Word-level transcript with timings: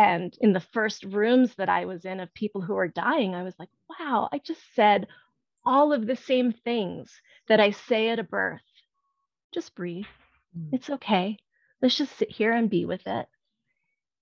And 0.00 0.34
in 0.40 0.54
the 0.54 0.60
first 0.60 1.04
rooms 1.04 1.54
that 1.56 1.68
I 1.68 1.84
was 1.84 2.06
in 2.06 2.20
of 2.20 2.32
people 2.32 2.62
who 2.62 2.72
were 2.72 2.88
dying, 2.88 3.34
I 3.34 3.42
was 3.42 3.54
like, 3.58 3.68
wow, 3.90 4.30
I 4.32 4.38
just 4.38 4.62
said 4.74 5.06
all 5.62 5.92
of 5.92 6.06
the 6.06 6.16
same 6.16 6.52
things 6.52 7.20
that 7.48 7.60
I 7.60 7.72
say 7.72 8.08
at 8.08 8.18
a 8.18 8.24
birth. 8.24 8.62
Just 9.52 9.74
breathe. 9.74 10.06
Mm. 10.58 10.70
It's 10.72 10.88
okay. 10.88 11.36
Let's 11.82 11.98
just 11.98 12.16
sit 12.16 12.30
here 12.30 12.50
and 12.50 12.70
be 12.70 12.86
with 12.86 13.06
it. 13.06 13.26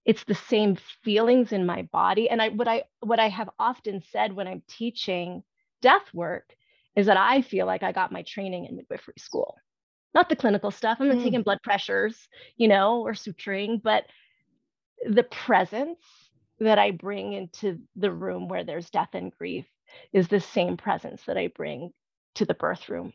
It's 0.04 0.24
the 0.24 0.34
same 0.34 0.78
feelings 1.04 1.52
in 1.52 1.64
my 1.64 1.82
body. 1.92 2.28
And 2.28 2.42
I 2.42 2.48
what 2.48 2.66
I 2.66 2.82
what 2.98 3.20
I 3.20 3.28
have 3.28 3.50
often 3.56 4.02
said 4.10 4.32
when 4.32 4.48
I'm 4.48 4.64
teaching 4.68 5.44
death 5.80 6.12
work 6.12 6.56
is 6.96 7.06
that 7.06 7.16
I 7.16 7.42
feel 7.42 7.66
like 7.66 7.84
I 7.84 7.92
got 7.92 8.10
my 8.10 8.22
training 8.22 8.64
in 8.64 8.74
midwifery 8.74 9.14
school. 9.16 9.54
Not 10.12 10.28
the 10.28 10.34
clinical 10.34 10.72
stuff. 10.72 10.98
I'm 10.98 11.06
not 11.06 11.18
mm. 11.18 11.22
taking 11.22 11.42
blood 11.42 11.62
pressures, 11.62 12.26
you 12.56 12.66
know, 12.66 13.02
or 13.02 13.12
suturing, 13.12 13.80
but 13.80 14.06
the 15.06 15.22
presence 15.24 15.98
that 16.60 16.78
I 16.78 16.90
bring 16.90 17.32
into 17.32 17.78
the 17.96 18.10
room 18.10 18.48
where 18.48 18.64
there's 18.64 18.90
death 18.90 19.10
and 19.12 19.32
grief 19.36 19.66
is 20.12 20.28
the 20.28 20.40
same 20.40 20.76
presence 20.76 21.22
that 21.24 21.36
I 21.36 21.48
bring 21.48 21.92
to 22.34 22.44
the 22.44 22.54
birth 22.54 22.88
room. 22.88 23.12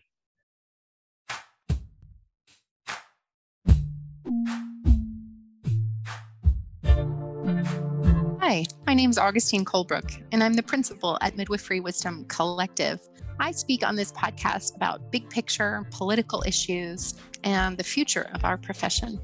Hi, 8.39 8.65
my 8.85 8.93
name 8.93 9.09
is 9.09 9.17
Augustine 9.17 9.65
Colebrook, 9.65 10.21
and 10.31 10.43
I'm 10.43 10.53
the 10.53 10.63
principal 10.63 11.17
at 11.21 11.35
Midwifery 11.37 11.79
Wisdom 11.79 12.25
Collective. 12.27 12.99
I 13.39 13.51
speak 13.51 13.85
on 13.85 13.95
this 13.95 14.11
podcast 14.11 14.75
about 14.75 15.11
big 15.11 15.29
picture 15.29 15.85
political 15.91 16.43
issues 16.45 17.15
and 17.43 17.77
the 17.77 17.83
future 17.83 18.29
of 18.33 18.45
our 18.45 18.57
profession. 18.57 19.19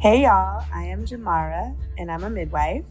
Hey, 0.00 0.22
y'all, 0.22 0.64
I 0.72 0.84
am 0.84 1.04
Jamara, 1.04 1.74
and 1.98 2.08
I'm 2.08 2.22
a 2.22 2.30
midwife. 2.30 2.86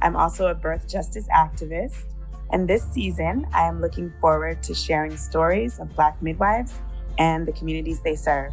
I'm 0.00 0.14
also 0.14 0.46
a 0.46 0.54
birth 0.54 0.88
justice 0.88 1.26
activist. 1.26 2.04
And 2.52 2.68
this 2.68 2.84
season, 2.92 3.44
I 3.52 3.66
am 3.66 3.80
looking 3.80 4.12
forward 4.20 4.62
to 4.62 4.72
sharing 4.72 5.16
stories 5.16 5.80
of 5.80 5.92
Black 5.96 6.22
midwives 6.22 6.78
and 7.18 7.44
the 7.44 7.50
communities 7.50 8.02
they 8.02 8.14
serve. 8.14 8.52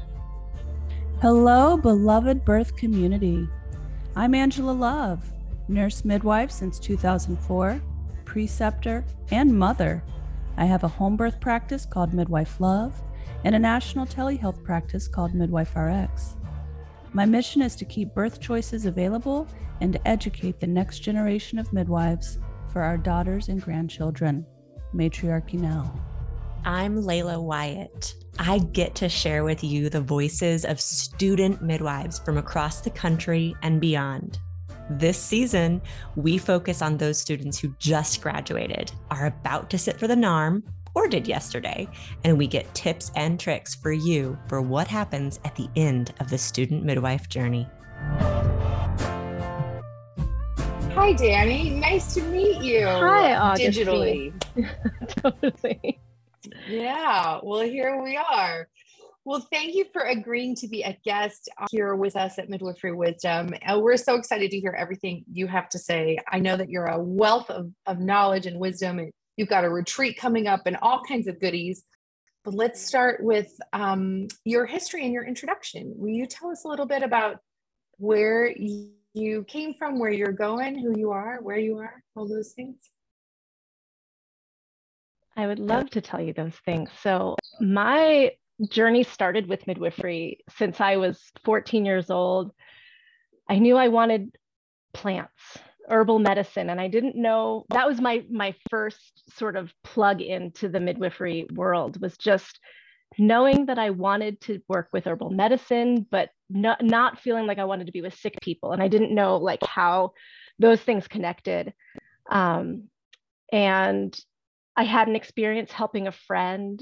Hello, 1.21 1.77
beloved 1.77 2.43
birth 2.43 2.75
community. 2.75 3.47
I'm 4.15 4.33
Angela 4.33 4.71
Love, 4.71 5.23
nurse 5.67 6.03
midwife 6.03 6.49
since 6.49 6.79
2004, 6.79 7.79
preceptor, 8.25 9.05
and 9.29 9.59
mother. 9.59 10.03
I 10.57 10.65
have 10.65 10.83
a 10.83 10.87
home 10.87 11.17
birth 11.17 11.39
practice 11.39 11.85
called 11.85 12.15
Midwife 12.15 12.59
Love 12.59 12.99
and 13.43 13.53
a 13.53 13.59
national 13.59 14.07
telehealth 14.07 14.63
practice 14.63 15.07
called 15.07 15.35
Midwife 15.35 15.75
RX. 15.75 16.35
My 17.13 17.25
mission 17.25 17.61
is 17.61 17.75
to 17.75 17.83
keep 17.83 18.13
birth 18.13 18.39
choices 18.39 18.85
available 18.85 19.45
and 19.81 19.91
to 19.91 20.07
educate 20.07 20.61
the 20.61 20.67
next 20.67 20.99
generation 20.99 21.59
of 21.59 21.73
midwives 21.73 22.39
for 22.71 22.81
our 22.81 22.97
daughters 22.97 23.49
and 23.49 23.61
grandchildren. 23.61 24.45
Matriarchy 24.93 25.57
now. 25.57 25.93
I'm 26.63 26.95
Layla 26.95 27.43
Wyatt. 27.43 28.15
I 28.39 28.59
get 28.59 28.95
to 28.95 29.09
share 29.09 29.43
with 29.43 29.61
you 29.61 29.89
the 29.89 29.99
voices 29.99 30.63
of 30.63 30.79
student 30.79 31.61
midwives 31.61 32.19
from 32.19 32.37
across 32.37 32.79
the 32.79 32.91
country 32.91 33.55
and 33.61 33.81
beyond. 33.81 34.39
This 34.89 35.17
season, 35.17 35.81
we 36.15 36.37
focus 36.37 36.81
on 36.81 36.95
those 36.95 37.19
students 37.19 37.59
who 37.59 37.75
just 37.77 38.21
graduated, 38.21 38.89
are 39.09 39.25
about 39.25 39.69
to 39.71 39.77
sit 39.77 39.99
for 39.99 40.07
the 40.07 40.15
NARM, 40.15 40.63
or 40.95 41.07
did 41.07 41.27
yesterday, 41.27 41.87
and 42.23 42.37
we 42.37 42.47
get 42.47 42.73
tips 42.73 43.11
and 43.15 43.39
tricks 43.39 43.75
for 43.75 43.91
you 43.91 44.37
for 44.47 44.61
what 44.61 44.87
happens 44.87 45.39
at 45.45 45.55
the 45.55 45.69
end 45.75 46.13
of 46.19 46.29
the 46.29 46.37
student 46.37 46.83
midwife 46.83 47.29
journey. 47.29 47.67
Hi, 50.93 51.13
Dani. 51.13 51.79
Nice 51.79 52.13
to 52.15 52.21
meet 52.23 52.61
you. 52.61 52.85
Hi, 52.85 53.35
Augustine. 53.35 53.71
digitally. 53.71 54.33
totally. 55.41 55.99
Yeah. 56.67 57.39
Well, 57.41 57.61
here 57.61 58.01
we 58.03 58.17
are. 58.17 58.67
Well, 59.23 59.47
thank 59.51 59.75
you 59.75 59.85
for 59.93 60.01
agreeing 60.01 60.55
to 60.55 60.67
be 60.67 60.81
a 60.81 60.97
guest 61.05 61.47
here 61.69 61.95
with 61.95 62.15
us 62.15 62.39
at 62.39 62.49
Midwifery 62.49 62.93
Wisdom. 62.93 63.53
Uh, 63.65 63.79
we're 63.79 63.97
so 63.97 64.15
excited 64.15 64.49
to 64.49 64.59
hear 64.59 64.75
everything 64.77 65.23
you 65.31 65.45
have 65.45 65.69
to 65.69 65.79
say. 65.79 66.17
I 66.31 66.39
know 66.39 66.57
that 66.57 66.69
you're 66.69 66.87
a 66.87 67.01
wealth 67.01 67.49
of, 67.51 67.71
of 67.85 67.99
knowledge 67.99 68.47
and 68.47 68.59
wisdom, 68.59 68.97
and 68.97 69.11
You've 69.41 69.49
got 69.49 69.65
a 69.65 69.69
retreat 69.71 70.19
coming 70.19 70.45
up 70.45 70.67
and 70.67 70.77
all 70.83 71.01
kinds 71.01 71.27
of 71.27 71.39
goodies. 71.39 71.83
But 72.43 72.53
let's 72.53 72.79
start 72.79 73.23
with 73.23 73.51
um, 73.73 74.27
your 74.45 74.67
history 74.67 75.03
and 75.03 75.11
your 75.11 75.25
introduction. 75.25 75.95
Will 75.97 76.11
you 76.11 76.27
tell 76.27 76.51
us 76.51 76.63
a 76.63 76.67
little 76.67 76.85
bit 76.85 77.01
about 77.01 77.37
where 77.97 78.53
you 78.55 79.43
came 79.47 79.73
from, 79.73 79.97
where 79.97 80.11
you're 80.11 80.31
going, 80.31 80.77
who 80.77 80.95
you 80.95 81.09
are, 81.09 81.39
where 81.41 81.57
you 81.57 81.79
are, 81.79 82.03
all 82.15 82.27
those 82.27 82.51
things? 82.51 82.75
I 85.35 85.47
would 85.47 85.57
love 85.57 85.89
to 85.89 86.01
tell 86.01 86.21
you 86.21 86.33
those 86.33 86.57
things. 86.63 86.91
So, 87.01 87.35
my 87.59 88.33
journey 88.69 89.01
started 89.01 89.47
with 89.47 89.65
midwifery 89.65 90.41
since 90.55 90.79
I 90.79 90.97
was 90.97 91.19
14 91.45 91.83
years 91.83 92.11
old. 92.11 92.51
I 93.49 93.57
knew 93.57 93.75
I 93.75 93.87
wanted 93.87 94.35
plants 94.93 95.57
herbal 95.89 96.19
medicine 96.19 96.69
and 96.69 96.79
i 96.79 96.87
didn't 96.87 97.15
know 97.15 97.65
that 97.69 97.87
was 97.87 97.99
my 97.99 98.23
my 98.29 98.53
first 98.69 99.23
sort 99.37 99.55
of 99.55 99.73
plug 99.83 100.21
into 100.21 100.69
the 100.69 100.79
midwifery 100.79 101.47
world 101.53 102.01
was 102.01 102.17
just 102.17 102.59
knowing 103.17 103.65
that 103.65 103.79
i 103.79 103.89
wanted 103.89 104.39
to 104.39 104.61
work 104.69 104.87
with 104.93 105.05
herbal 105.05 105.29
medicine 105.29 106.05
but 106.11 106.29
not, 106.49 106.83
not 106.83 107.19
feeling 107.19 107.45
like 107.45 107.59
i 107.59 107.65
wanted 107.65 107.87
to 107.87 107.91
be 107.91 108.01
with 108.01 108.13
sick 108.13 108.35
people 108.41 108.71
and 108.71 108.81
i 108.81 108.87
didn't 108.87 109.13
know 109.13 109.37
like 109.37 109.63
how 109.65 110.11
those 110.61 110.79
things 110.79 111.07
connected. 111.07 111.73
Um, 112.29 112.87
and 113.51 114.17
i 114.77 114.83
had 114.83 115.09
an 115.09 115.17
experience 115.17 115.71
helping 115.71 116.07
a 116.07 116.13
friend 116.13 116.81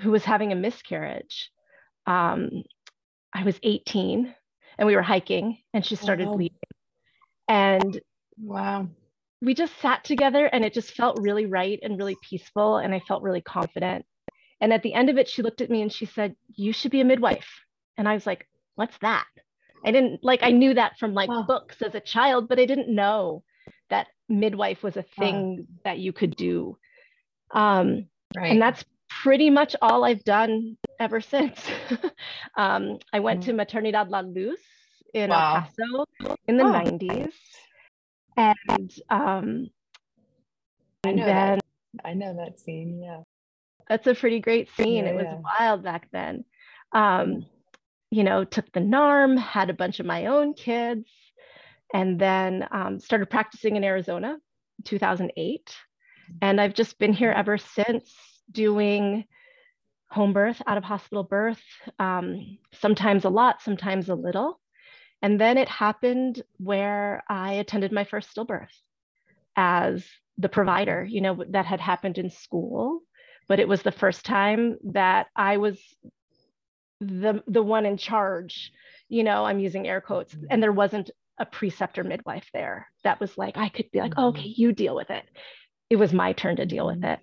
who 0.00 0.10
was 0.10 0.24
having 0.24 0.52
a 0.52 0.56
miscarriage. 0.56 1.50
Um, 2.06 2.64
i 3.32 3.44
was 3.44 3.58
18 3.62 4.34
and 4.78 4.86
we 4.86 4.96
were 4.96 5.02
hiking 5.02 5.58
and 5.72 5.86
she 5.86 5.96
started 5.96 6.28
oh. 6.28 6.36
bleeding. 6.36 6.58
And 7.48 8.00
Wow. 8.42 8.88
We 9.42 9.54
just 9.54 9.78
sat 9.80 10.04
together 10.04 10.46
and 10.46 10.64
it 10.64 10.74
just 10.74 10.92
felt 10.92 11.18
really 11.20 11.46
right 11.46 11.78
and 11.82 11.96
really 11.98 12.16
peaceful. 12.22 12.76
And 12.76 12.94
I 12.94 13.00
felt 13.00 13.22
really 13.22 13.40
confident. 13.40 14.04
And 14.60 14.72
at 14.72 14.82
the 14.82 14.92
end 14.92 15.08
of 15.08 15.16
it, 15.16 15.28
she 15.28 15.42
looked 15.42 15.62
at 15.62 15.70
me 15.70 15.82
and 15.82 15.92
she 15.92 16.06
said, 16.06 16.36
You 16.54 16.72
should 16.72 16.90
be 16.90 17.00
a 17.00 17.04
midwife. 17.04 17.48
And 17.96 18.08
I 18.08 18.14
was 18.14 18.26
like, 18.26 18.46
What's 18.74 18.96
that? 18.98 19.26
I 19.84 19.92
didn't 19.92 20.22
like, 20.22 20.40
I 20.42 20.50
knew 20.50 20.74
that 20.74 20.98
from 20.98 21.14
like 21.14 21.30
wow. 21.30 21.44
books 21.46 21.80
as 21.80 21.94
a 21.94 22.00
child, 22.00 22.48
but 22.48 22.58
I 22.58 22.66
didn't 22.66 22.94
know 22.94 23.42
that 23.88 24.08
midwife 24.28 24.82
was 24.82 24.96
a 24.96 25.02
thing 25.02 25.56
wow. 25.56 25.64
that 25.84 25.98
you 25.98 26.12
could 26.12 26.36
do. 26.36 26.76
Um, 27.52 28.06
right. 28.36 28.52
And 28.52 28.60
that's 28.60 28.84
pretty 29.22 29.48
much 29.48 29.74
all 29.80 30.04
I've 30.04 30.22
done 30.24 30.76
ever 30.98 31.22
since. 31.22 31.58
um, 32.58 32.98
I 33.12 33.20
went 33.20 33.40
mm. 33.40 33.44
to 33.46 33.52
Maternidad 33.54 34.10
La 34.10 34.20
Luz 34.20 34.58
in 35.14 35.30
wow. 35.30 35.54
El 35.54 35.62
Paso 35.62 36.34
in 36.46 36.58
the 36.58 36.64
oh. 36.64 36.72
90s 36.72 37.32
and 38.40 38.92
um, 39.10 39.70
I 41.04 41.12
know 41.12 41.24
then 41.24 41.58
that. 41.58 42.04
I 42.04 42.14
know 42.14 42.34
that 42.36 42.58
scene. 42.58 43.02
Yeah, 43.02 43.22
that's 43.88 44.06
a 44.06 44.14
pretty 44.14 44.40
great 44.40 44.68
scene. 44.76 45.04
Yeah, 45.04 45.10
it 45.10 45.14
was 45.14 45.26
yeah. 45.26 45.40
wild 45.58 45.82
back 45.82 46.08
then. 46.12 46.44
Um, 46.92 47.46
you 48.10 48.24
know, 48.24 48.44
took 48.44 48.70
the 48.72 48.80
NARM, 48.80 49.38
had 49.38 49.70
a 49.70 49.74
bunch 49.74 50.00
of 50.00 50.06
my 50.06 50.26
own 50.26 50.54
kids, 50.54 51.08
and 51.94 52.18
then 52.20 52.66
um, 52.70 52.98
started 52.98 53.30
practicing 53.30 53.76
in 53.76 53.84
Arizona, 53.84 54.38
2008, 54.84 55.74
and 56.42 56.60
I've 56.60 56.74
just 56.74 56.98
been 56.98 57.12
here 57.12 57.30
ever 57.30 57.58
since, 57.58 58.12
doing 58.50 59.24
home 60.10 60.32
birth, 60.32 60.60
out 60.66 60.76
of 60.76 60.84
hospital 60.84 61.22
birth, 61.22 61.62
um, 61.98 62.58
sometimes 62.72 63.24
a 63.24 63.28
lot, 63.28 63.62
sometimes 63.62 64.08
a 64.08 64.14
little. 64.14 64.60
And 65.22 65.40
then 65.40 65.58
it 65.58 65.68
happened 65.68 66.42
where 66.58 67.22
I 67.28 67.54
attended 67.54 67.92
my 67.92 68.04
first 68.04 68.34
stillbirth 68.34 68.68
as 69.56 70.06
the 70.38 70.48
provider, 70.48 71.04
you 71.04 71.20
know, 71.20 71.44
that 71.50 71.66
had 71.66 71.80
happened 71.80 72.16
in 72.16 72.30
school, 72.30 73.02
but 73.46 73.60
it 73.60 73.68
was 73.68 73.82
the 73.82 73.92
first 73.92 74.24
time 74.24 74.78
that 74.92 75.26
I 75.36 75.58
was 75.58 75.78
the 77.00 77.42
the 77.46 77.62
one 77.62 77.86
in 77.86 77.96
charge, 77.96 78.72
you 79.08 79.24
know, 79.24 79.44
I'm 79.44 79.58
using 79.58 79.86
air 79.86 80.00
quotes, 80.00 80.34
mm-hmm. 80.34 80.46
and 80.50 80.62
there 80.62 80.72
wasn't 80.72 81.10
a 81.38 81.46
preceptor 81.46 82.04
midwife 82.04 82.48
there 82.52 82.88
that 83.02 83.18
was 83.20 83.36
like, 83.36 83.56
I 83.56 83.70
could 83.70 83.90
be 83.90 84.00
like, 84.00 84.14
oh, 84.16 84.28
okay, 84.28 84.52
you 84.56 84.72
deal 84.72 84.94
with 84.94 85.10
it. 85.10 85.24
It 85.88 85.96
was 85.96 86.12
my 86.12 86.32
turn 86.32 86.56
to 86.56 86.66
deal 86.66 86.86
with 86.86 87.02
it. 87.02 87.18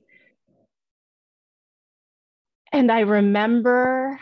And 2.71 2.91
I 2.91 3.01
remember 3.01 4.19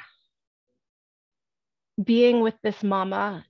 being 2.01 2.41
with 2.41 2.55
this 2.61 2.83
mama 2.83 3.45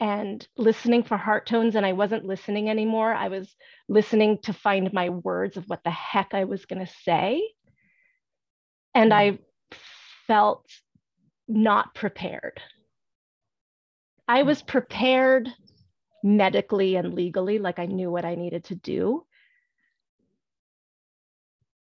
and 0.00 0.46
listening 0.56 1.02
for 1.02 1.16
heart 1.16 1.46
tones 1.46 1.74
and 1.74 1.84
I 1.84 1.92
wasn't 1.92 2.24
listening 2.24 2.70
anymore. 2.70 3.12
I 3.12 3.28
was 3.28 3.54
listening 3.88 4.38
to 4.42 4.52
find 4.52 4.92
my 4.92 5.08
words 5.08 5.56
of 5.56 5.64
what 5.68 5.82
the 5.84 5.90
heck 5.90 6.34
I 6.34 6.44
was 6.44 6.66
going 6.66 6.84
to 6.84 6.92
say. 7.04 7.42
And 8.94 9.12
I 9.12 9.38
felt 10.26 10.66
not 11.48 11.94
prepared. 11.94 12.60
I 14.28 14.42
was 14.42 14.62
prepared 14.62 15.48
medically 16.22 16.96
and 16.96 17.14
legally, 17.14 17.58
like 17.58 17.78
I 17.78 17.86
knew 17.86 18.10
what 18.10 18.24
I 18.24 18.34
needed 18.34 18.64
to 18.64 18.74
do. 18.74 19.24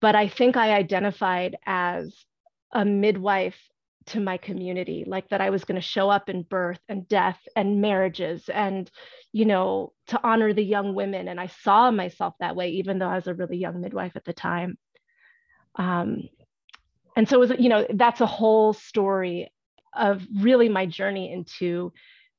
But 0.02 0.16
I 0.16 0.28
think 0.28 0.58
I 0.58 0.74
identified 0.74 1.58
as 1.66 2.16
a 2.74 2.84
midwife 2.84 3.60
to 4.08 4.20
my 4.20 4.38
community 4.38 5.04
like 5.06 5.30
that 5.30 5.42
i 5.42 5.50
was 5.50 5.64
going 5.64 5.80
to 5.80 5.88
show 5.88 6.10
up 6.10 6.28
in 6.28 6.42
birth 6.42 6.80
and 6.90 7.08
death 7.08 7.40
and 7.56 7.82
marriages 7.82 8.50
and 8.50 8.90
you 9.32 9.46
know 9.46 9.94
to 10.08 10.20
honor 10.24 10.54
the 10.54 10.64
young 10.64 10.94
women. 10.94 11.28
And 11.28 11.40
i 11.40 11.48
saw 11.48 11.92
myself 11.92 12.34
that 12.40 12.56
way 12.56 12.70
even 12.72 13.00
though 13.00 13.08
i 13.08 13.16
was 13.16 13.28
a 13.28 13.34
really 13.34 13.58
young 13.58 13.82
midwife 13.82 14.16
at 14.16 14.26
the 14.26 14.34
time. 14.34 14.78
Um, 15.76 16.24
and 17.16 17.28
so 17.28 17.42
it 17.42 17.50
was 17.50 17.60
you 17.60 17.70
know 17.70 17.86
that's 17.94 18.22
a 18.22 18.26
whole 18.26 18.74
story 18.74 19.52
of 19.96 20.26
really 20.40 20.70
my 20.70 20.86
journey 20.86 21.32
into 21.32 21.92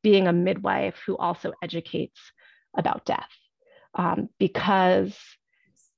being 0.03 0.27
a 0.27 0.33
midwife 0.33 1.01
who 1.07 1.17
also 1.17 1.53
educates 1.63 2.19
about 2.77 3.05
death. 3.05 3.29
Um, 3.95 4.31
because 4.39 5.17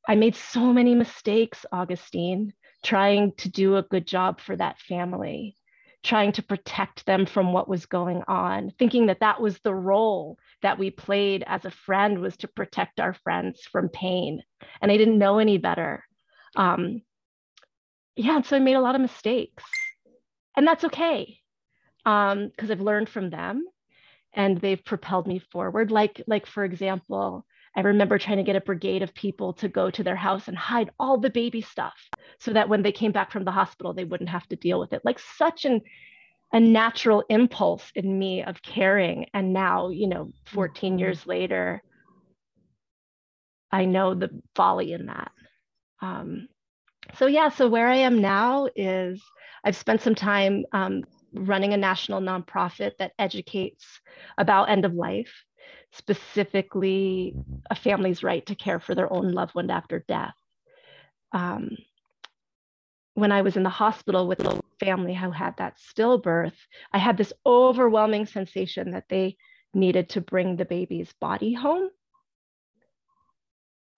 i 0.09 0.15
made 0.17 0.35
so 0.37 0.73
many 0.73 0.95
mistakes 0.95 1.65
augustine 1.73 2.53
trying 2.85 3.33
to 3.39 3.49
do 3.49 3.77
a 3.77 3.83
good 3.83 4.07
job 4.07 4.41
for 4.41 4.55
that 4.55 4.79
family, 4.79 5.57
trying 6.05 6.33
to 6.33 6.43
protect 6.43 7.05
them 7.07 7.27
from 7.27 7.53
what 7.53 7.69
was 7.69 7.87
going 7.87 8.23
on, 8.29 8.71
thinking 8.79 9.07
that 9.07 9.21
that 9.21 9.41
was 9.41 9.59
the 9.61 9.75
role 9.75 10.39
that 10.63 10.79
we 10.79 10.91
played 10.91 11.43
as 11.47 11.65
a 11.65 11.71
friend 11.71 12.21
was 12.21 12.37
to 12.37 12.47
protect 12.47 13.01
our 13.01 13.15
friends 13.15 13.63
from 13.73 13.89
pain. 13.89 14.43
And 14.81 14.93
I 14.93 14.97
didn't 14.99 15.19
know 15.19 15.39
any 15.39 15.59
better. 15.59 16.05
Um, 16.55 17.03
yeah, 18.17 18.43
so 18.43 18.57
I 18.57 18.61
made 18.61 18.75
a 18.77 18.81
lot 18.81 18.95
of 18.95 19.01
mistakes. 19.01 19.65
And 20.57 20.67
that's 20.67 20.85
okay 20.85 21.39
because 22.05 22.35
um, 22.35 22.71
I've 22.71 22.81
learned 22.81 23.09
from 23.09 23.31
them 23.31 23.65
and 24.35 24.59
they've 24.59 24.85
propelled 24.85 25.27
me 25.27 25.41
forward. 25.51 25.91
Like, 25.91 26.23
like 26.27 26.47
for 26.47 26.65
example, 26.65 27.47
I 27.77 27.81
remember 27.81 28.19
trying 28.19 28.37
to 28.37 28.45
get 28.45 28.57
a 28.57 28.61
brigade 28.61 29.03
of 29.03 29.15
people 29.15 29.53
to 29.55 29.69
go 29.69 29.91
to 29.91 30.03
their 30.03 30.17
house 30.17 30.49
and 30.49 30.57
hide 30.57 30.91
all 30.99 31.19
the 31.19 31.31
baby 31.31 31.61
stuff 31.61 31.95
so 32.39 32.53
that 32.53 32.69
when 32.69 32.83
they 32.83 32.93
came 32.93 33.13
back 33.13 33.33
from 33.33 33.45
the 33.45 33.51
hospital, 33.51 33.93
they 33.93 34.05
wouldn't 34.05 34.31
have 34.31 34.47
to 34.49 34.57
deal 34.57 34.79
with 34.79 34.93
it. 34.93 35.05
Like 35.05 35.19
such 35.19 35.65
an 35.65 35.81
a 36.53 36.61
natural 36.61 37.25
impulse 37.29 37.91
in 37.97 38.17
me 38.17 38.45
of 38.45 38.63
caring. 38.63 39.27
And 39.35 39.53
now, 39.53 39.89
you 39.89 40.07
know, 40.07 40.31
14 40.47 40.93
mm-hmm. 40.93 40.99
years 41.01 41.27
later, 41.27 41.83
I 43.73 43.87
know 43.87 44.15
the 44.15 44.31
folly 44.55 44.93
in 44.93 45.07
that. 45.07 45.33
Um, 46.01 46.49
so 47.19 47.27
yeah, 47.27 47.49
so 47.49 47.69
where 47.69 47.89
I 47.89 47.97
am 47.97 48.21
now 48.21 48.69
is 48.77 49.21
I've 49.65 49.75
spent 49.75 50.01
some 50.01 50.15
time 50.15 50.65
um, 50.73 51.03
running 51.33 51.73
a 51.73 51.77
national 51.77 52.21
nonprofit 52.21 52.93
that 53.01 53.15
educates 53.19 53.85
about 54.39 54.71
end 54.71 54.85
of 54.85 54.95
life 54.95 55.35
specifically 55.93 57.35
a 57.71 57.75
family's 57.75 58.23
right 58.23 58.45
to 58.47 58.55
care 58.55 58.81
for 58.81 58.95
their 58.95 59.13
own 59.13 59.33
loved 59.33 59.55
one 59.55 59.71
after 59.71 60.05
death. 60.09 60.35
Um, 61.33 61.77
when 63.15 63.33
I 63.33 63.43
was 63.43 63.57
in 63.57 63.63
the 63.63 63.71
hospital 63.71 64.27
with 64.27 64.41
a 64.41 64.61
family 64.81 65.15
who 65.15 65.31
had 65.31 65.57
that 65.59 65.77
stillbirth, 65.79 66.57
I 66.93 66.99
had 66.99 67.17
this 67.17 67.33
overwhelming 67.47 68.27
sensation 68.27 68.91
that 68.91 69.05
they 69.09 69.37
needed 69.73 70.09
to 70.11 70.21
bring 70.21 70.57
the 70.57 70.65
baby's 70.65 71.13
body 71.21 71.53
home. 71.53 71.91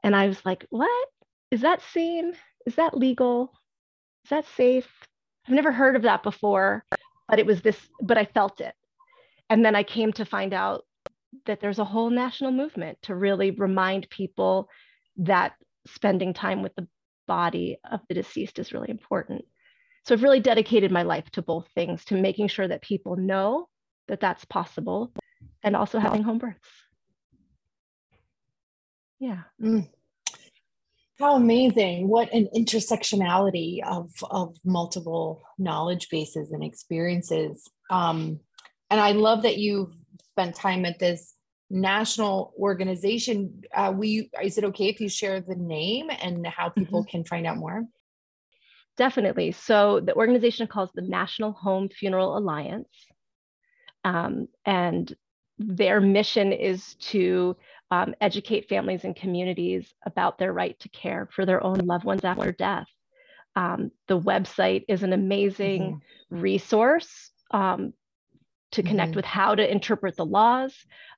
And 0.03 0.15
I 0.15 0.29
was 0.29 0.45
like, 0.45 0.67
what? 0.71 1.09
Is 1.51 1.63
that 1.63 1.83
sane? 1.93 2.35
Is 2.67 2.77
that 2.77 2.97
legal? 2.97 3.53
Is 4.25 4.31
that 4.31 4.45
safe? 4.57 4.89
I've 5.47 5.55
never 5.55 5.73
heard 5.73 5.97
of 5.97 6.03
that 6.03 6.23
before, 6.23 6.85
but 7.29 7.39
it 7.39 7.47
was 7.47 7.63
this, 7.63 7.79
but 8.03 8.19
I 8.19 8.25
felt 8.25 8.61
it. 8.61 8.75
And 9.49 9.65
then 9.65 9.77
I 9.77 9.83
came 9.83 10.13
to 10.15 10.25
find 10.25 10.53
out 10.53 10.85
that 11.45 11.61
there's 11.61 11.79
a 11.79 11.85
whole 11.85 12.11
national 12.11 12.51
movement 12.51 12.99
to 13.03 13.15
really 13.15 13.51
remind 13.51 14.09
people 14.11 14.69
that 15.19 15.55
spending 15.87 16.35
time 16.35 16.63
with 16.63 16.75
the 16.75 16.89
body 17.27 17.79
of 17.91 18.01
the 18.09 18.15
deceased 18.15 18.59
is 18.59 18.73
really 18.73 18.91
important. 18.91 19.45
So 20.05 20.15
I've 20.15 20.23
really 20.23 20.41
dedicated 20.41 20.93
my 20.93 21.03
life 21.03 21.29
to 21.33 21.43
both 21.43 21.69
things, 21.75 22.05
to 22.07 22.15
making 22.15 22.49
sure 22.49 22.69
that 22.69 22.83
people 22.83 23.17
know 23.17 23.69
that 24.09 24.21
that's 24.21 24.45
possible 24.45 25.13
and 25.63 25.75
also 25.75 25.99
having 25.99 26.23
home 26.23 26.39
births. 26.39 26.69
Yeah. 29.19 29.43
Mm. 29.61 29.89
How 31.19 31.35
amazing. 31.35 32.09
What 32.09 32.33
an 32.33 32.49
intersectionality 32.55 33.79
of, 33.85 34.11
of 34.31 34.57
multiple 34.65 35.43
knowledge 35.59 36.09
bases 36.11 36.53
and 36.53 36.63
experiences. 36.63 37.69
Um, 37.91 38.41
and 38.91 39.01
I 39.01 39.13
love 39.13 39.43
that 39.43 39.57
you've 39.57 39.95
spent 40.37 40.55
time 40.55 40.85
at 40.85 40.99
this 40.99 41.35
national 41.71 42.53
organization. 42.59 43.63
Uh, 43.75 43.93
we 43.97 44.31
is 44.43 44.59
it 44.59 44.65
okay 44.65 44.89
if 44.89 45.01
you 45.01 45.09
share 45.09 45.41
the 45.41 45.55
name 45.57 46.11
and 46.11 46.47
how 46.47 46.69
people 46.69 47.01
mm-hmm. 47.01 47.11
can 47.11 47.25
find 47.25 47.47
out 47.47 47.57
more? 47.57 47.85
Definitely. 48.99 49.53
So 49.53 50.01
the 50.01 50.15
organization 50.15 50.67
calls 50.67 50.91
the 50.95 51.03
National 51.03 51.53
Home 51.53 51.89
Funeral 51.89 52.37
Alliance, 52.37 52.89
um, 54.05 54.49
and 54.65 55.15
their 55.59 56.01
mission 56.01 56.53
is 56.53 56.95
to 56.97 57.57
um, 57.91 58.15
educate 58.21 58.69
families 58.69 59.05
and 59.05 59.17
communities 59.17 59.95
about 60.05 60.39
their 60.39 60.53
right 60.53 60.79
to 60.81 60.89
care 60.91 61.29
for 61.33 61.47
their 61.47 61.63
own 61.65 61.79
loved 61.79 62.05
ones 62.05 62.25
after 62.25 62.53
death. 62.53 62.89
Um, 63.55 63.91
the 64.07 64.21
website 64.21 64.85
is 64.87 65.03
an 65.03 65.15
amazing 65.15 65.83
mm-hmm. 65.83 66.41
resource 66.41 67.31
um, 67.53 67.95
to 68.73 68.83
connect 68.83 69.11
mm-hmm. 69.11 69.17
with 69.17 69.25
how 69.25 69.55
to 69.55 69.71
interpret 69.71 70.17
the 70.17 70.25
laws. 70.25 70.75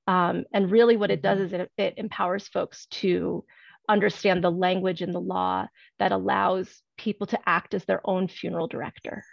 Um, 0.07 0.45
and 0.53 0.71
really, 0.71 0.97
what 0.97 1.11
it 1.11 1.23
does 1.23 1.39
mm-hmm. 1.39 1.55
is 1.55 1.61
it, 1.61 1.71
it, 1.77 1.95
empowers 1.97 2.49
folks 2.49 2.87
to 2.87 3.45
understand 3.89 4.45
the 4.45 4.51
language 4.51 5.03
in 5.03 5.13
the 5.13 5.21
law 5.21 5.67
that 5.99 6.13
allows 6.13 6.83
people 6.99 7.27
to 7.27 7.39
act 7.47 7.75
as 7.75 7.85
their 7.85 8.01
own 8.05 8.29
funeral 8.29 8.67
director. 8.67 9.25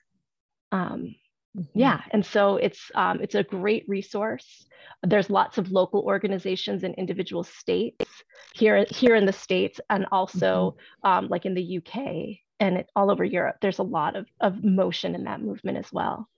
Um, 0.72 1.16
mm-hmm. 1.58 1.62
Yeah, 1.74 2.02
and 2.12 2.26
so 2.26 2.58
it's 2.58 2.92
um, 2.96 3.22
it's 3.22 3.36
a 3.36 3.44
great 3.44 3.86
resource. 3.88 4.66
There's 5.04 5.30
lots 5.30 5.58
of 5.58 5.72
local 5.72 6.02
organizations 6.02 6.84
in 6.84 6.94
individual 6.94 7.44
states 7.44 8.06
here 8.54 8.86
here 8.90 9.16
in 9.16 9.26
the 9.26 9.34
states, 9.34 9.80
and 9.90 10.06
also 10.12 10.76
mm-hmm. 11.04 11.10
um, 11.10 11.28
like 11.28 11.46
in 11.46 11.54
the 11.54 11.78
UK 11.78 12.40
and 12.60 12.78
it, 12.78 12.90
all 12.96 13.12
over 13.12 13.24
Europe. 13.24 13.58
There's 13.62 13.80
a 13.80 13.84
lot 13.84 14.16
of 14.16 14.28
of 14.40 14.64
motion 14.64 15.16
in 15.16 15.26
that 15.26 15.42
movement 15.42 15.78
as 15.78 15.92
well. 15.92 16.30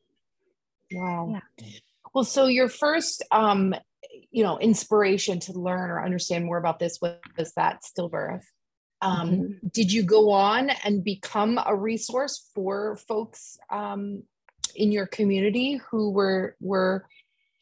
Wow. 0.91 1.39
Yeah. 1.57 1.67
Well, 2.13 2.23
so 2.23 2.47
your 2.47 2.69
first, 2.69 3.23
um, 3.31 3.75
you 4.31 4.43
know, 4.43 4.57
inspiration 4.59 5.39
to 5.41 5.53
learn 5.53 5.89
or 5.89 6.03
understand 6.03 6.45
more 6.45 6.57
about 6.57 6.79
this 6.79 6.99
was, 7.01 7.17
was 7.37 7.53
that 7.53 7.81
stillbirth. 7.83 8.43
Um, 9.01 9.29
mm-hmm. 9.29 9.67
Did 9.73 9.91
you 9.91 10.03
go 10.03 10.31
on 10.31 10.69
and 10.83 11.03
become 11.03 11.59
a 11.63 11.75
resource 11.75 12.49
for 12.55 12.95
folks 13.07 13.57
um, 13.69 14.23
in 14.75 14.91
your 14.91 15.05
community 15.05 15.79
who 15.89 16.11
were 16.11 16.55
were 16.59 17.05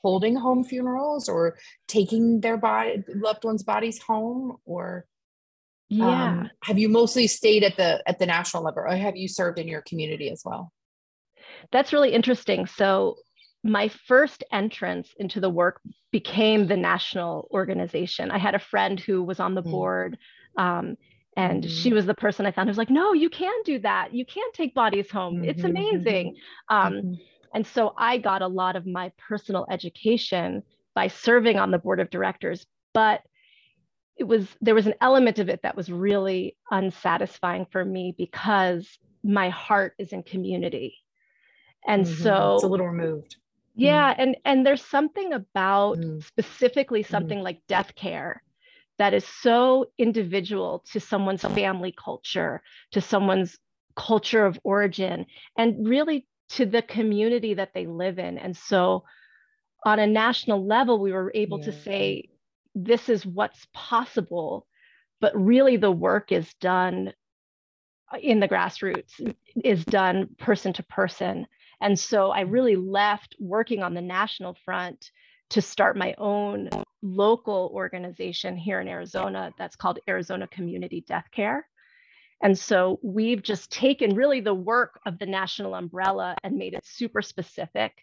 holding 0.01 0.35
home 0.35 0.63
funerals 0.63 1.27
or 1.27 1.57
taking 1.87 2.39
their 2.41 2.57
body 2.57 3.03
loved 3.13 3.43
ones' 3.43 3.63
bodies 3.63 3.99
home, 3.99 4.57
or 4.65 5.05
yeah, 5.89 6.29
um, 6.29 6.49
have 6.63 6.77
you 6.77 6.89
mostly 6.89 7.27
stayed 7.27 7.63
at 7.63 7.75
the 7.75 8.01
at 8.07 8.19
the 8.19 8.25
national 8.25 8.63
level, 8.63 8.83
or 8.83 8.95
have 8.95 9.17
you 9.17 9.27
served 9.27 9.59
in 9.59 9.67
your 9.67 9.81
community 9.81 10.29
as 10.29 10.41
well? 10.45 10.71
That's 11.71 11.93
really 11.93 12.13
interesting. 12.13 12.65
So 12.65 13.17
my 13.63 13.87
first 13.87 14.43
entrance 14.51 15.09
into 15.17 15.39
the 15.39 15.49
work 15.49 15.81
became 16.11 16.67
the 16.67 16.77
national 16.77 17.47
organization. 17.51 18.29
I 18.29 18.37
had 18.37 18.55
a 18.55 18.59
friend 18.59 18.99
who 18.99 19.23
was 19.23 19.39
on 19.39 19.55
the 19.55 19.63
mm. 19.63 19.71
board. 19.71 20.17
Um, 20.57 20.97
and 21.35 21.63
mm-hmm. 21.63 21.73
she 21.73 21.91
was 21.91 22.05
the 22.05 22.13
person 22.13 22.45
I 22.45 22.51
found 22.51 22.69
who's 22.69 22.77
like, 22.77 22.89
no, 22.89 23.13
you 23.13 23.29
can 23.29 23.53
do 23.65 23.79
that. 23.79 24.13
You 24.13 24.25
can 24.25 24.51
take 24.53 24.73
bodies 24.73 25.09
home. 25.09 25.37
Mm-hmm. 25.37 25.49
It's 25.49 25.63
amazing. 25.63 26.35
Um, 26.69 26.93
mm-hmm. 26.93 27.13
And 27.53 27.65
so 27.65 27.93
I 27.97 28.17
got 28.17 28.41
a 28.41 28.47
lot 28.47 28.75
of 28.75 28.85
my 28.85 29.11
personal 29.17 29.65
education 29.69 30.61
by 30.93 31.07
serving 31.07 31.57
on 31.57 31.71
the 31.71 31.79
board 31.79 31.99
of 31.99 32.09
directors. 32.09 32.65
But 32.93 33.21
it 34.17 34.25
was 34.25 34.47
there 34.61 34.75
was 34.75 34.87
an 34.87 34.93
element 35.01 35.39
of 35.39 35.49
it 35.49 35.61
that 35.63 35.75
was 35.75 35.91
really 35.91 36.55
unsatisfying 36.71 37.65
for 37.71 37.83
me 37.83 38.13
because 38.17 38.87
my 39.23 39.49
heart 39.49 39.93
is 39.97 40.13
in 40.13 40.23
community 40.23 40.95
and 41.87 42.05
mm-hmm. 42.05 42.23
so 42.23 42.55
it's 42.55 42.63
a 42.63 42.67
little 42.67 42.87
removed 42.87 43.37
yeah 43.75 44.13
mm. 44.13 44.15
and 44.19 44.37
and 44.45 44.65
there's 44.65 44.83
something 44.83 45.33
about 45.33 45.97
mm. 45.97 46.23
specifically 46.23 47.03
mm-hmm. 47.03 47.11
something 47.11 47.39
mm. 47.39 47.43
like 47.43 47.61
death 47.67 47.93
care 47.95 48.41
that 48.97 49.13
is 49.13 49.25
so 49.25 49.87
individual 49.97 50.83
to 50.91 50.99
someone's 50.99 51.41
family 51.41 51.93
culture 51.97 52.61
to 52.91 53.01
someone's 53.01 53.57
culture 53.95 54.45
of 54.45 54.59
origin 54.63 55.25
and 55.57 55.87
really 55.87 56.25
to 56.49 56.65
the 56.65 56.81
community 56.81 57.53
that 57.53 57.73
they 57.73 57.85
live 57.87 58.19
in 58.19 58.37
and 58.37 58.55
so 58.55 59.03
on 59.85 59.99
a 59.99 60.07
national 60.07 60.65
level 60.65 60.99
we 60.99 61.11
were 61.11 61.31
able 61.33 61.59
yeah. 61.59 61.65
to 61.65 61.71
say 61.71 62.29
this 62.73 63.09
is 63.09 63.25
what's 63.25 63.67
possible 63.73 64.67
but 65.21 65.33
really 65.35 65.77
the 65.77 65.91
work 65.91 66.31
is 66.31 66.53
done 66.55 67.13
in 68.21 68.39
the 68.39 68.47
grassroots 68.47 69.33
is 69.63 69.83
done 69.85 70.27
person 70.37 70.73
to 70.73 70.83
person 70.83 71.47
and 71.81 71.97
so 71.97 72.31
I 72.31 72.41
really 72.41 72.75
left 72.75 73.35
working 73.39 73.83
on 73.83 73.93
the 73.93 74.01
national 74.01 74.55
front 74.65 75.11
to 75.51 75.61
start 75.61 75.97
my 75.97 76.15
own 76.17 76.69
local 77.01 77.71
organization 77.73 78.57
here 78.57 78.81
in 78.81 78.87
Arizona 78.87 79.51
that's 79.57 79.75
called 79.75 79.99
Arizona 80.09 80.47
Community 80.47 81.03
Death 81.07 81.25
Care. 81.31 81.67
And 82.41 82.57
so 82.57 82.99
we've 83.03 83.41
just 83.41 83.71
taken 83.71 84.15
really 84.15 84.41
the 84.41 84.53
work 84.53 84.99
of 85.05 85.19
the 85.19 85.25
national 85.25 85.75
umbrella 85.75 86.35
and 86.43 86.57
made 86.57 86.73
it 86.73 86.85
super 86.85 87.21
specific 87.21 87.93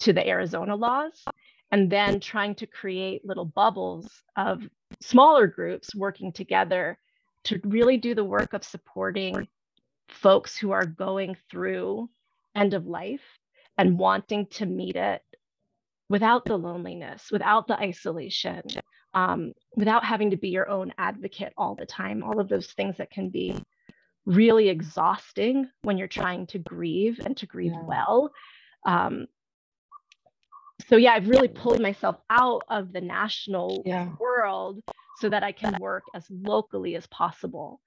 to 0.00 0.12
the 0.12 0.26
Arizona 0.26 0.76
laws, 0.76 1.24
and 1.72 1.90
then 1.90 2.20
trying 2.20 2.54
to 2.56 2.66
create 2.66 3.24
little 3.24 3.44
bubbles 3.44 4.08
of 4.36 4.62
smaller 5.00 5.46
groups 5.46 5.94
working 5.94 6.32
together 6.32 6.98
to 7.44 7.60
really 7.64 7.96
do 7.96 8.14
the 8.14 8.24
work 8.24 8.52
of 8.52 8.64
supporting 8.64 9.46
folks 10.08 10.56
who 10.56 10.70
are 10.70 10.86
going 10.86 11.36
through 11.50 12.08
end 12.54 12.74
of 12.74 12.86
life 12.86 13.24
and 13.78 13.98
wanting 13.98 14.46
to 14.46 14.66
meet 14.66 14.96
it 14.96 15.22
without 16.08 16.44
the 16.44 16.56
loneliness, 16.56 17.28
without 17.30 17.66
the 17.68 17.78
isolation, 17.78 18.62
um, 19.14 19.52
without 19.76 20.04
having 20.04 20.30
to 20.30 20.36
be 20.36 20.48
your 20.48 20.68
own 20.68 20.92
advocate 20.98 21.52
all 21.56 21.74
the 21.74 21.86
time, 21.86 22.22
all 22.22 22.40
of 22.40 22.48
those 22.48 22.72
things 22.72 22.96
that 22.98 23.10
can 23.10 23.30
be 23.30 23.56
really 24.26 24.68
exhausting 24.68 25.68
when 25.82 25.96
you're 25.96 26.08
trying 26.08 26.46
to 26.48 26.58
grieve 26.58 27.20
and 27.24 27.36
to 27.36 27.46
grieve 27.46 27.72
yeah. 27.72 27.84
well. 27.84 28.30
Um, 28.86 29.26
so 30.88 30.96
yeah, 30.96 31.12
I've 31.12 31.28
really 31.28 31.48
pulled 31.48 31.80
myself 31.80 32.16
out 32.28 32.62
of 32.68 32.92
the 32.92 33.00
national 33.00 33.82
yeah. 33.84 34.08
world 34.18 34.82
so 35.18 35.28
that 35.28 35.42
I 35.42 35.52
can 35.52 35.76
work 35.80 36.04
as 36.14 36.24
locally 36.30 36.96
as 36.96 37.06
possible. 37.06 37.80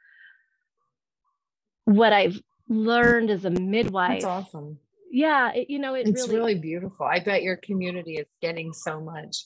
What 1.85 2.13
I've 2.13 2.39
learned 2.67 3.29
as 3.29 3.45
a 3.45 3.49
midwife. 3.49 4.21
That's 4.21 4.25
awesome. 4.25 4.79
Yeah, 5.11 5.51
it, 5.53 5.69
you 5.69 5.79
know, 5.79 5.93
it 5.93 6.07
it's 6.07 6.27
really, 6.27 6.35
really 6.35 6.59
beautiful. 6.59 7.05
I 7.05 7.19
bet 7.19 7.43
your 7.43 7.57
community 7.57 8.15
is 8.15 8.27
getting 8.41 8.73
so 8.73 8.99
much. 8.99 9.45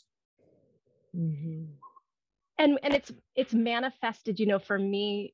Mm-hmm. 1.15 1.65
And 2.59 2.79
and 2.83 2.93
it's 2.93 3.12
it's 3.36 3.53
manifested. 3.53 4.39
You 4.39 4.45
know, 4.45 4.59
for 4.59 4.79
me, 4.79 5.33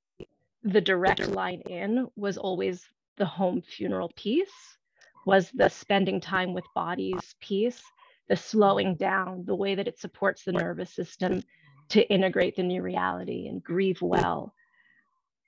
the 0.63 0.81
direct 0.81 1.27
line 1.29 1.61
in 1.61 2.07
was 2.15 2.37
always 2.37 2.85
the 3.17 3.25
home 3.25 3.61
funeral 3.61 4.11
piece, 4.15 4.77
was 5.25 5.51
the 5.53 5.69
spending 5.69 6.19
time 6.19 6.53
with 6.53 6.65
bodies 6.73 7.35
piece, 7.39 7.81
the 8.27 8.35
slowing 8.35 8.95
down, 8.95 9.43
the 9.45 9.55
way 9.55 9.75
that 9.75 9.87
it 9.87 9.99
supports 9.99 10.43
the 10.43 10.51
nervous 10.51 10.93
system 10.95 11.43
to 11.89 12.01
integrate 12.09 12.55
the 12.55 12.63
new 12.63 12.81
reality 12.81 13.47
and 13.47 13.63
grieve 13.63 14.01
well. 14.01 14.53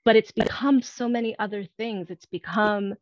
But 0.05 0.15
it's 0.15 0.31
become 0.31 0.81
so 0.81 1.09
many 1.09 1.37
other 1.39 1.65
things. 1.77 2.09
It's 2.09 2.27
become, 2.27 2.93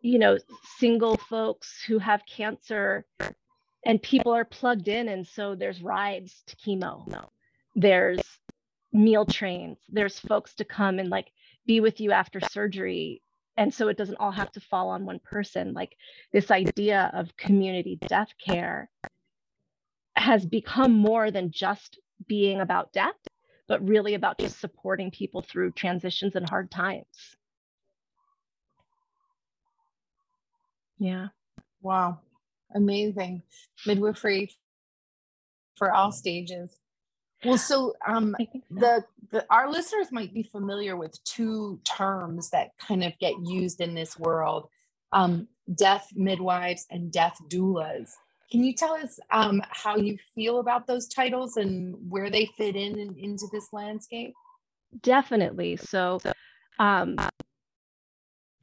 you 0.00 0.18
know, 0.18 0.38
single 0.78 1.16
folks 1.16 1.84
who 1.86 1.98
have 1.98 2.22
cancer 2.26 3.04
and 3.84 4.02
people 4.02 4.32
are 4.32 4.44
plugged 4.44 4.88
in. 4.88 5.08
And 5.08 5.26
so 5.26 5.54
there's 5.54 5.82
rides 5.82 6.42
to 6.46 6.56
chemo. 6.56 7.28
There's 7.76 8.20
meal 8.92 9.26
trains. 9.26 9.78
There's 9.88 10.18
folks 10.18 10.54
to 10.54 10.64
come 10.64 10.98
and 10.98 11.10
like 11.10 11.30
be 11.66 11.80
with 11.80 12.00
you 12.00 12.12
after 12.12 12.40
surgery. 12.40 13.22
And 13.58 13.72
so 13.72 13.88
it 13.88 13.96
doesn't 13.96 14.16
all 14.18 14.32
have 14.32 14.52
to 14.52 14.60
fall 14.60 14.88
on 14.88 15.06
one 15.06 15.20
person. 15.20 15.72
Like 15.74 15.96
this 16.32 16.50
idea 16.50 17.10
of 17.14 17.36
community 17.36 17.98
death 18.08 18.32
care 18.44 18.90
has 20.14 20.46
become 20.46 20.92
more 20.92 21.30
than 21.30 21.50
just 21.50 21.98
being 22.26 22.60
about 22.60 22.92
death, 22.92 23.14
but 23.68 23.86
really 23.86 24.14
about 24.14 24.38
just 24.38 24.60
supporting 24.60 25.10
people 25.10 25.42
through 25.42 25.72
transitions 25.72 26.36
and 26.36 26.48
hard 26.48 26.70
times. 26.70 27.36
Yeah. 30.98 31.28
Wow. 31.82 32.20
Amazing. 32.74 33.42
Midwifery 33.86 34.50
for 35.76 35.92
all 35.92 36.12
stages. 36.12 36.78
Well, 37.44 37.58
so 37.58 37.94
um, 38.06 38.34
so. 38.38 38.60
the 38.70 39.04
the 39.30 39.46
our 39.50 39.70
listeners 39.70 40.10
might 40.10 40.32
be 40.32 40.42
familiar 40.42 40.96
with 40.96 41.22
two 41.24 41.80
terms 41.84 42.50
that 42.50 42.70
kind 42.78 43.04
of 43.04 43.12
get 43.18 43.34
used 43.44 43.80
in 43.80 43.94
this 43.94 44.18
world: 44.18 44.68
um, 45.12 45.48
death 45.72 46.08
midwives 46.14 46.86
and 46.90 47.12
death 47.12 47.38
doulas. 47.48 48.10
Can 48.50 48.62
you 48.62 48.74
tell 48.74 48.94
us 48.94 49.18
um, 49.32 49.60
how 49.70 49.96
you 49.96 50.16
feel 50.34 50.60
about 50.60 50.86
those 50.86 51.08
titles 51.08 51.56
and 51.56 51.96
where 52.08 52.30
they 52.30 52.46
fit 52.56 52.76
in, 52.76 52.98
in 52.98 53.16
into 53.18 53.46
this 53.52 53.72
landscape? 53.72 54.34
Definitely. 55.02 55.76
So, 55.76 56.20
um, 56.78 57.16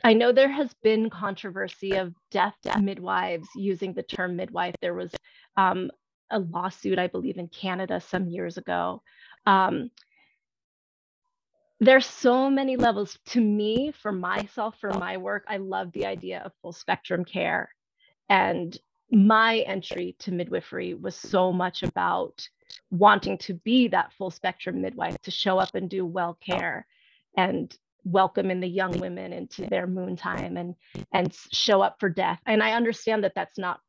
I 0.06 0.14
know 0.14 0.32
there 0.32 0.52
has 0.52 0.74
been 0.84 1.10
controversy 1.10 1.94
of 1.94 2.14
death 2.32 2.56
midwives 2.80 3.48
using 3.56 3.94
the 3.94 4.04
term 4.04 4.36
midwife. 4.36 4.76
There 4.82 4.94
was 4.94 5.12
um, 5.56 5.92
a 6.30 6.40
lawsuit, 6.40 7.00
I 7.00 7.08
believe, 7.08 7.38
in 7.38 7.48
Canada 7.48 8.02
some 8.02 8.28
years 8.28 8.58
ago. 8.58 9.02
Um, 9.46 9.92
there's 11.80 12.06
so 12.06 12.50
many 12.50 12.78
levels 12.78 13.18
to 13.26 13.42
me 13.42 13.92
for 14.02 14.12
myself 14.12 14.76
for 14.80 14.92
my 14.94 15.18
work 15.18 15.44
i 15.50 15.58
love 15.58 15.92
the 15.92 16.06
idea 16.06 16.42
of 16.46 16.54
full 16.62 16.72
spectrum 16.72 17.26
care 17.26 17.70
and 18.30 18.80
my 19.14 19.60
entry 19.60 20.16
to 20.20 20.32
midwifery 20.32 20.96
was 20.96 21.16
so 21.16 21.54
much 21.54 21.84
about 21.84 22.48
wanting 22.90 23.38
to 23.38 23.54
be 23.54 23.88
that 23.88 24.12
full 24.14 24.32
spectrum 24.32 24.82
midwife 24.82 25.18
to 25.22 25.30
show 25.30 25.60
up 25.60 25.76
and 25.76 25.90
do 25.90 26.04
well 26.04 26.38
care 26.44 26.88
and 27.38 27.78
welcome 28.04 28.50
in 28.50 28.60
the 28.60 28.68
young 28.68 28.92
women 29.00 29.32
into 29.32 29.68
their 29.68 29.86
moon 29.86 30.16
time 30.16 30.58
and 30.58 30.76
and 31.14 31.34
show 31.52 31.82
up 31.82 31.98
for 32.00 32.10
death. 32.10 32.40
And 32.48 32.64
i 32.64 32.72
understand 32.72 33.24
that 33.24 33.36
that's 33.36 33.58
not 33.58 33.80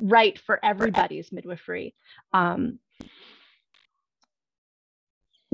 right 0.00 0.38
for 0.38 0.64
everybody's 0.64 1.32
midwifery 1.32 1.94
um, 2.32 2.78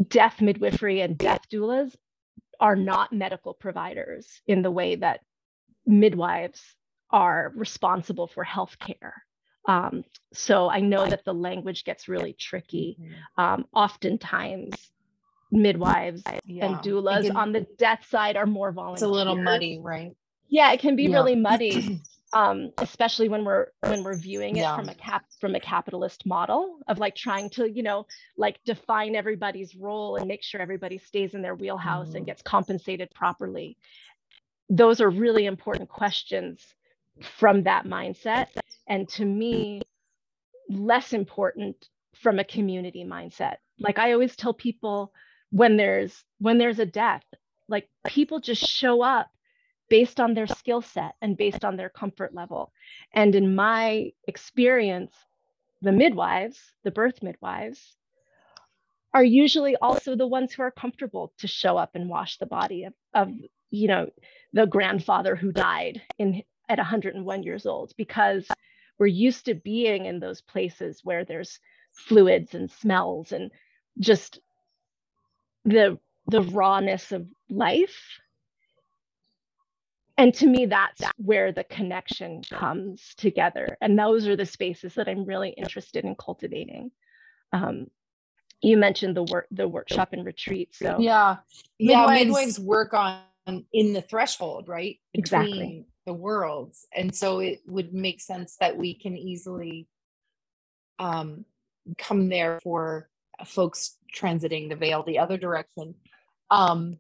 death 0.08 0.40
midwifery 0.40 1.02
and 1.02 1.16
death 1.18 1.42
doulas 1.52 1.94
are 2.58 2.76
not 2.76 3.12
medical 3.12 3.52
providers 3.52 4.40
in 4.46 4.62
the 4.62 4.70
way 4.70 4.96
that 4.96 5.20
midwives 5.86 6.62
are 7.14 7.52
responsible 7.54 8.26
for 8.26 8.44
healthcare. 8.44 9.12
Um, 9.66 10.04
so 10.32 10.68
I 10.68 10.80
know 10.80 11.06
that 11.06 11.24
the 11.24 11.32
language 11.32 11.84
gets 11.84 12.08
really 12.08 12.32
tricky. 12.32 12.98
Mm-hmm. 13.00 13.40
Um, 13.40 13.66
oftentimes, 13.72 14.74
midwives 15.52 16.24
yeah. 16.44 16.66
and 16.66 16.76
doulas 16.78 17.28
can, 17.28 17.36
on 17.36 17.52
the 17.52 17.64
death 17.78 18.04
side 18.10 18.36
are 18.36 18.46
more 18.46 18.72
volunteers. 18.72 19.02
It's 19.02 19.08
a 19.08 19.12
little 19.12 19.36
muddy, 19.36 19.78
right? 19.78 20.16
Yeah, 20.48 20.72
it 20.72 20.80
can 20.80 20.96
be 20.96 21.04
yeah. 21.04 21.14
really 21.14 21.36
muddy, 21.36 22.00
um, 22.32 22.72
especially 22.78 23.28
when 23.28 23.44
we're 23.44 23.68
when 23.86 24.02
we're 24.02 24.16
viewing 24.16 24.56
it 24.56 24.62
yeah. 24.62 24.76
from 24.76 24.88
a 24.88 24.94
cap 24.96 25.24
from 25.40 25.54
a 25.54 25.60
capitalist 25.60 26.26
model 26.26 26.78
of 26.88 26.98
like 26.98 27.14
trying 27.14 27.48
to 27.50 27.70
you 27.70 27.84
know 27.84 28.06
like 28.36 28.58
define 28.64 29.14
everybody's 29.14 29.76
role 29.76 30.16
and 30.16 30.26
make 30.26 30.42
sure 30.42 30.60
everybody 30.60 30.98
stays 30.98 31.32
in 31.32 31.42
their 31.42 31.54
wheelhouse 31.54 32.10
mm. 32.10 32.16
and 32.16 32.26
gets 32.26 32.42
compensated 32.42 33.08
properly. 33.14 33.78
Those 34.68 35.00
are 35.00 35.10
really 35.10 35.46
important 35.46 35.88
questions 35.88 36.74
from 37.22 37.62
that 37.64 37.84
mindset. 37.86 38.46
And 38.86 39.08
to 39.10 39.24
me, 39.24 39.82
less 40.68 41.12
important 41.12 41.88
from 42.14 42.38
a 42.38 42.44
community 42.44 43.04
mindset. 43.04 43.56
Like 43.78 43.98
I 43.98 44.12
always 44.12 44.36
tell 44.36 44.54
people 44.54 45.12
when 45.50 45.76
there's 45.76 46.24
when 46.38 46.58
there's 46.58 46.78
a 46.78 46.86
death, 46.86 47.24
like 47.68 47.88
people 48.06 48.40
just 48.40 48.62
show 48.66 49.02
up 49.02 49.30
based 49.88 50.20
on 50.20 50.34
their 50.34 50.46
skill 50.46 50.82
set 50.82 51.14
and 51.20 51.36
based 51.36 51.64
on 51.64 51.76
their 51.76 51.90
comfort 51.90 52.34
level. 52.34 52.72
And 53.12 53.34
in 53.34 53.54
my 53.54 54.12
experience, 54.26 55.14
the 55.82 55.92
midwives, 55.92 56.58
the 56.84 56.90
birth 56.90 57.22
midwives, 57.22 57.96
are 59.12 59.24
usually 59.24 59.76
also 59.76 60.16
the 60.16 60.26
ones 60.26 60.52
who 60.52 60.62
are 60.62 60.70
comfortable 60.72 61.32
to 61.38 61.46
show 61.46 61.76
up 61.76 61.90
and 61.94 62.08
wash 62.08 62.38
the 62.38 62.46
body 62.46 62.84
of, 62.84 62.94
of 63.14 63.28
you 63.70 63.88
know 63.88 64.08
the 64.52 64.66
grandfather 64.66 65.36
who 65.36 65.52
died 65.52 66.00
in 66.18 66.42
at 66.68 66.78
101 66.78 67.42
years 67.42 67.66
old 67.66 67.92
because 67.96 68.46
we're 68.98 69.06
used 69.06 69.46
to 69.46 69.54
being 69.54 70.06
in 70.06 70.20
those 70.20 70.40
places 70.40 71.00
where 71.02 71.24
there's 71.24 71.58
fluids 71.92 72.54
and 72.54 72.70
smells 72.70 73.32
and 73.32 73.50
just 73.98 74.40
the 75.64 75.98
the 76.26 76.42
rawness 76.42 77.12
of 77.12 77.26
life. 77.50 78.18
And 80.16 80.32
to 80.34 80.46
me 80.46 80.66
that's 80.66 81.02
where 81.16 81.52
the 81.52 81.64
connection 81.64 82.42
comes 82.50 83.14
together. 83.16 83.76
And 83.80 83.98
those 83.98 84.26
are 84.26 84.36
the 84.36 84.46
spaces 84.46 84.94
that 84.94 85.08
i'm 85.08 85.24
really 85.24 85.50
interested 85.50 86.04
in 86.04 86.14
cultivating. 86.14 86.90
Um, 87.52 87.88
you 88.62 88.76
mentioned 88.76 89.16
the 89.16 89.24
work 89.24 89.46
the 89.50 89.68
workshop 89.68 90.12
and 90.12 90.24
retreat 90.24 90.74
so 90.74 90.98
yeah. 90.98 91.36
Yeah 91.78 92.06
midwives 92.06 92.58
work 92.58 92.94
on 92.94 93.20
in 93.72 93.92
the 93.92 94.00
threshold 94.00 94.68
right? 94.68 94.98
Between 95.12 95.20
exactly 95.20 95.86
the 96.06 96.14
worlds. 96.14 96.86
And 96.94 97.14
so 97.14 97.40
it 97.40 97.60
would 97.66 97.94
make 97.94 98.20
sense 98.20 98.56
that 98.60 98.76
we 98.76 98.94
can 98.94 99.16
easily 99.16 99.88
um, 100.98 101.44
come 101.98 102.28
there 102.28 102.60
for 102.62 103.08
folks 103.44 103.96
transiting 104.16 104.68
the 104.68 104.76
veil 104.76 105.02
the 105.02 105.18
other 105.18 105.36
direction. 105.36 105.94
Um, 106.50 106.98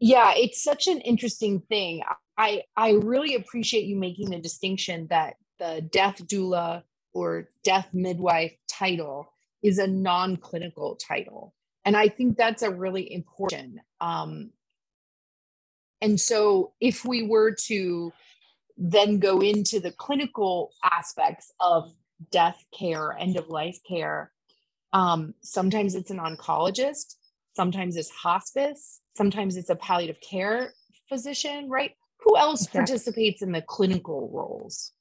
yeah 0.00 0.32
it's 0.34 0.62
such 0.62 0.86
an 0.88 1.00
interesting 1.00 1.60
thing. 1.60 2.02
I 2.36 2.62
i 2.76 2.92
really 2.92 3.34
appreciate 3.34 3.84
you 3.84 3.96
making 3.96 4.30
the 4.30 4.40
distinction 4.40 5.06
that 5.10 5.34
the 5.58 5.86
death 5.92 6.26
doula 6.26 6.82
or 7.12 7.48
death 7.62 7.88
midwife 7.92 8.54
title 8.66 9.32
is 9.62 9.78
a 9.78 9.86
non-clinical 9.86 10.96
title. 10.96 11.54
And 11.84 11.96
i 11.96 12.08
think 12.08 12.36
that's 12.36 12.62
a 12.62 12.70
really 12.70 13.12
important 13.12 13.80
um, 14.00 14.50
and 16.00 16.20
so 16.20 16.72
if 16.80 17.04
we 17.04 17.22
were 17.22 17.52
to 17.52 18.12
then 18.76 19.18
go 19.18 19.40
into 19.40 19.78
the 19.80 19.92
clinical 19.92 20.70
aspects 20.82 21.52
of 21.60 21.92
death 22.30 22.64
care 22.76 23.16
end 23.18 23.36
of 23.36 23.48
life 23.48 23.78
care 23.88 24.30
um, 24.92 25.34
sometimes 25.42 25.94
it's 25.94 26.10
an 26.10 26.18
oncologist 26.18 27.16
sometimes 27.54 27.96
it's 27.96 28.10
hospice 28.10 29.00
sometimes 29.16 29.56
it's 29.56 29.70
a 29.70 29.76
palliative 29.76 30.20
care 30.20 30.72
physician 31.08 31.68
right 31.68 31.92
who 32.20 32.36
else 32.36 32.62
exactly. 32.62 32.78
participates 32.78 33.42
in 33.42 33.52
the 33.52 33.62
clinical 33.62 34.30
roles 34.32 34.92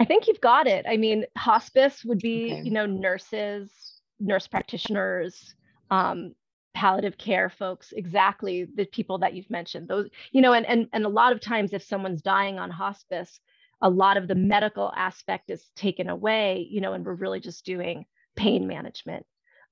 I 0.00 0.04
think 0.04 0.26
you've 0.26 0.40
got 0.40 0.66
it. 0.66 0.86
I 0.88 0.96
mean, 0.96 1.24
hospice 1.36 2.04
would 2.04 2.18
be, 2.18 2.52
okay. 2.52 2.62
you 2.62 2.70
know, 2.70 2.86
nurses, 2.86 3.70
nurse 4.18 4.46
practitioners, 4.46 5.54
um, 5.90 6.34
palliative 6.74 7.16
care 7.16 7.48
folks, 7.48 7.92
exactly 7.92 8.66
the 8.74 8.84
people 8.86 9.18
that 9.18 9.34
you've 9.34 9.50
mentioned. 9.50 9.88
Those, 9.88 10.08
you 10.32 10.40
know, 10.40 10.52
and 10.52 10.66
and 10.66 10.88
and 10.92 11.04
a 11.04 11.08
lot 11.08 11.32
of 11.32 11.40
times 11.40 11.72
if 11.72 11.82
someone's 11.82 12.22
dying 12.22 12.58
on 12.58 12.70
hospice, 12.70 13.40
a 13.80 13.88
lot 13.88 14.16
of 14.16 14.28
the 14.28 14.34
medical 14.34 14.92
aspect 14.96 15.50
is 15.50 15.70
taken 15.76 16.08
away, 16.08 16.66
you 16.70 16.80
know, 16.80 16.92
and 16.92 17.04
we're 17.04 17.14
really 17.14 17.40
just 17.40 17.64
doing 17.64 18.06
pain 18.36 18.66
management. 18.66 19.24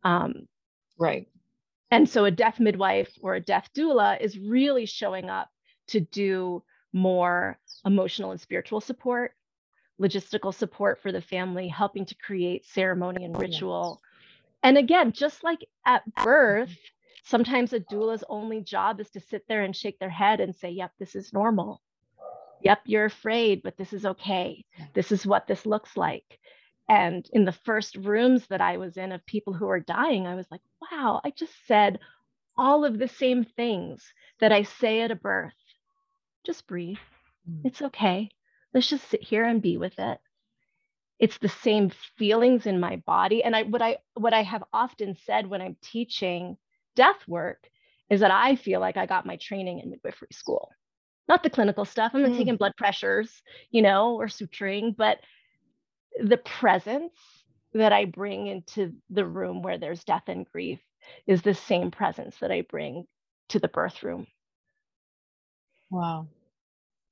Um, 0.04 0.49
right. 0.99 1.28
And 1.90 2.09
so 2.09 2.25
a 2.25 2.30
death 2.30 2.59
midwife 2.59 3.12
or 3.21 3.35
a 3.35 3.40
death 3.40 3.68
doula 3.76 4.21
is 4.21 4.38
really 4.38 4.87
showing 4.87 5.28
up 5.28 5.50
to 5.88 6.00
do 6.00 6.62
more 6.92 7.59
emotional 7.85 8.30
and 8.30 8.40
spiritual 8.40 8.80
support 8.80 9.32
logistical 10.02 10.52
support 10.52 11.00
for 11.00 11.12
the 11.12 11.21
family, 11.21 11.68
helping 11.68 12.04
to 12.06 12.14
create 12.16 12.66
ceremony 12.66 13.25
and 13.25 13.38
ritual. 13.38 14.00
And 14.62 14.78
again, 14.78 15.12
just 15.12 15.42
like 15.45 15.66
at 15.87 16.02
birth, 16.14 16.76
sometimes 17.25 17.73
a 17.73 17.81
doula's 17.81 18.25
only 18.28 18.61
job 18.61 19.00
is 19.00 19.11
to 19.11 19.21
sit 19.21 19.45
there 19.49 19.62
and 19.62 19.75
shake 19.75 19.99
their 19.99 20.11
head 20.11 20.40
and 20.40 20.54
say, 20.54 20.71
Yep, 20.71 20.92
this 20.99 21.14
is 21.14 21.33
normal. 21.33 21.83
Yep, 22.62 22.83
you're 22.87 23.07
afraid, 23.07 23.62
but 23.62 23.76
this 23.76 23.92
is 23.92 24.07
okay. 24.07 24.64
This 24.95 25.11
is 25.11 25.26
what 25.26 25.47
this 25.47 25.66
looks 25.66 25.97
like. 25.97 26.38
And 26.88 27.28
in 27.33 27.45
the 27.45 27.52
first 27.52 27.97
rooms 27.97 28.47
that 28.49 28.61
I 28.61 28.76
was 28.76 28.97
in 28.97 29.12
of 29.12 29.25
people 29.26 29.52
who 29.52 29.69
are 29.69 29.81
dying, 29.81 30.26
I 30.26 30.37
was 30.37 30.47
like, 30.50 30.61
wow, 30.81 31.21
I 31.25 31.31
just 31.31 31.54
said 31.66 31.99
all 32.57 32.85
of 32.85 32.99
the 32.99 33.09
same 33.09 33.45
things 33.45 34.12
that 34.40 34.52
I 34.52 34.62
say 34.62 35.00
at 35.00 35.11
a 35.11 35.16
birth. 35.16 35.54
Just 36.45 36.66
breathe. 36.69 36.99
Mm. 37.49 37.62
It's 37.64 37.83
okay 37.83 38.31
let's 38.75 38.88
just 38.88 39.09
sit 39.09 39.23
here 39.23 39.45
and 39.45 39.62
be 39.62 39.76
with 39.76 39.99
it 39.99 40.19
it's 41.23 41.38
the 41.38 41.49
same 41.49 41.93
feelings 42.19 42.67
in 42.67 42.81
my 42.81 42.97
body. 43.07 43.45
And 43.45 43.55
i 43.55 43.62
what 43.62 43.81
i 43.81 43.97
what 44.14 44.35
i 44.35 44.43
have 44.43 44.64
often 44.73 45.17
said 45.25 45.47
when 45.47 45.62
i'm 45.62 45.76
teaching 45.81 46.57
death 46.97 47.26
work 47.29 47.71
is 48.11 48.21
that 48.21 48.33
i 48.33 48.57
feel 48.57 48.81
like 48.81 48.97
i 48.97 49.07
got 49.07 49.25
my 49.25 49.37
training 49.37 49.79
in 49.79 49.91
midwifery 49.91 50.29
school. 50.33 50.71
Not 51.29 51.45
the 51.45 51.50
clinical 51.50 51.85
stuff. 51.85 52.11
I'm 52.12 52.23
not 52.23 52.33
mm. 52.33 52.37
taking 52.37 52.57
blood 52.57 52.73
pressures 52.76 53.31
you 53.71 53.81
know 53.81 54.17
or 54.17 54.26
suturing 54.26 54.97
but 54.97 55.21
the 56.21 56.38
presence 56.38 57.14
that 57.73 57.93
i 57.93 58.05
bring 58.05 58.49
into 58.49 58.93
the 59.09 59.25
room 59.25 59.62
where 59.62 59.79
there's 59.79 60.05
death 60.05 60.25
and 60.26 60.45
grief 60.52 60.81
is 61.26 61.41
the 61.41 61.55
same 61.55 61.93
presence 61.93 62.37
that 62.41 62.50
i 62.50 62.62
bring 62.62 63.07
to 63.49 63.59
the 63.59 63.69
birth 63.69 64.02
room. 64.02 64.26
Wow 65.91 66.26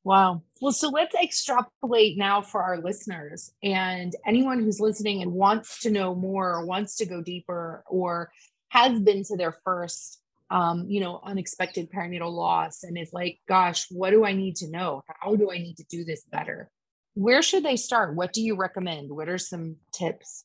Wow. 0.02 0.42
Well, 0.60 0.72
so 0.72 0.88
let's 0.88 1.14
extrapolate 1.14 2.16
now 2.16 2.40
for 2.40 2.62
our 2.62 2.78
listeners 2.78 3.52
and 3.62 4.14
anyone 4.26 4.60
who's 4.60 4.80
listening 4.80 5.20
and 5.22 5.32
wants 5.32 5.80
to 5.80 5.90
know 5.90 6.14
more 6.14 6.54
or 6.54 6.64
wants 6.64 6.96
to 6.96 7.06
go 7.06 7.22
deeper 7.22 7.84
or 7.86 8.30
has 8.68 9.00
been 9.00 9.24
to 9.24 9.36
their 9.36 9.56
first 9.64 10.20
um, 10.50 10.86
you 10.88 11.00
know, 11.00 11.20
unexpected 11.22 11.90
perinatal 11.92 12.32
loss 12.32 12.82
and 12.82 12.98
is 12.98 13.12
like, 13.12 13.38
gosh, 13.48 13.86
what 13.90 14.10
do 14.10 14.24
I 14.24 14.32
need 14.32 14.56
to 14.56 14.70
know? 14.70 15.02
How 15.06 15.36
do 15.36 15.50
I 15.50 15.58
need 15.58 15.76
to 15.76 15.84
do 15.84 16.04
this 16.04 16.24
better? 16.24 16.68
Where 17.14 17.42
should 17.42 17.64
they 17.64 17.76
start? 17.76 18.16
What 18.16 18.32
do 18.32 18.42
you 18.42 18.56
recommend? 18.56 19.10
What 19.10 19.28
are 19.28 19.38
some 19.38 19.76
tips? 19.92 20.44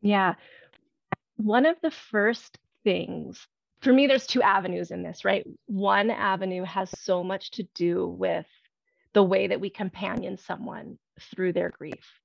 Yeah. 0.00 0.34
One 1.36 1.66
of 1.66 1.76
the 1.82 1.90
first 1.90 2.58
things 2.84 3.46
for 3.82 3.92
me, 3.92 4.06
there's 4.06 4.26
two 4.26 4.42
avenues 4.42 4.90
in 4.90 5.02
this, 5.02 5.24
right? 5.24 5.44
One 5.66 6.10
avenue 6.10 6.64
has 6.64 6.90
so 7.00 7.24
much 7.24 7.50
to 7.52 7.64
do 7.74 8.06
with 8.06 8.46
the 9.12 9.22
way 9.22 9.48
that 9.48 9.60
we 9.60 9.70
companion 9.70 10.38
someone 10.38 10.98
through 11.20 11.52
their 11.52 11.70
grief, 11.70 12.20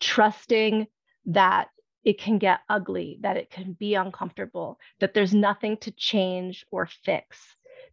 trusting 0.00 0.86
that 1.26 1.68
it 2.04 2.20
can 2.20 2.38
get 2.38 2.60
ugly, 2.68 3.18
that 3.22 3.36
it 3.36 3.50
can 3.50 3.72
be 3.72 3.94
uncomfortable, 3.94 4.78
that 5.00 5.14
there's 5.14 5.34
nothing 5.34 5.76
to 5.78 5.90
change 5.92 6.64
or 6.70 6.86
fix, 7.04 7.38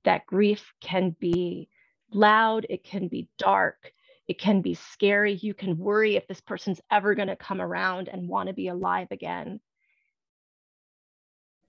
that 0.03 0.25
grief 0.25 0.71
can 0.81 1.15
be 1.19 1.69
loud, 2.13 2.67
it 2.69 2.83
can 2.83 3.07
be 3.07 3.27
dark, 3.37 3.93
it 4.27 4.39
can 4.39 4.61
be 4.61 4.75
scary. 4.75 5.33
You 5.33 5.53
can 5.53 5.77
worry 5.77 6.15
if 6.15 6.27
this 6.27 6.39
person's 6.39 6.79
ever 6.91 7.15
going 7.15 7.27
to 7.27 7.35
come 7.35 7.59
around 7.61 8.07
and 8.07 8.29
want 8.29 8.47
to 8.47 8.53
be 8.53 8.67
alive 8.67 9.07
again. 9.11 9.59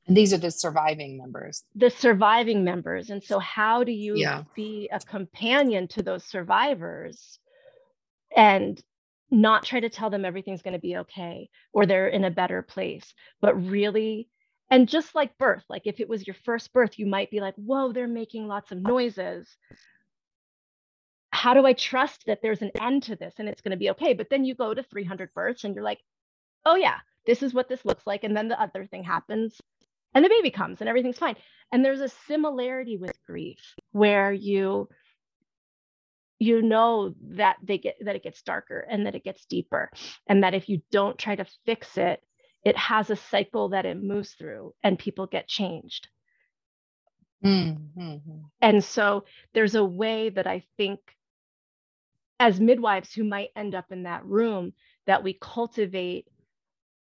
And 0.07 0.17
these 0.17 0.33
are 0.33 0.39
the 0.39 0.51
surviving 0.51 1.17
members. 1.17 1.63
The 1.77 1.91
surviving 1.91 2.65
members. 2.65 3.11
And 3.11 3.23
so, 3.23 3.39
how 3.39 3.85
do 3.85 3.93
you 3.93 4.17
yeah. 4.17 4.43
be 4.55 4.89
a 4.93 4.99
companion 4.99 5.87
to 5.89 6.03
those 6.03 6.25
survivors 6.25 7.39
and 8.37 8.83
not 9.31 9.65
try 9.65 9.81
to 9.81 9.89
tell 9.89 10.11
them 10.11 10.25
everything's 10.25 10.63
going 10.63 10.75
to 10.75 10.81
be 10.81 10.99
okay 10.99 11.49
or 11.73 11.87
they're 11.87 12.09
in 12.09 12.25
a 12.25 12.31
better 12.31 12.63
place, 12.63 13.15
but 13.41 13.55
really, 13.55 14.29
and 14.71 14.89
just 14.89 15.15
like 15.15 15.39
birth, 15.39 15.65
like 15.69 15.83
if 15.87 16.01
it 16.01 16.09
was 16.09 16.27
your 16.27 16.37
first 16.45 16.73
birth, 16.73 16.99
you 16.99 17.07
might 17.07 17.31
be 17.31 17.41
like, 17.41 17.55
whoa, 17.55 17.93
they're 17.93 18.07
making 18.07 18.47
lots 18.47 18.73
of 18.73 18.83
noises. 18.83 19.49
How 21.31 21.55
do 21.55 21.65
I 21.65 21.73
trust 21.73 22.27
that 22.27 22.41
there's 22.43 22.61
an 22.61 22.73
end 22.79 23.05
to 23.05 23.17
this 23.17 23.35
and 23.39 23.49
it's 23.49 23.63
going 23.63 23.71
to 23.71 23.79
be 23.79 23.91
okay? 23.91 24.13
But 24.13 24.29
then 24.31 24.45
you 24.45 24.55
go 24.55 24.75
to 24.75 24.83
300 24.83 25.33
births 25.35 25.65
and 25.65 25.75
you're 25.75 25.85
like, 25.85 26.01
oh, 26.67 26.77
yeah, 26.77 26.99
this 27.27 27.43
is 27.43 27.55
what 27.55 27.69
this 27.69 27.85
looks 27.85 28.07
like. 28.07 28.25
And 28.25 28.37
then 28.37 28.49
the 28.49 28.61
other 28.61 28.87
thing 28.87 29.03
happens 29.03 29.59
and 30.15 30.25
the 30.25 30.29
baby 30.29 30.51
comes 30.51 30.81
and 30.81 30.89
everything's 30.89 31.19
fine 31.19 31.37
and 31.73 31.85
there's 31.85 32.01
a 32.01 32.09
similarity 32.27 32.97
with 32.97 33.17
grief 33.27 33.75
where 33.93 34.33
you 34.33 34.89
you 36.39 36.61
know 36.61 37.15
that 37.37 37.57
they 37.63 37.79
get 37.79 37.97
that 38.05 38.17
it 38.17 38.23
gets 38.23 38.43
darker 38.43 38.85
and 38.91 39.07
that 39.07 39.15
it 39.15 39.25
gets 39.25 39.45
deeper 39.47 39.91
and 40.27 40.43
that 40.43 40.55
if 40.55 40.69
you 40.69 40.83
don't 40.91 41.19
try 41.19 41.37
to 41.37 41.47
fix 41.65 41.97
it 41.97 42.21
it 42.65 42.77
has 42.77 43.11
a 43.11 43.17
cycle 43.17 43.71
that 43.71 43.87
it 43.87 44.03
moves 44.03 44.33
through 44.33 44.75
and 44.83 44.99
people 44.99 45.27
get 45.27 45.49
changed 45.49 46.09
mm-hmm. 47.45 48.17
and 48.61 48.85
so 48.85 49.25
there's 49.55 49.75
a 49.75 49.85
way 49.85 50.31
that 50.31 50.47
i 50.47 50.65
think 50.77 50.99
as 52.41 52.61
midwives 52.61 53.15
who 53.15 53.23
might 53.23 53.51
end 53.55 53.75
up 53.75 53.93
in 53.93 54.03
that 54.03 54.25
room 54.27 54.73
that 55.07 55.23
we 55.23 55.39
cultivate 55.41 56.27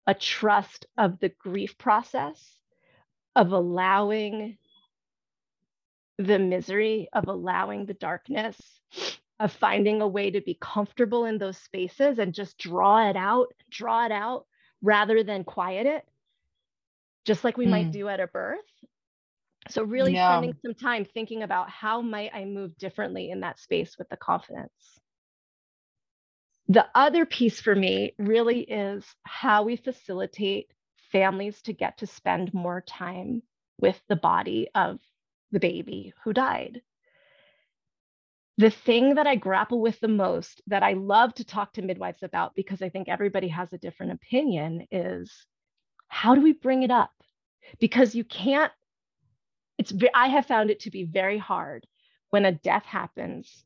a 0.06 0.13
trust 0.13 0.86
of 0.98 1.20
the 1.20 1.30
grief 1.30 1.76
process 1.78 2.60
of 3.36 3.52
allowing 3.52 4.58
the 6.17 6.39
misery, 6.39 7.10
of 7.13 7.28
allowing 7.28 7.86
the 7.86 7.93
darkness, 7.93 8.58
of 9.39 9.52
finding 9.52 10.02
a 10.02 10.08
way 10.08 10.32
to 10.32 10.41
be 10.41 10.58
comfortable 10.62 11.26
in 11.26 11.38
those 11.38 11.58
spaces 11.58 12.19
and 12.19 12.34
just 12.34 12.58
draw 12.58 13.10
it 13.10 13.15
out, 13.15 13.48
draw 13.69 14.06
it 14.06 14.12
out 14.12 14.46
rather 14.82 15.24
than 15.24 15.43
quiet 15.43 15.88
it, 15.88 16.08
just 17.26 17.43
like 17.43 17.58
we 17.58 17.65
mm. 17.65 17.72
might 17.72 17.86
hmm. 17.86 17.91
do 17.91 18.08
at 18.10 18.19
a 18.19 18.28
birth. 18.28 18.60
So 19.69 19.84
really 19.84 20.13
yeah. 20.13 20.32
spending 20.32 20.58
some 20.62 20.74
time 20.74 21.06
thinking 21.06 21.41
about 21.41 21.69
how 21.69 22.02
might 22.02 22.32
I 22.34 22.46
move 22.46 22.78
differently 22.78 23.32
in 23.32 23.39
that 23.41 23.60
space 23.60 23.98
with 23.98 24.10
the 24.10 24.17
confidence. 24.17 24.72
The 26.67 26.86
other 26.93 27.26
piece 27.26 27.60
for 27.60 27.76
me 27.76 28.13
really 28.17 28.62
is 28.62 29.06
how 29.24 29.63
we 29.63 29.78
facilitate 29.78 30.67
families 31.13 31.62
to 31.62 31.71
get 31.71 31.99
to 31.99 32.08
spend 32.08 32.54
more 32.54 32.82
time 32.82 33.41
with 33.80 34.02
the 34.10 34.17
body 34.17 34.67
of 34.76 34.99
the 35.52 35.60
baby 35.60 36.13
who 36.26 36.34
died. 36.34 36.82
The 38.58 38.69
thing 38.69 39.15
that 39.15 39.28
I 39.28 39.36
grapple 39.36 39.80
with 39.80 39.99
the 39.99 40.10
most, 40.10 40.62
that 40.67 40.84
I 40.84 40.93
love 40.93 41.34
to 41.36 41.45
talk 41.45 41.73
to 41.73 41.82
midwives 41.82 42.21
about 42.21 42.54
because 42.56 42.82
I 42.82 42.89
think 42.89 43.08
everybody 43.08 43.47
has 43.47 43.71
a 43.71 43.78
different 43.78 44.12
opinion, 44.12 44.88
is 44.91 45.32
how 46.08 46.36
do 46.36 46.41
we 46.41 46.54
bring 46.54 46.84
it 46.84 46.91
up? 46.91 47.12
Because 47.80 48.13
you 48.13 48.23
can't, 48.23 48.71
it's, 49.78 49.93
I 50.13 50.28
have 50.28 50.45
found 50.45 50.69
it 50.69 50.82
to 50.82 50.91
be 50.91 51.06
very 51.06 51.38
hard 51.38 51.88
when 52.30 52.45
a 52.45 52.52
death 52.52 52.86
happens 52.86 53.63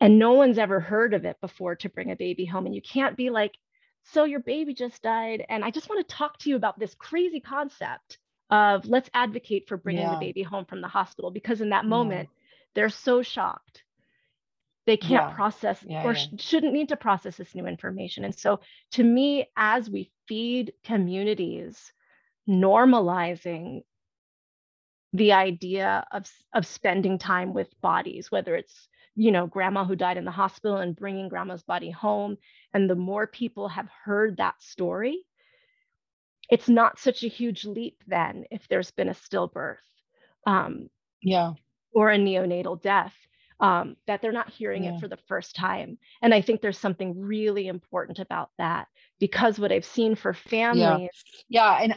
and 0.00 0.18
no 0.18 0.34
one's 0.34 0.58
ever 0.58 0.80
heard 0.80 1.14
of 1.14 1.24
it 1.24 1.40
before 1.40 1.76
to 1.76 1.88
bring 1.88 2.10
a 2.10 2.16
baby 2.16 2.44
home. 2.44 2.66
And 2.66 2.74
you 2.74 2.82
can't 2.82 3.16
be 3.16 3.30
like, 3.30 3.56
so 4.12 4.24
your 4.24 4.40
baby 4.40 4.74
just 4.74 5.02
died 5.02 5.44
and 5.48 5.64
i 5.64 5.70
just 5.70 5.88
want 5.88 6.06
to 6.06 6.14
talk 6.14 6.38
to 6.38 6.50
you 6.50 6.56
about 6.56 6.78
this 6.78 6.94
crazy 6.94 7.40
concept 7.40 8.18
of 8.50 8.86
let's 8.86 9.10
advocate 9.14 9.66
for 9.68 9.76
bringing 9.76 10.02
yeah. 10.02 10.14
the 10.14 10.20
baby 10.20 10.42
home 10.42 10.64
from 10.64 10.80
the 10.80 10.88
hospital 10.88 11.30
because 11.30 11.60
in 11.60 11.70
that 11.70 11.84
moment 11.84 12.28
they're 12.74 12.88
so 12.88 13.22
shocked 13.22 13.82
they 14.86 14.96
can't 14.96 15.30
yeah. 15.30 15.34
process 15.34 15.84
yeah, 15.86 16.04
or 16.04 16.12
yeah. 16.12 16.26
shouldn't 16.38 16.72
need 16.72 16.88
to 16.88 16.96
process 16.96 17.36
this 17.36 17.54
new 17.54 17.66
information 17.66 18.24
and 18.24 18.38
so 18.38 18.60
to 18.92 19.02
me 19.02 19.46
as 19.56 19.90
we 19.90 20.10
feed 20.28 20.72
communities 20.84 21.92
normalizing 22.48 23.82
the 25.12 25.32
idea 25.32 26.04
of, 26.12 26.30
of 26.54 26.66
spending 26.66 27.18
time 27.18 27.52
with 27.52 27.68
bodies 27.80 28.30
whether 28.30 28.54
it's 28.54 28.88
you 29.16 29.32
know 29.32 29.46
grandma 29.46 29.84
who 29.84 29.96
died 29.96 30.16
in 30.16 30.24
the 30.24 30.30
hospital 30.30 30.76
and 30.76 30.94
bringing 30.94 31.28
grandma's 31.28 31.62
body 31.62 31.90
home 31.90 32.36
and 32.72 32.88
the 32.88 32.94
more 32.94 33.26
people 33.26 33.68
have 33.68 33.88
heard 34.04 34.36
that 34.36 34.60
story 34.62 35.24
it's 36.48 36.68
not 36.68 36.98
such 36.98 37.24
a 37.24 37.28
huge 37.28 37.64
leap 37.64 38.02
then 38.06 38.44
if 38.50 38.68
there's 38.68 38.90
been 38.92 39.08
a 39.08 39.14
stillbirth 39.14 39.76
um, 40.46 40.88
yeah 41.22 41.52
or 41.92 42.10
a 42.10 42.18
neonatal 42.18 42.80
death 42.80 43.14
um, 43.60 43.96
that 44.06 44.20
they're 44.20 44.32
not 44.32 44.50
hearing 44.50 44.84
yeah. 44.84 44.94
it 44.94 45.00
for 45.00 45.08
the 45.08 45.18
first 45.28 45.56
time. 45.56 45.98
And 46.20 46.34
I 46.34 46.42
think 46.42 46.60
there's 46.60 46.78
something 46.78 47.18
really 47.18 47.68
important 47.68 48.18
about 48.18 48.50
that 48.58 48.88
because 49.18 49.58
what 49.58 49.72
I've 49.72 49.84
seen 49.84 50.14
for 50.14 50.34
families. 50.34 51.08
Yeah. 51.48 51.78
yeah 51.78 51.82
and 51.82 51.94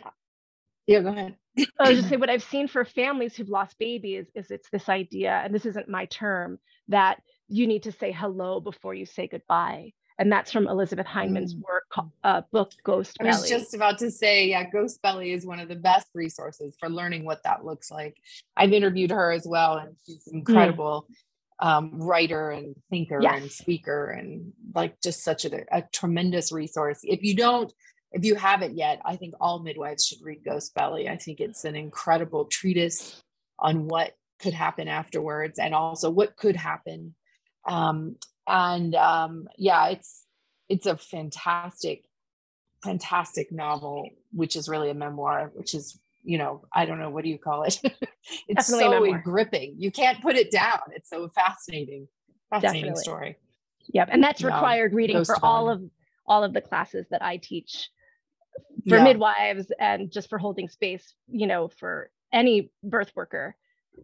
yeah, 0.90 1.02
go 1.02 1.10
ahead. 1.10 1.36
I 1.80 1.90
was 1.90 2.00
just 2.00 2.10
say 2.10 2.18
what 2.18 2.30
I've 2.30 2.44
seen 2.44 2.68
for 2.68 2.86
families 2.86 3.36
who've 3.36 3.50
lost 3.50 3.78
babies 3.80 4.28
is 4.34 4.50
it's 4.50 4.70
this 4.70 4.90
idea, 4.90 5.42
and 5.44 5.54
this 5.54 5.66
isn't 5.66 5.90
my 5.90 6.06
term, 6.06 6.60
that 6.88 7.22
you 7.48 7.68
need 7.68 7.84
to 7.84 7.92
say 7.92 8.12
hello 8.12 8.60
before 8.60 8.94
you 8.94 9.06
say 9.06 9.28
goodbye 9.28 9.94
and 10.20 10.30
that's 10.30 10.52
from 10.52 10.68
Elizabeth 10.68 11.06
Heineman's 11.08 11.56
mm. 11.56 11.62
work 11.62 12.10
uh, 12.26 12.42
book 12.52 12.74
Ghost 12.84 13.18
Belly. 13.18 13.32
I 13.32 13.40
was 13.40 13.50
just 13.50 13.74
about 13.74 13.98
to 14.00 14.12
say, 14.12 14.50
yeah, 14.50 14.70
Ghost 14.70 15.02
Belly 15.02 15.32
is 15.32 15.46
one 15.46 15.62
of 15.62 15.70
the 15.70 15.78
best 15.78 16.08
resources 16.14 16.76
for 16.78 16.90
learning 16.90 17.24
what 17.24 17.42
that 17.44 17.64
looks 17.64 17.90
like. 17.90 18.18
I've 18.58 18.74
interviewed 18.74 19.12
her 19.12 19.32
as 19.32 19.48
well, 19.48 19.78
and 19.78 19.96
she's 20.06 20.26
mm. 20.26 20.34
incredible. 20.34 21.08
Mm 21.10 21.16
um, 21.60 22.02
writer 22.02 22.52
and 22.52 22.76
thinker 22.90 23.20
yes. 23.22 23.42
and 23.42 23.52
speaker 23.52 24.12
and 24.12 24.54
like 24.74 25.00
just 25.02 25.24
such 25.24 25.46
a, 25.46 25.66
a 25.72 25.84
tremendous 25.92 26.52
resource. 26.52 27.00
If 27.04 27.24
you 27.24 27.36
don't, 27.36 27.72
if 28.12 28.26
you 28.26 28.36
haven't 28.36 28.78
yet, 28.78 29.02
I 29.06 29.16
think 29.16 29.36
all 29.40 29.60
midwives 29.60 30.06
should 30.06 30.20
read 30.24 30.44
Ghost 30.44 30.74
Belly. 30.74 31.08
I 31.08 31.18
think 31.18 31.40
it's 31.40 31.66
an 31.66 31.76
incredible 31.76 32.46
treatise 32.46 33.22
on 33.60 33.88
what 33.88 34.14
could 34.40 34.54
happen 34.54 34.88
afterwards 34.88 35.60
and 35.60 35.76
also 35.76 36.10
what 36.10 36.36
could 36.36 36.56
happen. 36.56 37.14
Um, 37.68 38.16
and 38.48 38.96
um, 38.96 39.48
yeah, 39.58 39.90
it's 39.90 40.26
it's 40.70 40.86
a 40.86 40.98
fantastic, 40.98 42.06
fantastic 42.84 43.52
novel, 43.52 44.10
which 44.32 44.56
is 44.56 44.70
really 44.70 44.90
a 44.90 44.96
memoir, 44.96 45.52
which 45.54 45.76
is 45.76 46.00
you 46.24 46.38
know, 46.38 46.66
I 46.74 46.86
don't 46.86 47.00
know, 47.00 47.10
what 47.10 47.24
do 47.24 47.30
you 47.30 47.38
call 47.38 47.64
it? 47.64 47.80
it's 48.48 48.70
Definitely 48.70 49.14
so 49.14 49.20
gripping. 49.24 49.76
You 49.78 49.92
can't 49.92 50.22
put 50.22 50.36
it 50.36 50.52
down. 50.52 50.80
It's 50.94 51.10
so 51.10 51.30
fascinating, 51.30 52.08
fascinating 52.50 52.82
Definitely. 52.82 53.04
story. 53.04 53.38
Yep. 53.94 54.10
And 54.12 54.24
that's 54.24 54.44
required 54.44 54.94
reading 54.94 55.24
for 55.24 55.44
all 55.44 55.70
of 55.70 55.82
all 56.28 56.44
of 56.44 56.54
the 56.54 56.62
classes 56.62 57.08
that 57.10 57.24
I 57.24 57.38
teach 57.38 57.90
for 58.88 58.98
yeah. 58.98 59.04
midwives 59.04 59.72
and 59.80 60.12
just 60.12 60.30
for 60.30 60.38
holding 60.38 60.70
space, 60.70 61.14
you 61.28 61.48
know, 61.48 61.68
for 61.68 62.10
any 62.32 62.72
birth 62.84 63.12
worker 63.16 63.56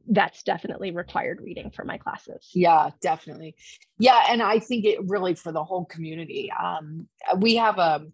that's 0.07 0.43
definitely 0.43 0.91
required 0.91 1.39
reading 1.41 1.71
for 1.71 1.83
my 1.83 1.97
classes. 1.97 2.49
Yeah, 2.53 2.89
definitely. 3.01 3.55
Yeah, 3.97 4.23
and 4.29 4.41
I 4.41 4.59
think 4.59 4.85
it 4.85 4.99
really 5.07 5.35
for 5.35 5.51
the 5.51 5.63
whole 5.63 5.85
community. 5.85 6.51
Um, 6.51 7.07
we 7.37 7.55
have 7.55 7.77
a 7.77 8.05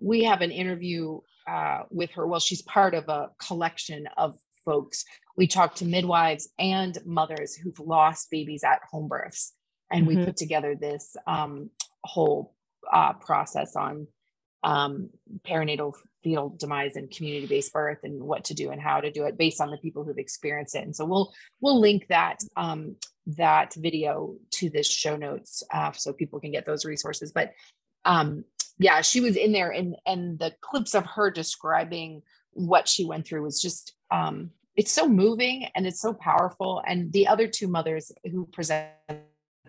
we 0.00 0.24
have 0.24 0.42
an 0.42 0.50
interview 0.50 1.20
uh, 1.48 1.82
with 1.90 2.10
her. 2.12 2.26
Well, 2.26 2.40
she's 2.40 2.62
part 2.62 2.94
of 2.94 3.08
a 3.08 3.30
collection 3.38 4.08
of 4.16 4.36
folks. 4.64 5.04
We 5.36 5.46
talked 5.46 5.78
to 5.78 5.84
midwives 5.84 6.48
and 6.58 6.98
mothers 7.04 7.54
who've 7.54 7.78
lost 7.78 8.30
babies 8.30 8.64
at 8.64 8.80
home 8.90 9.08
births, 9.08 9.52
and 9.90 10.06
mm-hmm. 10.06 10.18
we 10.18 10.24
put 10.24 10.36
together 10.36 10.74
this 10.74 11.16
um, 11.26 11.70
whole 12.04 12.54
uh, 12.92 13.14
process 13.14 13.76
on 13.76 14.06
um, 14.66 15.10
perinatal 15.48 15.94
fetal 16.24 16.54
demise 16.58 16.96
and 16.96 17.08
community-based 17.08 17.72
birth 17.72 18.00
and 18.02 18.20
what 18.20 18.44
to 18.44 18.52
do 18.52 18.70
and 18.70 18.80
how 18.80 19.00
to 19.00 19.12
do 19.12 19.24
it 19.24 19.38
based 19.38 19.60
on 19.60 19.70
the 19.70 19.76
people 19.76 20.02
who've 20.02 20.18
experienced 20.18 20.74
it. 20.74 20.82
And 20.82 20.94
so 20.94 21.04
we'll 21.04 21.32
we'll 21.60 21.80
link 21.80 22.08
that 22.08 22.40
um, 22.56 22.96
that 23.28 23.74
video 23.74 24.34
to 24.54 24.68
this 24.68 24.90
show 24.90 25.16
notes 25.16 25.62
uh, 25.72 25.92
so 25.92 26.12
people 26.12 26.40
can 26.40 26.50
get 26.50 26.66
those 26.66 26.84
resources. 26.84 27.30
But 27.30 27.52
um, 28.04 28.44
yeah, 28.76 29.02
she 29.02 29.20
was 29.20 29.36
in 29.36 29.52
there 29.52 29.70
and 29.70 29.94
and 30.04 30.36
the 30.36 30.52
clips 30.60 30.96
of 30.96 31.06
her 31.06 31.30
describing 31.30 32.22
what 32.50 32.88
she 32.88 33.04
went 33.04 33.24
through 33.24 33.42
was 33.42 33.62
just 33.62 33.94
um 34.10 34.50
it's 34.74 34.92
so 34.92 35.08
moving 35.08 35.68
and 35.76 35.86
it's 35.86 36.00
so 36.00 36.12
powerful. 36.12 36.82
And 36.84 37.12
the 37.12 37.28
other 37.28 37.46
two 37.46 37.68
mothers 37.68 38.10
who 38.24 38.46
present 38.46 38.88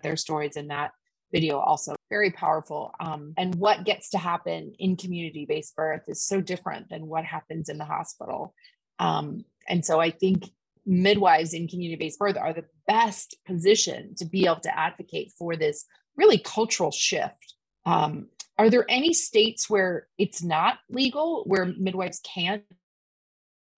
their 0.02 0.16
stories 0.16 0.56
in 0.56 0.68
that 0.68 0.90
video 1.32 1.58
also 1.58 1.94
very 2.10 2.30
powerful. 2.30 2.94
Um, 3.00 3.34
and 3.36 3.54
what 3.56 3.84
gets 3.84 4.10
to 4.10 4.18
happen 4.18 4.74
in 4.78 4.96
community-based 4.96 5.76
birth 5.76 6.02
is 6.08 6.22
so 6.22 6.40
different 6.40 6.88
than 6.88 7.06
what 7.06 7.24
happens 7.24 7.68
in 7.68 7.78
the 7.78 7.84
hospital. 7.84 8.54
Um, 8.98 9.44
and 9.68 9.84
so 9.84 10.00
I 10.00 10.10
think 10.10 10.44
midwives 10.86 11.52
in 11.52 11.68
community-based 11.68 12.18
birth 12.18 12.36
are 12.36 12.54
the 12.54 12.64
best 12.86 13.36
position 13.46 14.14
to 14.16 14.24
be 14.24 14.46
able 14.46 14.60
to 14.60 14.78
advocate 14.78 15.32
for 15.38 15.54
this 15.54 15.84
really 16.16 16.38
cultural 16.38 16.90
shift 16.90 17.54
um, 17.88 18.26
are 18.58 18.68
there 18.68 18.84
any 18.86 19.14
states 19.14 19.70
where 19.70 20.08
it's 20.18 20.42
not 20.42 20.78
legal, 20.90 21.44
where 21.46 21.64
midwives 21.64 22.20
can't 22.20 22.64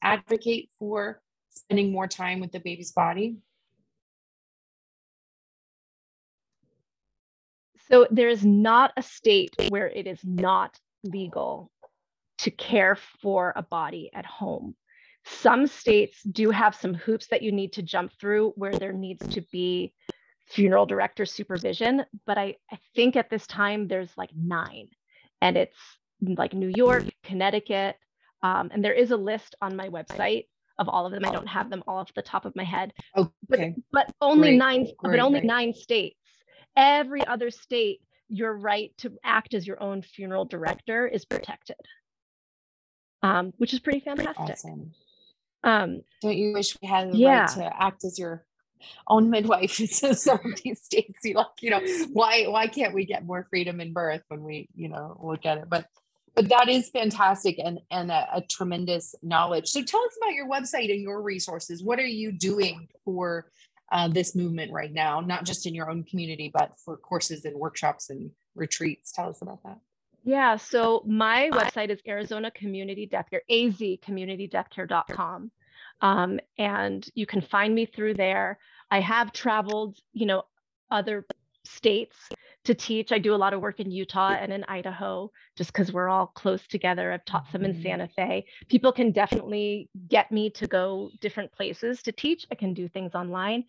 advocate 0.03 0.71
for 0.81 1.23
spending 1.51 1.93
more 1.93 2.09
time 2.09 2.41
with 2.41 2.51
the 2.51 2.59
baby's 2.59 2.91
body? 2.91 3.37
So 7.90 8.07
there 8.11 8.29
is 8.29 8.44
not 8.44 8.92
a 8.96 9.03
state 9.03 9.55
where 9.68 9.88
it 9.88 10.07
is 10.07 10.20
not 10.24 10.79
legal 11.05 11.70
to 12.38 12.50
care 12.50 12.96
for 13.20 13.53
a 13.57 13.62
body 13.62 14.11
at 14.14 14.24
home. 14.24 14.74
Some 15.26 15.66
states 15.66 16.22
do 16.22 16.50
have 16.50 16.74
some 16.74 16.94
hoops 16.94 17.26
that 17.29 17.42
you 17.42 17.53
need 17.53 17.74
to 17.74 17.83
jump 17.83 18.12
through 18.18 18.53
where 18.57 18.72
there 18.72 18.92
needs 18.92 19.26
to 19.29 19.42
be 19.53 19.92
funeral 20.48 20.87
director 20.87 21.26
supervision, 21.26 22.05
but 22.26 22.38
I, 22.38 22.57
I 22.72 22.79
think 22.94 23.16
at 23.16 23.31
this 23.31 23.46
time 23.46 23.87
there's 23.87 24.11
like 24.16 24.31
nine, 24.35 24.88
and 25.40 25.57
it's 25.57 25.76
like 26.20 26.55
New 26.55 26.72
York, 26.74 27.05
Connecticut, 27.22 27.96
um, 28.42 28.70
and 28.72 28.85
there 28.85 28.94
is 28.94 29.11
a 29.11 29.16
list 29.16 29.55
on 29.61 29.76
my 29.76 29.88
website 29.88 30.46
of 30.79 30.88
all 30.88 31.07
of 31.07 31.12
them. 31.12 31.24
I 31.24 31.31
don't 31.31 31.46
have 31.46 31.70
them 31.70 31.85
all 31.87 31.98
off 31.98 32.14
the 32.14 32.22
top 32.22 32.46
of 32.46 32.57
my 32.57 32.64
head, 32.64 32.92
okay. 33.16 33.74
but, 33.92 34.07
but 34.07 34.14
only 34.20 34.50
great. 34.50 34.59
nine, 34.59 34.85
great, 34.98 35.18
but 35.18 35.20
only 35.20 35.40
great. 35.40 35.46
nine 35.46 35.74
states. 35.74 36.20
Every 36.77 37.27
other 37.27 37.51
state, 37.51 38.01
your 38.29 38.53
right 38.57 38.93
to 38.99 39.13
act 39.25 39.55
as 39.55 39.67
your 39.67 39.83
own 39.83 40.03
funeral 40.03 40.45
director 40.45 41.07
is 41.07 41.25
protected, 41.25 41.77
um, 43.23 43.53
which 43.59 43.75
is 43.75 43.81
pretty 43.81 44.01
fantastic. 44.01 44.37
Awesome. 44.39 44.93
Um, 45.63 46.03
Don't 46.23 46.37
you 46.37 46.53
wish 46.53 46.77
we 46.81 46.89
had 46.89 47.13
the 47.13 47.19
yeah. 47.19 47.41
right 47.41 47.49
to 47.51 47.83
act 47.83 48.05
as 48.05 48.19
your 48.19 48.45
own 49.09 49.31
midwife 49.31 49.79
in 49.81 50.15
some 50.15 50.41
of 50.45 50.63
these 50.63 50.83
states. 50.83 51.21
You 51.25 51.35
like, 51.35 51.47
you 51.61 51.71
know, 51.71 51.81
why 52.13 52.45
why 52.45 52.67
can't 52.67 52.95
we 52.95 53.05
get 53.05 53.27
more 53.27 53.47
freedom 53.51 53.81
in 53.81 53.93
birth 53.93 54.23
when 54.29 54.43
we, 54.43 54.69
you 54.75 54.89
know, 54.89 55.21
look 55.23 55.45
at 55.47 55.59
it? 55.59 55.65
But 55.69 55.87
but 56.35 56.49
that 56.49 56.69
is 56.69 56.89
fantastic 56.91 57.59
and 57.59 57.81
and 57.91 58.11
a, 58.11 58.29
a 58.37 58.41
tremendous 58.43 59.15
knowledge. 59.23 59.69
So 59.69 59.83
tell 59.83 60.01
us 60.01 60.17
about 60.17 60.35
your 60.35 60.49
website 60.49 60.91
and 60.91 61.01
your 61.01 61.23
resources. 61.23 61.83
What 61.83 61.99
are 61.99 62.07
you 62.07 62.33
doing 62.33 62.89
for 63.05 63.51
uh, 63.90 64.09
this 64.09 64.35
movement 64.35 64.72
right 64.72 64.92
now, 64.92 65.20
not 65.20 65.44
just 65.44 65.66
in 65.66 65.74
your 65.74 65.90
own 65.90 66.05
community, 66.05 66.50
but 66.53 66.72
for 66.85 66.96
courses 66.96 67.44
and 67.44 67.57
workshops 67.57 68.11
and 68.11 68.31
retreats? 68.55 69.12
Tell 69.12 69.29
us 69.29 69.42
about 69.42 69.62
that. 69.64 69.79
Yeah, 70.22 70.57
so 70.57 71.03
my 71.07 71.50
website 71.53 71.90
is 71.90 72.00
Arizona 72.07 72.50
Community 72.50 73.07
Death 73.07 73.31
Care, 73.31 73.42
azcommunitydeathcare.com. 73.50 75.50
Um, 76.03 76.40
and 76.59 77.07
you 77.14 77.26
can 77.26 77.40
find 77.40 77.74
me 77.74 77.87
through 77.87 78.14
there. 78.14 78.59
I 78.90 79.00
have 79.00 79.33
traveled, 79.33 79.98
you 80.12 80.26
know, 80.26 80.44
other 80.90 81.24
states 81.75 82.17
to 82.65 82.75
teach. 82.75 83.13
I 83.13 83.19
do 83.19 83.35
a 83.35 83.37
lot 83.37 83.55
of 83.55 83.61
work 83.61 83.81
in 83.81 83.91
Utah 83.91 84.37
and 84.39 84.53
in 84.53 84.65
Idaho 84.65 85.31
just 85.57 85.73
because 85.73 85.93
we're 85.93 86.09
all 86.09 86.27
close 86.27 86.67
together. 86.67 87.13
I've 87.13 87.25
taught 87.25 87.47
some 87.51 87.65
in 87.65 87.73
mm-hmm. 87.73 87.83
Santa 87.83 88.09
Fe. 88.09 88.45
People 88.69 88.93
can 88.93 89.13
definitely 89.13 89.89
get 90.09 90.31
me 90.31 90.51
to 90.51 90.67
go 90.67 91.11
different 91.21 91.53
places 91.53 92.03
to 92.03 92.13
teach. 92.13 92.47
I 92.51 92.55
can 92.55 92.75
do 92.75 92.89
things 92.89 93.15
online. 93.15 93.65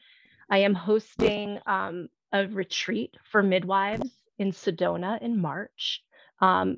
I 0.50 0.60
am 0.60 0.74
hosting 0.74 1.60
um, 1.66 2.10
a 2.34 2.48
retreat 2.48 3.16
for 3.32 3.42
midwives 3.42 4.10
in 4.38 4.52
Sedona 4.52 5.22
in 5.22 5.42
March. 5.42 6.04
Um, 6.40 6.78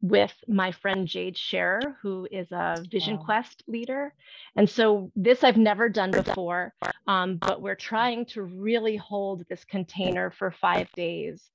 with 0.00 0.32
my 0.46 0.70
friend 0.70 1.06
Jade 1.08 1.36
Scherer, 1.36 1.96
who 2.00 2.28
is 2.30 2.50
a 2.52 2.84
Vision 2.90 3.16
wow. 3.16 3.24
Quest 3.24 3.64
leader. 3.66 4.14
And 4.56 4.68
so 4.68 5.10
this 5.16 5.42
I've 5.42 5.56
never 5.56 5.88
done 5.88 6.12
before, 6.12 6.72
um, 7.06 7.36
but 7.36 7.60
we're 7.60 7.74
trying 7.74 8.26
to 8.26 8.42
really 8.42 8.96
hold 8.96 9.44
this 9.48 9.64
container 9.64 10.30
for 10.30 10.52
five 10.52 10.90
days 10.92 11.50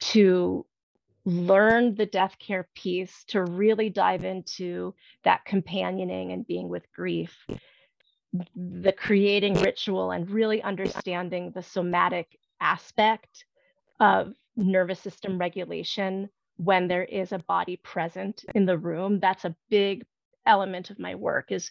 to 0.00 0.64
learn 1.24 1.94
the 1.96 2.06
death 2.06 2.36
care 2.38 2.68
piece, 2.74 3.24
to 3.24 3.42
really 3.42 3.90
dive 3.90 4.24
into 4.24 4.94
that 5.24 5.44
companioning 5.44 6.32
and 6.32 6.46
being 6.46 6.68
with 6.68 6.90
grief, 6.94 7.36
the 8.54 8.92
creating 8.92 9.54
ritual 9.54 10.12
and 10.12 10.30
really 10.30 10.62
understanding 10.62 11.50
the 11.50 11.62
somatic 11.62 12.38
aspect 12.60 13.44
of 13.98 14.32
nervous 14.56 15.00
system 15.00 15.38
regulation 15.38 16.30
when 16.60 16.88
there 16.88 17.04
is 17.04 17.32
a 17.32 17.38
body 17.38 17.76
present 17.76 18.44
in 18.54 18.66
the 18.66 18.76
room. 18.76 19.18
That's 19.18 19.46
a 19.46 19.56
big 19.70 20.04
element 20.44 20.90
of 20.90 20.98
my 20.98 21.14
work 21.14 21.50
is 21.52 21.70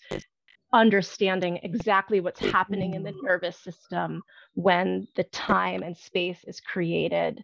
understanding 0.73 1.59
exactly 1.61 2.19
what's 2.21 2.39
happening 2.39 2.95
in 2.95 3.03
the 3.03 3.13
nervous 3.21 3.57
system 3.57 4.23
when 4.55 5.07
the 5.15 5.25
time 5.25 5.83
and 5.83 5.95
space 5.95 6.43
is 6.45 6.59
created 6.59 7.43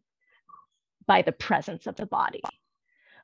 by 1.05 1.21
the 1.21 1.31
presence 1.31 1.85
of 1.85 1.95
the 1.95 2.07
body. 2.07 2.41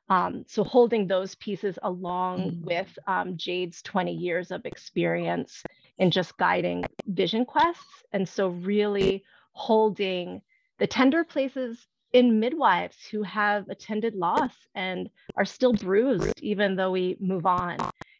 Um, 0.08 0.44
so 0.46 0.62
holding 0.62 1.08
those 1.08 1.34
pieces 1.36 1.78
along 1.82 2.38
mm. 2.38 2.64
with 2.64 2.96
um, 3.08 3.36
Jade's 3.36 3.82
20 3.82 4.12
years 4.12 4.52
of 4.52 4.64
experience 4.66 5.64
in 5.98 6.12
just 6.12 6.36
guiding 6.36 6.84
vision 7.06 7.44
quests. 7.44 8.04
And 8.12 8.28
so 8.28 8.48
really 8.48 9.24
holding 9.52 10.42
the 10.78 10.86
tender 10.86 11.24
places 11.24 11.88
in 12.12 12.40
midwives 12.40 12.96
who 13.10 13.22
have 13.22 13.68
attended 13.68 14.14
loss 14.14 14.52
and 14.74 15.08
are 15.36 15.44
still 15.44 15.72
bruised 15.72 16.40
even 16.40 16.76
though 16.76 16.90
we 16.90 17.16
move 17.20 17.46
on. 17.46 17.78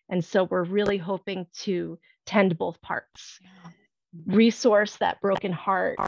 And 0.09 0.24
so 0.24 0.44
we're 0.44 0.64
really 0.64 0.98
hoping 0.98 1.46
to 1.61 1.98
tend 2.26 2.59
both 2.59 2.81
parts, 2.83 3.38
resource 4.26 4.96
that 4.96 5.20
broken 5.20 5.52
heart. 5.52 5.98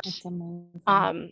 Um, 0.87 1.31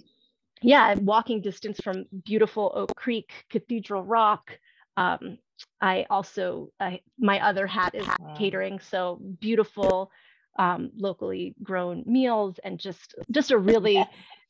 yeah, 0.62 0.94
walking 0.94 1.40
distance 1.40 1.80
from 1.80 2.04
beautiful 2.24 2.72
Oak 2.74 2.94
Creek, 2.96 3.30
Cathedral 3.50 4.04
Rock. 4.04 4.58
Um, 4.96 5.38
I 5.80 6.06
also, 6.08 6.70
I, 6.80 7.00
my 7.18 7.40
other 7.40 7.66
hat 7.66 7.94
is 7.94 8.06
wow. 8.06 8.34
catering. 8.36 8.78
So 8.78 9.20
beautiful, 9.40 10.10
um, 10.58 10.90
locally 10.96 11.54
grown 11.62 12.04
meals 12.06 12.58
and 12.62 12.78
just, 12.78 13.14
just 13.30 13.50
a 13.50 13.58
really. 13.58 14.04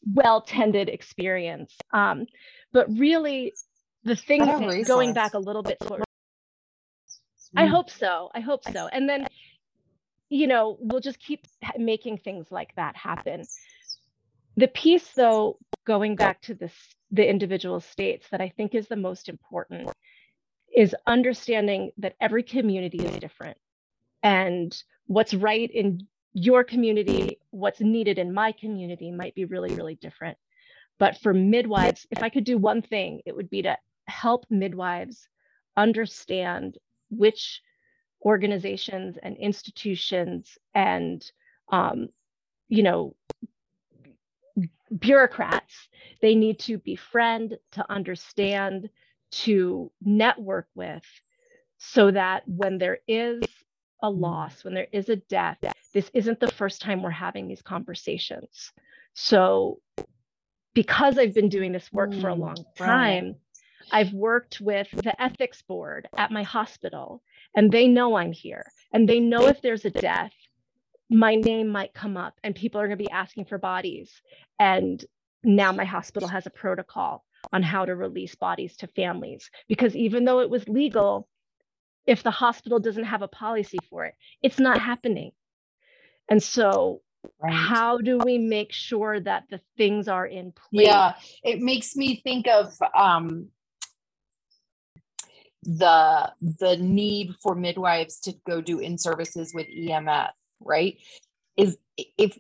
Well 0.04 0.40
tended 0.40 0.88
experience. 0.88 1.74
Um, 1.92 2.26
but 2.72 2.86
really, 2.98 3.52
the 4.04 4.16
thing 4.16 4.44
going 4.84 5.14
back 5.14 5.34
a 5.34 5.38
little 5.38 5.62
bit 5.62 5.78
I 7.56 7.66
mm. 7.66 7.70
hope 7.70 7.90
so. 7.90 8.30
I 8.34 8.40
hope 8.40 8.64
so. 8.64 8.88
And 8.88 9.08
then, 9.08 9.26
you 10.28 10.46
know, 10.46 10.78
we'll 10.80 11.00
just 11.00 11.20
keep 11.20 11.46
making 11.76 12.18
things 12.18 12.46
like 12.50 12.74
that 12.76 12.96
happen. 12.96 13.44
The 14.56 14.68
piece, 14.68 15.08
though, 15.12 15.58
going 15.86 16.16
back 16.16 16.40
to 16.42 16.54
this, 16.54 16.72
the 17.10 17.28
individual 17.28 17.80
states 17.80 18.26
that 18.30 18.40
I 18.40 18.52
think 18.56 18.74
is 18.74 18.88
the 18.88 18.96
most 18.96 19.28
important 19.28 19.90
is 20.74 20.94
understanding 21.06 21.90
that 21.98 22.14
every 22.20 22.42
community 22.42 22.98
is 22.98 23.18
different 23.18 23.58
and 24.22 24.74
what's 25.06 25.34
right 25.34 25.70
in 25.70 26.06
your 26.32 26.64
community, 26.64 27.38
what's 27.50 27.80
needed 27.80 28.18
in 28.18 28.32
my 28.32 28.52
community 28.52 29.10
might 29.10 29.34
be 29.34 29.44
really, 29.44 29.74
really 29.74 29.96
different. 29.96 30.38
But 30.98 31.18
for 31.18 31.34
midwives, 31.34 32.06
if 32.10 32.22
I 32.22 32.28
could 32.28 32.44
do 32.44 32.58
one 32.58 32.82
thing, 32.82 33.22
it 33.26 33.34
would 33.34 33.50
be 33.50 33.62
to 33.62 33.76
help 34.06 34.46
midwives 34.50 35.28
understand 35.76 36.78
which 37.10 37.60
organizations 38.24 39.16
and 39.22 39.36
institutions 39.36 40.58
and 40.74 41.30
um, 41.70 42.08
you 42.68 42.82
know 42.82 43.14
bureaucrats 44.98 45.88
they 46.20 46.34
need 46.34 46.58
to 46.58 46.78
befriend 46.78 47.56
to 47.72 47.90
understand 47.90 48.88
to 49.30 49.90
network 50.02 50.68
with 50.74 51.02
so 51.78 52.10
that 52.10 52.42
when 52.46 52.78
there 52.78 52.98
is 53.08 53.42
a 54.02 54.10
mm. 54.10 54.20
loss 54.20 54.64
when 54.64 54.74
there 54.74 54.88
is 54.92 55.08
a 55.08 55.16
death 55.16 55.58
this 55.94 56.10
isn't 56.14 56.40
the 56.40 56.50
first 56.50 56.80
time 56.80 57.02
we're 57.02 57.10
having 57.10 57.48
these 57.48 57.62
conversations 57.62 58.72
so 59.14 59.78
because 60.74 61.18
i've 61.18 61.34
been 61.34 61.48
doing 61.48 61.72
this 61.72 61.92
work 61.92 62.12
for 62.14 62.28
a 62.28 62.34
mm, 62.34 62.40
long 62.40 62.64
time 62.76 63.36
I've 63.90 64.12
worked 64.14 64.60
with 64.60 64.88
the 64.90 65.20
ethics 65.20 65.60
board 65.60 66.08
at 66.16 66.30
my 66.30 66.42
hospital, 66.42 67.22
and 67.54 67.70
they 67.70 67.88
know 67.88 68.16
I'm 68.16 68.32
here. 68.32 68.64
And 68.92 69.06
they 69.06 69.20
know 69.20 69.46
if 69.48 69.60
there's 69.60 69.84
a 69.84 69.90
death, 69.90 70.32
my 71.10 71.34
name 71.34 71.68
might 71.68 71.94
come 71.94 72.16
up 72.16 72.34
and 72.42 72.54
people 72.54 72.80
are 72.80 72.86
going 72.86 72.98
to 72.98 73.04
be 73.04 73.10
asking 73.10 73.44
for 73.44 73.58
bodies. 73.58 74.10
And 74.58 75.04
now 75.44 75.72
my 75.72 75.84
hospital 75.84 76.28
has 76.28 76.46
a 76.46 76.50
protocol 76.50 77.24
on 77.52 77.62
how 77.62 77.84
to 77.84 77.94
release 77.94 78.34
bodies 78.34 78.76
to 78.76 78.86
families 78.86 79.50
because 79.68 79.96
even 79.96 80.24
though 80.24 80.40
it 80.40 80.48
was 80.48 80.68
legal, 80.68 81.28
if 82.06 82.22
the 82.22 82.30
hospital 82.30 82.78
doesn't 82.78 83.04
have 83.04 83.22
a 83.22 83.28
policy 83.28 83.78
for 83.88 84.04
it, 84.04 84.14
it's 84.42 84.58
not 84.58 84.80
happening. 84.80 85.32
And 86.28 86.42
so 86.42 87.02
Right. 87.40 87.52
How 87.52 87.98
do 87.98 88.18
we 88.18 88.38
make 88.38 88.72
sure 88.72 89.20
that 89.20 89.44
the 89.50 89.60
things 89.76 90.08
are 90.08 90.26
in 90.26 90.52
place? 90.52 90.86
Yeah, 90.86 91.14
it 91.44 91.60
makes 91.60 91.94
me 91.96 92.20
think 92.22 92.48
of 92.48 92.72
um, 92.96 93.48
the 95.62 96.32
the 96.40 96.76
need 96.78 97.34
for 97.40 97.54
midwives 97.54 98.18
to 98.20 98.34
go 98.46 98.60
do 98.60 98.80
in 98.80 98.98
services 98.98 99.52
with 99.54 99.66
EMS, 99.68 100.30
right? 100.60 100.98
Is 101.56 101.78
if 101.96 102.36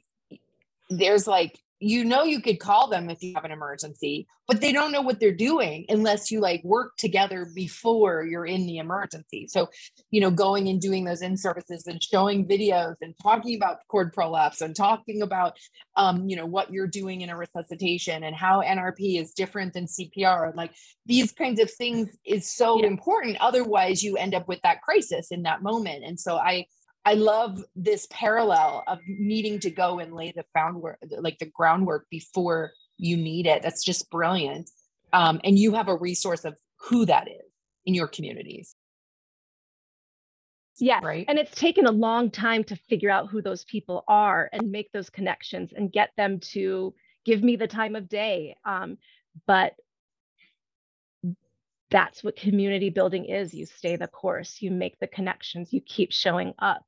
there's 0.90 1.26
like 1.26 1.58
you 1.82 2.04
know 2.04 2.22
you 2.22 2.40
could 2.40 2.60
call 2.60 2.88
them 2.88 3.10
if 3.10 3.22
you 3.22 3.32
have 3.34 3.44
an 3.44 3.50
emergency 3.50 4.26
but 4.48 4.60
they 4.60 4.72
don't 4.72 4.92
know 4.92 5.00
what 5.00 5.20
they're 5.20 5.32
doing 5.32 5.86
unless 5.88 6.30
you 6.30 6.40
like 6.40 6.62
work 6.64 6.96
together 6.98 7.48
before 7.54 8.24
you're 8.24 8.44
in 8.44 8.66
the 8.66 8.78
emergency. 8.78 9.46
So 9.48 9.70
you 10.10 10.20
know 10.20 10.30
going 10.30 10.68
and 10.68 10.80
doing 10.80 11.04
those 11.04 11.22
in 11.22 11.36
services 11.36 11.86
and 11.86 12.02
showing 12.02 12.46
videos 12.46 12.96
and 13.00 13.14
talking 13.22 13.56
about 13.56 13.78
cord 13.88 14.12
prolapse 14.12 14.60
and 14.60 14.74
talking 14.74 15.22
about 15.22 15.56
um, 15.96 16.28
you 16.28 16.36
know 16.36 16.46
what 16.46 16.72
you're 16.72 16.86
doing 16.86 17.20
in 17.20 17.30
a 17.30 17.36
resuscitation 17.36 18.24
and 18.24 18.34
how 18.34 18.62
nrp 18.62 19.20
is 19.20 19.32
different 19.32 19.72
than 19.72 19.86
cpr 19.86 20.54
like 20.54 20.72
these 21.06 21.32
kinds 21.32 21.60
of 21.60 21.70
things 21.70 22.16
is 22.24 22.50
so 22.50 22.78
yeah. 22.78 22.86
important. 22.86 23.36
Otherwise 23.40 24.02
you 24.02 24.16
end 24.16 24.34
up 24.34 24.48
with 24.48 24.60
that 24.62 24.82
crisis 24.82 25.30
in 25.30 25.42
that 25.42 25.62
moment. 25.62 26.04
And 26.04 26.18
so 26.18 26.36
i 26.36 26.66
I 27.04 27.14
love 27.14 27.62
this 27.74 28.06
parallel 28.10 28.84
of 28.86 29.00
needing 29.06 29.58
to 29.60 29.70
go 29.70 29.98
and 29.98 30.14
lay 30.14 30.32
the 30.32 30.44
groundwork, 30.54 30.98
like 31.18 31.38
the 31.38 31.46
groundwork 31.46 32.06
before 32.10 32.72
you 32.96 33.16
need 33.16 33.46
it. 33.46 33.62
That's 33.62 33.84
just 33.84 34.10
brilliant. 34.10 34.70
Um, 35.12 35.40
and 35.44 35.58
you 35.58 35.74
have 35.74 35.88
a 35.88 35.96
resource 35.96 36.44
of 36.44 36.56
who 36.88 37.04
that 37.06 37.28
is 37.28 37.52
in 37.84 37.94
your 37.94 38.06
communities. 38.06 38.74
Yeah. 40.78 41.00
Right. 41.02 41.24
And 41.28 41.38
it's 41.38 41.54
taken 41.54 41.86
a 41.86 41.92
long 41.92 42.30
time 42.30 42.64
to 42.64 42.76
figure 42.76 43.10
out 43.10 43.28
who 43.28 43.42
those 43.42 43.64
people 43.64 44.04
are 44.08 44.48
and 44.52 44.70
make 44.70 44.90
those 44.92 45.10
connections 45.10 45.72
and 45.76 45.92
get 45.92 46.10
them 46.16 46.40
to 46.40 46.94
give 47.24 47.42
me 47.42 47.56
the 47.56 47.68
time 47.68 47.94
of 47.94 48.08
day. 48.08 48.56
Um, 48.64 48.98
but 49.46 49.74
that's 51.90 52.24
what 52.24 52.36
community 52.36 52.88
building 52.88 53.26
is. 53.26 53.52
You 53.52 53.66
stay 53.66 53.96
the 53.96 54.08
course, 54.08 54.62
you 54.62 54.70
make 54.70 54.98
the 54.98 55.06
connections, 55.06 55.72
you 55.72 55.80
keep 55.82 56.10
showing 56.10 56.54
up 56.58 56.84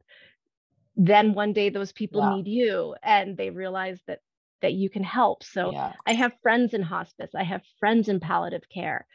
then 0.97 1.35
one 1.35 1.53
day 1.53 1.71
those 1.71 1.93
people 1.93 2.21
yeah. 2.21 2.37
need 2.37 2.49
you 2.49 2.95
and 3.03 3.37
they 3.37 3.51
realize 3.51 4.01
that 4.07 4.21
that 4.63 4.73
you 4.73 4.89
can 4.89 5.05
help. 5.05 5.43
So 5.43 5.73
yeah. 5.73 5.93
i 6.07 6.15
have 6.15 6.33
friends 6.43 6.73
in 6.73 6.83
hospice. 6.83 7.31
I 7.35 7.43
have 7.43 7.63
friends 7.79 8.09
in 8.09 8.21
palliative 8.21 8.69
care 8.69 9.07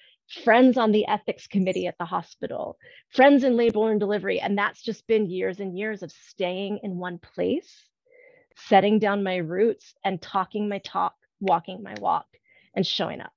friends 0.43 0.77
on 0.77 0.91
the 0.91 1.07
ethics 1.07 1.47
committee 1.47 1.87
at 1.87 1.97
the 1.97 2.05
hospital 2.05 2.77
friends 3.09 3.43
in 3.43 3.57
labor 3.57 3.89
and 3.89 3.99
delivery. 3.99 4.39
And 4.39 4.57
that's 4.57 4.81
just 4.81 5.07
been 5.07 5.29
years 5.29 5.59
and 5.59 5.75
years 5.77 6.03
of 6.03 6.11
staying 6.11 6.81
in 6.83 6.97
one 6.97 7.17
place 7.17 7.87
setting 8.55 8.99
down 8.99 9.23
my 9.23 9.37
roots 9.37 9.95
and 10.03 10.21
talking 10.21 10.69
my 10.69 10.79
talk 10.79 11.15
walking 11.39 11.81
my 11.81 11.95
walk 11.99 12.27
and 12.75 12.85
showing 12.85 13.21
up. 13.21 13.33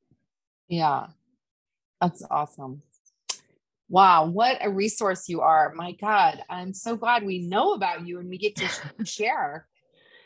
Yeah. 0.69 1.07
That's 2.01 2.25
awesome 2.31 2.83
Wow, 3.93 4.25
what 4.25 4.57
a 4.63 4.71
resource 4.71 5.29
you 5.29 5.43
are. 5.43 5.75
My 5.77 5.93
God, 5.93 6.43
I'm 6.49 6.73
so 6.73 6.97
glad 6.97 7.25
we 7.27 7.41
know 7.41 7.75
about 7.75 8.07
you 8.07 8.21
and 8.21 8.31
we 8.31 8.39
get 8.39 8.57
to 8.57 8.67
share. 9.05 9.69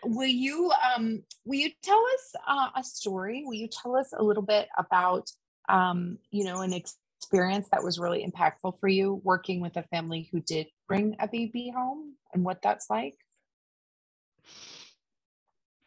Will 0.05 0.29
you 0.29 0.71
um 0.97 1.25
will 1.45 1.59
you 1.59 1.71
tell 1.83 1.99
us 2.15 2.33
uh, 2.47 2.69
a 2.77 2.85
story? 2.85 3.43
Will 3.45 3.55
you 3.55 3.67
tell 3.69 3.97
us 3.97 4.13
a 4.17 4.23
little 4.23 4.45
bit 4.45 4.69
about 4.79 5.29
um 5.69 6.19
you 6.31 6.45
know 6.45 6.61
an 6.61 6.73
experience 6.75 7.69
that 7.73 7.83
was 7.83 7.99
really 7.99 8.25
impactful 8.25 8.79
for 8.79 8.87
you 8.89 9.21
working 9.25 9.61
with 9.61 9.77
a 9.77 9.83
family 9.85 10.29
who 10.31 10.41
did 10.41 10.69
bring 10.87 11.17
a 11.19 11.27
baby 11.27 11.73
home 11.75 12.15
and 12.33 12.45
what 12.45 12.63
that's 12.63 12.89
like? 12.89 13.17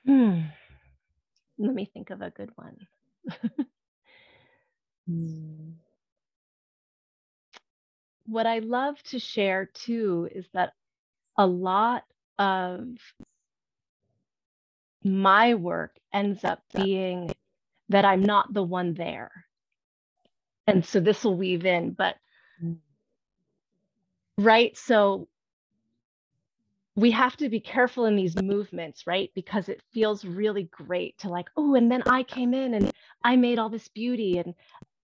Hmm. 0.06 0.42
Let 1.58 1.74
me 1.74 1.90
think 1.94 2.10
of 2.10 2.22
a 2.22 2.30
good 2.30 2.52
one. 2.58 2.78
hmm 5.08 5.79
what 8.30 8.46
I 8.46 8.60
love 8.60 9.02
to 9.04 9.20
share 9.20 9.66
too 9.74 10.30
is 10.34 10.46
that 10.54 10.74
a 11.38 11.48
lot 11.48 12.04
of 12.38 12.88
my 15.04 15.56
work 15.56 15.96
ends 16.14 16.44
up 16.44 16.62
being 16.76 17.32
that 17.90 18.06
I'm 18.06 18.22
not 18.22 18.54
the 18.54 18.64
one 18.64 18.94
there. 18.94 19.32
And 20.68 20.86
so 20.86 21.00
this 21.00 21.24
will 21.24 21.36
weave 21.36 21.66
in, 21.66 21.92
but 21.92 22.16
mm. 22.64 22.78
right. 24.38 24.78
So 24.78 25.28
we 26.96 27.12
have 27.12 27.36
to 27.38 27.50
be 27.50 27.60
careful 27.60 28.06
in 28.06 28.16
these 28.16 28.40
movements, 28.42 29.08
right? 29.08 29.32
Because 29.34 29.70
it 29.70 29.82
feels 29.92 30.26
really 30.26 30.64
great 30.64 31.18
to 31.20 31.30
like, 31.30 31.50
oh, 31.58 31.74
and 31.76 31.92
then 31.92 32.04
I 32.06 32.24
came 32.24 32.54
in 32.54 32.74
and 32.74 32.92
I 33.24 33.38
made 33.38 33.58
all 33.58 33.70
this 33.70 33.88
beauty 33.88 34.38
and, 34.38 34.54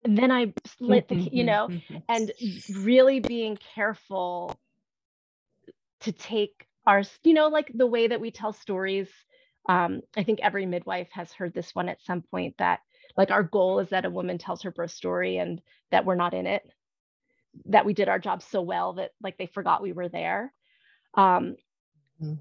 and 0.06 0.16
then 0.16 0.30
I 0.30 0.52
lit 0.78 1.08
the, 1.08 1.16
you 1.16 1.44
mm-hmm, 1.44 1.46
know, 1.46 1.68
mm-hmm. 1.68 1.96
and 2.08 2.30
really 2.84 3.18
being 3.18 3.58
careful 3.74 4.56
to 6.02 6.12
take 6.12 6.68
our, 6.86 7.02
you 7.24 7.34
know, 7.34 7.48
like 7.48 7.72
the 7.74 7.88
way 7.88 8.06
that 8.06 8.20
we 8.20 8.30
tell 8.30 8.52
stories. 8.52 9.08
Um, 9.68 10.02
I 10.16 10.22
think 10.22 10.38
every 10.40 10.64
midwife 10.64 11.08
has 11.10 11.32
heard 11.32 11.52
this 11.52 11.74
one 11.74 11.88
at 11.88 12.00
some 12.04 12.22
point 12.22 12.54
that 12.58 12.80
like 13.16 13.32
our 13.32 13.42
goal 13.42 13.80
is 13.80 13.88
that 13.88 14.04
a 14.04 14.10
woman 14.10 14.38
tells 14.38 14.62
her 14.62 14.70
birth 14.70 14.92
story 14.92 15.38
and 15.38 15.60
that 15.90 16.04
we're 16.04 16.14
not 16.14 16.34
in 16.34 16.46
it, 16.46 16.62
that 17.64 17.84
we 17.84 17.92
did 17.92 18.08
our 18.08 18.20
job 18.20 18.44
so 18.44 18.62
well 18.62 18.92
that 18.92 19.10
like 19.20 19.36
they 19.38 19.46
forgot 19.46 19.82
we 19.82 19.92
were 19.92 20.08
there. 20.08 20.52
Um, 21.14 21.56
mm-hmm. 22.22 22.34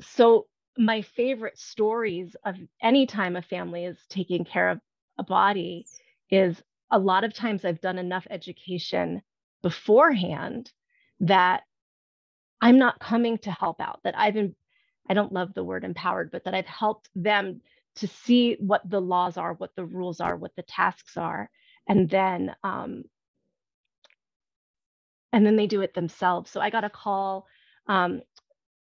So 0.00 0.46
my 0.78 1.02
favorite 1.02 1.58
stories 1.58 2.34
of 2.46 2.56
any 2.80 3.04
time 3.04 3.36
a 3.36 3.42
family 3.42 3.84
is 3.84 3.98
taking 4.08 4.46
care 4.46 4.70
of 4.70 4.80
a 5.18 5.24
body 5.24 5.84
is 6.30 6.60
a 6.90 6.98
lot 6.98 7.24
of 7.24 7.34
times 7.34 7.64
I've 7.64 7.80
done 7.80 7.98
enough 7.98 8.26
education 8.30 9.22
beforehand 9.62 10.70
that 11.20 11.62
I'm 12.60 12.78
not 12.78 13.00
coming 13.00 13.38
to 13.38 13.50
help 13.50 13.80
out, 13.80 14.00
that 14.04 14.18
I've 14.18 14.34
been, 14.34 14.54
I 15.08 15.14
don't 15.14 15.32
love 15.32 15.54
the 15.54 15.64
word 15.64 15.84
empowered, 15.84 16.30
but 16.30 16.44
that 16.44 16.54
I've 16.54 16.66
helped 16.66 17.08
them 17.14 17.60
to 17.96 18.06
see 18.06 18.56
what 18.60 18.88
the 18.88 19.00
laws 19.00 19.36
are, 19.36 19.54
what 19.54 19.74
the 19.76 19.84
rules 19.84 20.20
are, 20.20 20.36
what 20.36 20.54
the 20.56 20.62
tasks 20.62 21.16
are, 21.16 21.50
and 21.88 22.08
then 22.08 22.54
um, 22.62 23.04
and 25.32 25.44
then 25.44 25.56
they 25.56 25.66
do 25.66 25.82
it 25.82 25.94
themselves. 25.94 26.50
So 26.50 26.60
I 26.60 26.70
got 26.70 26.84
a 26.84 26.90
call 26.90 27.46
um, 27.86 28.22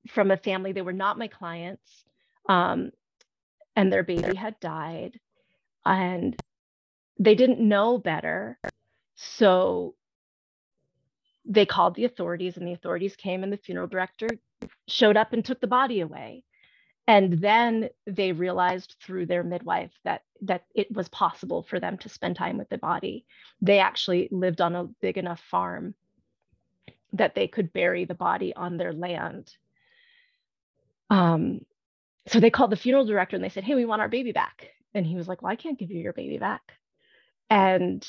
from 0.09 0.31
a 0.31 0.37
family. 0.37 0.73
They 0.73 0.81
were 0.81 0.93
not 0.93 1.17
my 1.17 1.27
clients, 1.27 2.03
um, 2.49 2.91
and 3.75 3.91
their 3.91 4.03
baby 4.03 4.35
had 4.35 4.59
died, 4.59 5.19
and 5.85 6.35
they 7.19 7.35
didn't 7.35 7.59
know 7.59 7.97
better. 7.97 8.59
So 9.15 9.95
they 11.45 11.65
called 11.65 11.95
the 11.95 12.05
authorities, 12.05 12.57
and 12.57 12.67
the 12.67 12.73
authorities 12.73 13.15
came, 13.15 13.43
and 13.43 13.53
the 13.53 13.57
funeral 13.57 13.87
director 13.87 14.27
showed 14.87 15.17
up 15.17 15.33
and 15.33 15.43
took 15.43 15.61
the 15.61 15.67
body 15.67 16.01
away. 16.01 16.43
And 17.07 17.33
then 17.33 17.89
they 18.07 18.31
realized 18.31 18.95
through 19.01 19.27
their 19.27 19.43
midwife 19.43 19.91
that 20.03 20.23
that 20.41 20.65
it 20.73 20.91
was 20.91 21.07
possible 21.09 21.63
for 21.63 21.79
them 21.79 21.97
to 21.99 22.09
spend 22.09 22.35
time 22.35 22.57
with 22.57 22.69
the 22.69 22.77
body. 22.77 23.25
They 23.61 23.79
actually 23.79 24.27
lived 24.31 24.59
on 24.59 24.75
a 24.75 24.85
big 25.01 25.17
enough 25.17 25.39
farm 25.39 25.95
that 27.13 27.35
they 27.35 27.47
could 27.47 27.71
bury 27.71 28.05
the 28.05 28.15
body 28.15 28.53
on 28.55 28.77
their 28.77 28.91
land. 28.93 29.55
Um, 31.09 31.61
so 32.27 32.39
they 32.39 32.49
called 32.49 32.71
the 32.71 32.75
funeral 32.77 33.05
director 33.05 33.35
and 33.35 33.43
they 33.45 33.49
said, 33.49 33.63
Hey, 33.63 33.75
we 33.75 33.85
want 33.85 34.01
our 34.01 34.09
baby 34.09 34.31
back. 34.31 34.71
And 34.93 35.05
he 35.05 35.15
was 35.15 35.27
like, 35.27 35.41
Well, 35.41 35.51
I 35.51 35.55
can't 35.55 35.79
give 35.79 35.91
you 35.91 35.99
your 35.99 36.13
baby 36.13 36.37
back. 36.37 36.73
And 37.49 38.05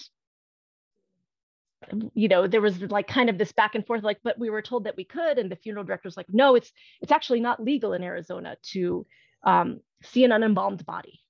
you 2.15 2.29
know 2.29 2.47
there 2.49 2.61
was 2.61 2.81
like 2.83 3.07
kind 3.07 3.31
of 3.31 3.39
this 3.39 3.53
back 3.53 3.75
and 3.77 3.87
forth 3.87 4.03
like 4.03 4.19
but 4.25 4.39
we 4.39 4.51
were 4.51 4.63
told 4.63 4.85
that 4.85 4.97
we 4.97 5.05
could 5.05 5.39
and 5.39 5.51
the 5.53 5.57
funeral 5.57 5.85
director 5.85 6.09
was 6.09 6.17
like 6.17 6.27
no 6.33 6.57
it's 6.57 6.73
it's 7.01 7.13
actually 7.13 7.39
not 7.41 7.63
legal 7.63 7.93
in 7.93 8.03
arizona 8.03 8.57
to 8.63 9.07
um, 9.45 9.81
see 10.03 10.25
an 10.25 10.33
unembalmed 10.33 10.85
body. 10.85 11.21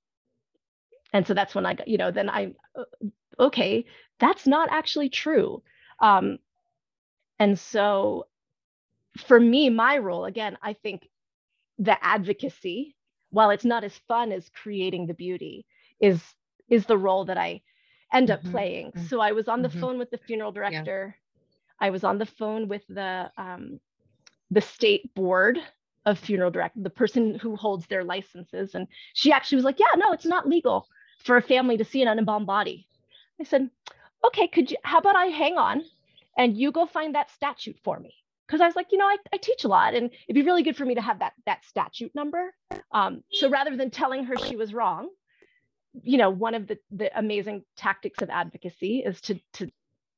And 1.13 1.27
so 1.27 1.35
that's 1.35 1.55
when 1.55 1.67
i 1.67 1.75
got 1.75 1.89
you 1.89 1.99
know 1.99 2.11
then 2.11 2.31
i 2.31 2.55
uh, 2.79 2.85
okay 3.39 3.85
that's 4.19 4.47
not 4.47 4.71
actually 4.71 5.09
true. 5.11 5.63
Um, 6.01 6.39
and 7.39 7.59
so 7.59 8.27
for 9.27 9.39
me, 9.39 9.71
my 9.71 9.99
role, 9.99 10.25
again, 10.25 10.57
I 10.63 10.75
think 10.75 11.09
the 11.79 12.03
advocacy, 12.05 12.97
while 13.31 13.51
it's 13.51 13.65
not 13.65 13.85
as 13.85 13.97
fun 14.09 14.33
as 14.33 14.49
creating 14.51 15.07
the 15.07 15.15
beauty, 15.15 15.67
is 16.01 16.23
is 16.69 16.87
the 16.87 16.99
role 16.99 17.27
that 17.27 17.39
I 17.39 17.63
end 18.13 18.31
up 18.31 18.41
mm-hmm. 18.41 18.51
playing. 18.51 18.87
Mm-hmm. 18.89 19.07
So 19.07 19.21
I 19.21 19.33
was 19.33 19.49
on 19.49 19.63
the 19.63 19.69
mm-hmm. 19.69 19.81
phone 19.81 19.99
with 19.99 20.11
the 20.11 20.19
funeral 20.19 20.53
director. 20.53 21.17
Yeah. 21.17 21.87
I 21.87 21.91
was 21.91 22.05
on 22.05 22.19
the 22.19 22.27
phone 22.27 22.69
with 22.69 22.83
the 22.89 23.31
um, 23.37 23.81
the 24.51 24.61
state 24.61 25.15
board 25.15 25.59
of 26.07 26.19
funeral 26.19 26.51
director, 26.51 26.81
the 26.81 26.91
person 26.91 27.35
who 27.35 27.57
holds 27.57 27.87
their 27.87 28.05
licenses, 28.05 28.75
and 28.75 28.87
she 29.15 29.33
actually 29.33 29.57
was 29.57 29.65
like, 29.65 29.79
"Yeah, 29.79 29.97
no, 29.97 30.13
it's 30.13 30.25
not 30.25 30.49
legal 30.49 30.89
for 31.25 31.37
a 31.37 31.43
family 31.43 31.77
to 31.77 31.85
see 31.85 32.03
an 32.03 32.09
unembalmed 32.09 32.47
body." 32.47 32.89
I 33.41 33.45
said, 33.45 33.69
"Okay, 34.25 34.49
could 34.49 34.71
you? 34.71 34.79
How 34.85 34.99
about 34.99 35.17
I 35.17 35.27
hang 35.27 35.59
on 35.59 35.83
and 36.37 36.57
you 36.57 36.71
go 36.71 36.87
find 36.87 37.15
that 37.15 37.31
statute 37.31 37.79
for 37.83 37.99
me 37.99 38.15
because 38.47 38.61
I 38.61 38.67
was 38.67 38.77
like, 38.77 38.93
you 38.93 38.99
know, 38.99 39.07
I, 39.07 39.17
I 39.33 39.39
teach 39.39 39.65
a 39.65 39.69
lot 39.69 39.95
and 39.95 40.11
it'd 40.29 40.35
be 40.35 40.47
really 40.47 40.63
good 40.63 40.77
for 40.77 40.85
me 40.85 40.95
to 40.95 41.03
have 41.03 41.19
that 41.19 41.33
that 41.47 41.65
statute 41.65 42.15
number. 42.15 42.55
Um, 42.93 43.23
so 43.31 43.49
rather 43.49 43.77
than 43.77 43.91
telling 43.91 44.25
her 44.25 44.37
she 44.37 44.57
was 44.57 44.75
wrong, 44.75 45.09
you 46.03 46.19
know, 46.19 46.31
one 46.31 46.55
of 46.55 46.67
the 46.67 46.79
the 46.91 47.17
amazing 47.19 47.63
tactics 47.77 48.23
of 48.23 48.31
advocacy 48.31 49.03
is 49.05 49.21
to 49.23 49.39
to 49.55 49.71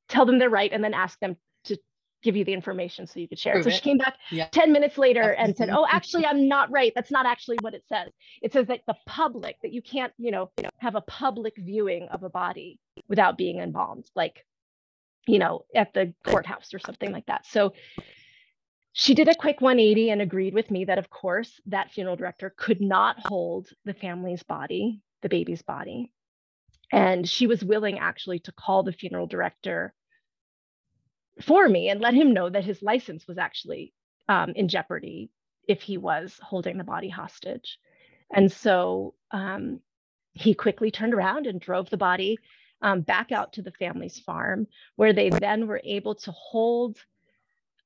tell 0.07 0.25
them 0.25 0.39
they're 0.39 0.49
right 0.49 0.71
and 0.71 0.83
then 0.83 0.93
ask 0.93 1.19
them 1.19 1.37
to 1.65 1.77
give 2.23 2.35
you 2.35 2.43
the 2.43 2.53
information 2.53 3.07
so 3.07 3.19
you 3.19 3.27
could 3.27 3.39
share. 3.39 3.53
Prove 3.53 3.65
so 3.65 3.69
it. 3.69 3.75
she 3.75 3.81
came 3.81 3.97
back 3.97 4.15
yeah. 4.31 4.47
10 4.51 4.71
minutes 4.71 4.97
later 4.97 5.31
and 5.33 5.55
said, 5.55 5.69
"Oh, 5.69 5.85
actually 5.89 6.25
I'm 6.25 6.47
not 6.47 6.71
right. 6.71 6.91
That's 6.95 7.11
not 7.11 7.25
actually 7.25 7.57
what 7.61 7.73
it 7.73 7.83
says. 7.87 8.09
It 8.41 8.53
says 8.53 8.67
that 8.67 8.81
the 8.87 8.95
public 9.05 9.57
that 9.61 9.71
you 9.71 9.81
can't, 9.81 10.13
you 10.17 10.31
know, 10.31 10.51
have 10.77 10.95
a 10.95 11.01
public 11.01 11.53
viewing 11.57 12.07
of 12.09 12.23
a 12.23 12.29
body 12.29 12.79
without 13.07 13.37
being 13.37 13.59
embalmed. 13.59 14.09
Like 14.15 14.45
you 15.27 15.37
know, 15.37 15.65
at 15.75 15.93
the 15.93 16.13
courthouse 16.25 16.73
or 16.73 16.79
something 16.79 17.11
like 17.11 17.27
that. 17.27 17.45
So 17.45 17.73
she 18.93 19.13
did 19.13 19.27
a 19.29 19.35
quick 19.35 19.61
180 19.61 20.09
and 20.09 20.21
agreed 20.21 20.53
with 20.53 20.71
me 20.71 20.85
that, 20.85 20.97
of 20.97 21.09
course, 21.09 21.61
that 21.67 21.91
funeral 21.91 22.15
director 22.15 22.53
could 22.57 22.81
not 22.81 23.17
hold 23.19 23.69
the 23.85 23.93
family's 23.93 24.43
body, 24.43 25.01
the 25.21 25.29
baby's 25.29 25.61
body. 25.61 26.11
And 26.91 27.27
she 27.27 27.47
was 27.47 27.63
willing 27.63 27.99
actually 27.99 28.39
to 28.39 28.51
call 28.51 28.83
the 28.83 28.93
funeral 28.93 29.27
director 29.27 29.93
for 31.41 31.67
me 31.67 31.89
and 31.89 32.01
let 32.01 32.13
him 32.13 32.33
know 32.33 32.49
that 32.49 32.65
his 32.65 32.81
license 32.81 33.27
was 33.27 33.37
actually 33.37 33.93
um, 34.27 34.51
in 34.55 34.67
jeopardy 34.67 35.29
if 35.67 35.81
he 35.81 35.97
was 35.97 36.39
holding 36.41 36.77
the 36.77 36.83
body 36.83 37.09
hostage. 37.09 37.77
And 38.33 38.51
so 38.51 39.13
um, 39.31 39.79
he 40.33 40.53
quickly 40.53 40.91
turned 40.91 41.13
around 41.13 41.47
and 41.47 41.59
drove 41.59 41.89
the 41.89 41.97
body 41.97 42.37
um, 42.81 43.01
back 43.01 43.31
out 43.31 43.53
to 43.53 43.61
the 43.61 43.71
family's 43.71 44.19
farm, 44.19 44.67
where 44.95 45.13
they 45.13 45.29
then 45.29 45.67
were 45.67 45.81
able 45.83 46.15
to 46.15 46.31
hold, 46.31 46.97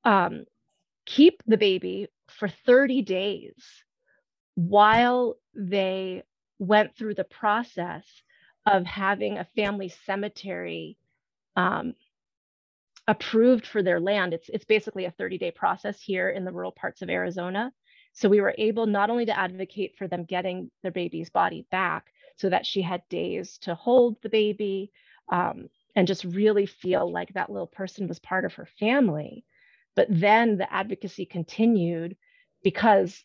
um, 0.04 0.44
keep 1.04 1.42
the 1.46 1.56
baby 1.56 2.08
for 2.28 2.48
30 2.48 3.02
days 3.02 3.54
while 4.54 5.36
they 5.54 6.22
went 6.58 6.96
through 6.96 7.14
the 7.14 7.24
process 7.24 8.04
of 8.66 8.86
having 8.86 9.38
a 9.38 9.48
family 9.56 9.88
cemetery 10.06 10.96
um, 11.56 11.94
approved 13.06 13.66
for 13.66 13.82
their 13.82 14.00
land. 14.00 14.32
It's, 14.32 14.48
it's 14.48 14.64
basically 14.64 15.04
a 15.04 15.10
30 15.10 15.38
day 15.38 15.50
process 15.50 16.00
here 16.00 16.30
in 16.30 16.44
the 16.44 16.52
rural 16.52 16.72
parts 16.72 17.02
of 17.02 17.10
Arizona. 17.10 17.72
So 18.12 18.28
we 18.28 18.40
were 18.40 18.54
able 18.56 18.86
not 18.86 19.10
only 19.10 19.26
to 19.26 19.38
advocate 19.38 19.96
for 19.98 20.08
them 20.08 20.24
getting 20.24 20.70
their 20.82 20.92
baby's 20.92 21.30
body 21.30 21.66
back, 21.70 22.06
so 22.36 22.50
that 22.50 22.66
she 22.66 22.82
had 22.82 23.02
days 23.08 23.58
to 23.58 23.74
hold 23.74 24.16
the 24.22 24.28
baby 24.28 24.90
um, 25.30 25.68
and 25.94 26.08
just 26.08 26.24
really 26.24 26.66
feel 26.66 27.10
like 27.10 27.32
that 27.34 27.50
little 27.50 27.66
person 27.66 28.08
was 28.08 28.18
part 28.18 28.44
of 28.44 28.54
her 28.54 28.68
family. 28.78 29.44
But 29.94 30.08
then 30.10 30.58
the 30.58 30.72
advocacy 30.72 31.26
continued 31.26 32.16
because 32.62 33.22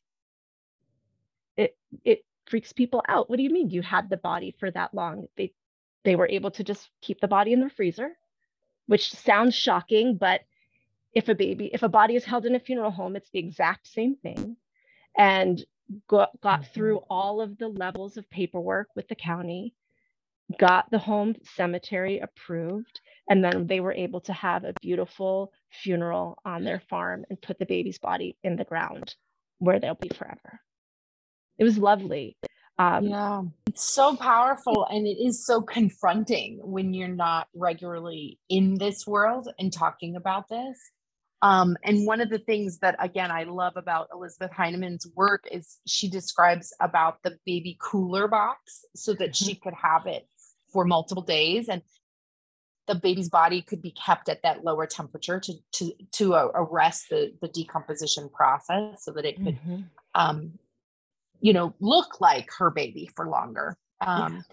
it 1.58 1.76
it 2.04 2.24
freaks 2.50 2.74
people 2.74 3.04
out. 3.08 3.30
What 3.30 3.38
do 3.38 3.44
you 3.44 3.50
mean 3.50 3.70
you 3.70 3.82
had 3.82 4.10
the 4.10 4.18
body 4.18 4.56
for 4.60 4.72
that 4.72 4.94
long? 4.94 5.28
They 5.38 5.54
they 6.04 6.16
were 6.16 6.28
able 6.28 6.52
to 6.52 6.64
just 6.64 6.90
keep 7.02 7.20
the 7.20 7.28
body 7.28 7.54
in 7.54 7.60
the 7.60 7.70
freezer, 7.70 8.12
which 8.88 9.12
sounds 9.12 9.54
shocking, 9.56 10.16
but 10.16 10.42
if 11.14 11.28
a 11.28 11.36
baby, 11.36 11.70
if 11.74 11.84
a 11.84 11.90
body 11.90 12.16
is 12.16 12.24
held 12.24 12.46
in 12.46 12.56
a 12.56 12.60
funeral 12.60 12.92
home, 12.92 13.16
it's 13.16 13.30
the 13.32 13.40
exact 13.40 13.88
same 13.88 14.16
thing. 14.16 14.56
And 15.18 15.64
got, 16.08 16.40
got 16.42 16.62
mm-hmm. 16.62 16.74
through 16.74 16.98
all 17.10 17.42
of 17.42 17.58
the 17.58 17.68
levels 17.68 18.18
of 18.18 18.30
paperwork 18.30 18.88
with 18.96 19.08
the 19.08 19.16
county, 19.16 19.74
got 20.58 20.90
the 20.92 21.00
home 21.00 21.36
cemetery 21.56 22.20
approved, 22.20 23.02
and 23.30 23.44
then 23.44 23.68
they 23.68 23.80
were 23.80 23.94
able 23.94 24.22
to 24.22 24.34
have 24.34 24.64
a 24.64 24.74
beautiful 24.82 25.52
funeral 25.70 26.38
on 26.46 26.64
their 26.64 26.82
farm 26.90 27.26
and 27.30 27.42
put 27.42 27.60
the 27.60 27.66
baby's 27.66 28.00
body 28.00 28.38
in 28.44 28.56
the 28.56 28.64
ground 28.64 29.16
where 29.58 29.80
they'll 29.80 29.96
be 29.96 30.10
forever. 30.10 30.62
It 31.60 31.64
was 31.64 31.78
lovely. 31.78 32.38
Um, 32.78 33.04
yeah, 33.04 33.42
it's 33.68 33.84
so 33.84 34.16
powerful 34.16 34.88
and 34.90 35.06
it 35.06 35.22
is 35.22 35.46
so 35.46 35.62
confronting 35.62 36.62
when 36.64 36.94
you're 36.94 37.10
not 37.10 37.48
regularly 37.54 38.40
in 38.48 38.76
this 38.76 39.06
world 39.06 39.50
and 39.60 39.72
talking 39.72 40.16
about 40.16 40.48
this. 40.48 40.80
Um, 41.42 41.78
and 41.84 42.06
one 42.06 42.22
of 42.22 42.30
the 42.30 42.40
things 42.40 42.80
that, 42.80 42.96
again, 43.00 43.32
I 43.32 43.44
love 43.44 43.74
about 43.76 44.08
Elizabeth 44.14 44.52
Heineman's 44.52 45.08
work 45.16 45.46
is 45.52 45.78
she 45.86 46.10
describes 46.10 46.74
about 46.82 47.18
the 47.24 47.38
baby 47.46 47.78
cooler 47.82 48.28
box 48.28 48.86
so 48.96 49.14
that 49.16 49.36
she 49.36 49.54
mm-hmm. 49.54 49.64
could 49.64 49.74
have 49.74 50.06
it 50.06 50.28
for 50.72 50.86
multiple 50.86 51.24
days. 51.24 51.70
And 51.70 51.82
the 52.88 52.96
baby's 52.96 53.30
body 53.30 53.62
could 53.62 53.82
be 53.82 53.92
kept 53.92 54.30
at 54.30 54.42
that 54.44 54.64
lower 54.64 54.88
temperature 54.88 55.40
to 55.40 55.54
to 55.74 55.94
to 56.14 56.34
uh, 56.34 56.48
arrest 56.56 57.06
the 57.10 57.32
the 57.40 57.48
decomposition 57.48 58.30
process 58.30 59.04
so 59.04 59.12
that 59.12 59.26
it 59.26 59.36
could 59.38 59.56
mm-hmm. 59.62 59.82
um 60.16 60.58
you 61.42 61.54
know 61.54 61.74
look 61.80 62.20
like 62.22 62.50
her 62.58 62.70
baby 62.70 63.10
for 63.16 63.28
longer 63.28 63.78
um 64.06 64.44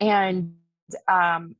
yeah. 0.00 0.28
and 0.28 0.54
um 1.08 1.56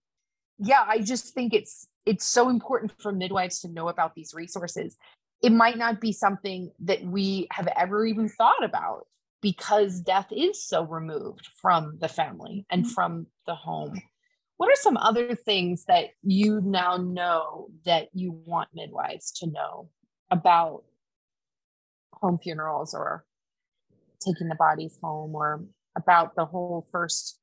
yeah 0.58 0.84
i 0.86 0.98
just 0.98 1.34
think 1.34 1.52
it's 1.52 1.88
it's 2.06 2.26
so 2.26 2.48
important 2.48 2.92
for 3.00 3.12
midwives 3.12 3.60
to 3.60 3.68
know 3.68 3.88
about 3.88 4.14
these 4.14 4.34
resources 4.34 4.96
it 5.42 5.52
might 5.52 5.76
not 5.76 6.00
be 6.00 6.12
something 6.12 6.70
that 6.80 7.04
we 7.04 7.46
have 7.50 7.68
ever 7.76 8.06
even 8.06 8.28
thought 8.28 8.64
about 8.64 9.06
because 9.42 10.00
death 10.00 10.28
is 10.30 10.62
so 10.62 10.84
removed 10.84 11.48
from 11.60 11.98
the 12.00 12.08
family 12.08 12.64
and 12.70 12.84
mm-hmm. 12.84 12.92
from 12.92 13.26
the 13.46 13.54
home 13.54 14.00
what 14.56 14.68
are 14.68 14.76
some 14.76 14.96
other 14.96 15.34
things 15.34 15.84
that 15.86 16.10
you 16.22 16.60
now 16.64 16.96
know 16.96 17.68
that 17.84 18.08
you 18.14 18.32
want 18.46 18.68
midwives 18.72 19.32
to 19.32 19.46
know 19.46 19.88
about 20.30 20.84
home 22.12 22.38
funerals 22.38 22.94
or 22.94 23.24
taking 24.24 24.48
the 24.48 24.54
bodies 24.54 24.98
home 25.02 25.34
or 25.34 25.64
about 25.96 26.34
the 26.34 26.44
whole 26.44 26.86
first 26.90 27.38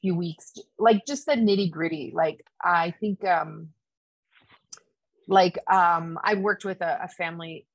few 0.00 0.14
weeks 0.14 0.52
like 0.78 1.06
just 1.06 1.24
the 1.26 1.32
nitty 1.32 1.70
gritty 1.70 2.12
like 2.14 2.44
i 2.62 2.92
think 3.00 3.24
um 3.24 3.68
like 5.28 5.58
um 5.72 6.18
i 6.22 6.34
worked 6.34 6.64
with 6.64 6.80
a, 6.82 6.98
a 7.04 7.08
family 7.08 7.66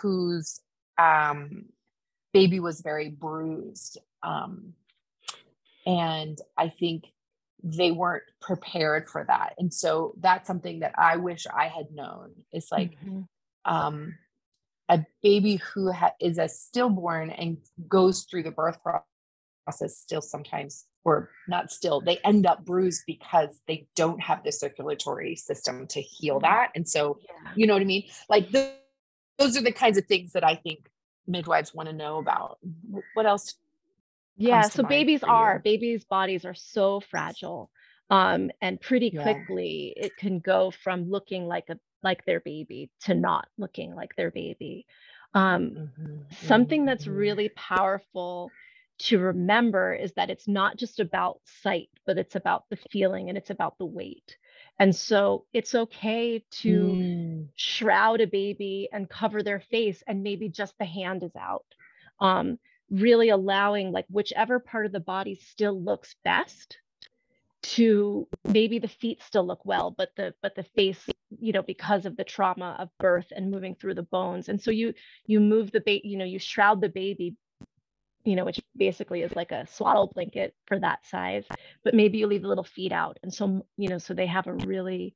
whose 0.00 0.60
um 0.98 1.64
baby 2.32 2.60
was 2.60 2.80
very 2.80 3.08
bruised 3.08 3.98
um 4.22 4.74
and 5.84 6.38
i 6.56 6.68
think 6.68 7.04
they 7.64 7.90
weren't 7.90 8.22
prepared 8.40 9.08
for 9.08 9.24
that 9.26 9.54
and 9.58 9.74
so 9.74 10.14
that's 10.20 10.46
something 10.46 10.80
that 10.80 10.94
i 10.96 11.16
wish 11.16 11.46
i 11.52 11.66
had 11.66 11.86
known 11.92 12.30
it's 12.52 12.70
like 12.70 12.96
mm-hmm. 13.04 13.22
um, 13.64 14.14
a 14.88 15.04
baby 15.22 15.56
who 15.56 15.90
ha- 15.92 16.12
is 16.20 16.38
a 16.38 16.48
stillborn 16.48 17.30
and 17.30 17.58
goes 17.88 18.22
through 18.22 18.42
the 18.42 18.50
birth 18.50 18.78
process 18.82 19.96
still 19.96 20.20
sometimes 20.20 20.86
or 21.04 21.30
not 21.48 21.70
still 21.70 22.00
they 22.00 22.18
end 22.18 22.46
up 22.46 22.64
bruised 22.64 23.02
because 23.06 23.60
they 23.66 23.86
don't 23.94 24.20
have 24.20 24.42
the 24.44 24.52
circulatory 24.52 25.36
system 25.36 25.86
to 25.86 26.00
heal 26.00 26.36
mm-hmm. 26.36 26.44
that 26.44 26.70
and 26.74 26.88
so 26.88 27.18
yeah. 27.22 27.50
you 27.54 27.66
know 27.66 27.72
what 27.72 27.82
i 27.82 27.86
mean 27.86 28.04
like 28.28 28.50
the, 28.50 28.72
those 29.38 29.56
are 29.56 29.62
the 29.62 29.72
kinds 29.72 29.96
of 29.96 30.04
things 30.06 30.32
that 30.32 30.44
i 30.44 30.54
think 30.54 30.90
midwives 31.26 31.74
want 31.74 31.88
to 31.88 31.94
know 31.94 32.18
about 32.18 32.58
what 33.14 33.26
else 33.26 33.54
yeah 34.36 34.62
so 34.62 34.82
babies 34.82 35.22
are 35.22 35.60
babies 35.60 36.04
bodies 36.04 36.44
are 36.44 36.54
so 36.54 37.00
fragile 37.00 37.70
um 38.10 38.50
and 38.60 38.80
pretty 38.80 39.10
yeah. 39.14 39.22
quickly 39.22 39.94
it 39.96 40.14
can 40.18 40.38
go 40.40 40.70
from 40.70 41.10
looking 41.10 41.46
like 41.46 41.64
a 41.70 41.78
like 42.04 42.24
their 42.24 42.40
baby 42.40 42.90
to 43.00 43.14
not 43.14 43.48
looking 43.58 43.94
like 43.94 44.14
their 44.16 44.30
baby 44.30 44.86
um 45.34 45.70
mm-hmm. 45.70 46.16
something 46.46 46.84
that's 46.84 47.04
mm-hmm. 47.04 47.16
really 47.16 47.48
powerful 47.56 48.50
to 48.98 49.18
remember 49.18 49.92
is 49.92 50.12
that 50.12 50.30
it's 50.30 50.46
not 50.46 50.76
just 50.76 51.00
about 51.00 51.40
sight 51.62 51.88
but 52.06 52.18
it's 52.18 52.36
about 52.36 52.64
the 52.70 52.78
feeling 52.92 53.28
and 53.28 53.36
it's 53.36 53.50
about 53.50 53.76
the 53.78 53.86
weight 53.86 54.36
and 54.78 54.94
so 54.94 55.46
it's 55.52 55.74
okay 55.74 56.44
to 56.50 56.80
mm. 56.80 57.48
shroud 57.56 58.20
a 58.20 58.26
baby 58.26 58.88
and 58.92 59.08
cover 59.08 59.42
their 59.42 59.60
face 59.60 60.02
and 60.06 60.22
maybe 60.22 60.48
just 60.48 60.74
the 60.78 60.84
hand 60.84 61.22
is 61.22 61.34
out 61.36 61.66
um, 62.20 62.58
really 62.90 63.30
allowing 63.30 63.90
like 63.90 64.06
whichever 64.08 64.60
part 64.60 64.86
of 64.86 64.92
the 64.92 65.00
body 65.00 65.34
still 65.34 65.80
looks 65.80 66.14
best 66.24 66.78
to 67.64 68.28
maybe 68.44 68.78
the 68.78 68.88
feet 68.88 69.22
still 69.22 69.46
look 69.46 69.64
well 69.64 69.90
but 69.90 70.10
the 70.16 70.34
but 70.42 70.54
the 70.54 70.62
face 70.62 71.08
you 71.40 71.50
know 71.50 71.62
because 71.62 72.04
of 72.04 72.14
the 72.16 72.24
trauma 72.24 72.76
of 72.78 72.90
birth 73.00 73.32
and 73.34 73.50
moving 73.50 73.74
through 73.74 73.94
the 73.94 74.02
bones 74.02 74.50
and 74.50 74.60
so 74.60 74.70
you 74.70 74.92
you 75.26 75.40
move 75.40 75.72
the 75.72 75.80
baby 75.80 76.06
you 76.06 76.18
know 76.18 76.26
you 76.26 76.38
shroud 76.38 76.82
the 76.82 76.90
baby 76.90 77.34
you 78.24 78.36
know 78.36 78.44
which 78.44 78.60
basically 78.76 79.22
is 79.22 79.34
like 79.34 79.50
a 79.50 79.66
swaddle 79.66 80.12
blanket 80.14 80.54
for 80.66 80.78
that 80.78 81.06
size 81.06 81.46
but 81.82 81.94
maybe 81.94 82.18
you 82.18 82.26
leave 82.26 82.42
the 82.42 82.48
little 82.48 82.64
feet 82.64 82.92
out 82.92 83.18
and 83.22 83.32
so 83.32 83.64
you 83.78 83.88
know 83.88 83.98
so 83.98 84.12
they 84.12 84.26
have 84.26 84.46
a 84.46 84.52
really 84.52 85.14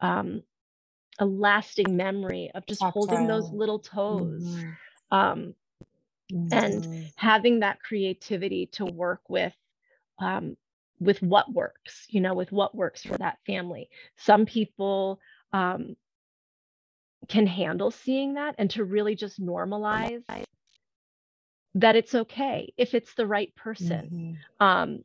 um 0.00 0.42
a 1.20 1.24
lasting 1.24 1.96
memory 1.96 2.50
of 2.56 2.66
just 2.66 2.82
holding 2.82 3.28
those 3.28 3.48
little 3.52 3.78
toes 3.78 4.42
mm-hmm. 4.42 5.16
um 5.16 5.54
mm-hmm. 6.32 6.52
and 6.52 7.12
having 7.14 7.60
that 7.60 7.80
creativity 7.80 8.66
to 8.66 8.84
work 8.84 9.20
with 9.28 9.54
um, 10.18 10.56
with 11.00 11.22
what 11.22 11.52
works 11.52 12.06
you 12.08 12.20
know 12.20 12.34
with 12.34 12.52
what 12.52 12.74
works 12.74 13.02
for 13.02 13.16
that 13.18 13.38
family 13.46 13.88
some 14.16 14.46
people 14.46 15.20
um, 15.52 15.96
can 17.28 17.46
handle 17.46 17.90
seeing 17.90 18.34
that 18.34 18.54
and 18.58 18.70
to 18.70 18.84
really 18.84 19.14
just 19.14 19.40
normalize 19.40 20.22
that 21.74 21.96
it's 21.96 22.14
okay 22.14 22.72
if 22.76 22.94
it's 22.94 23.14
the 23.14 23.26
right 23.26 23.54
person 23.56 24.38
mm-hmm. 24.60 24.66
um, 24.66 25.04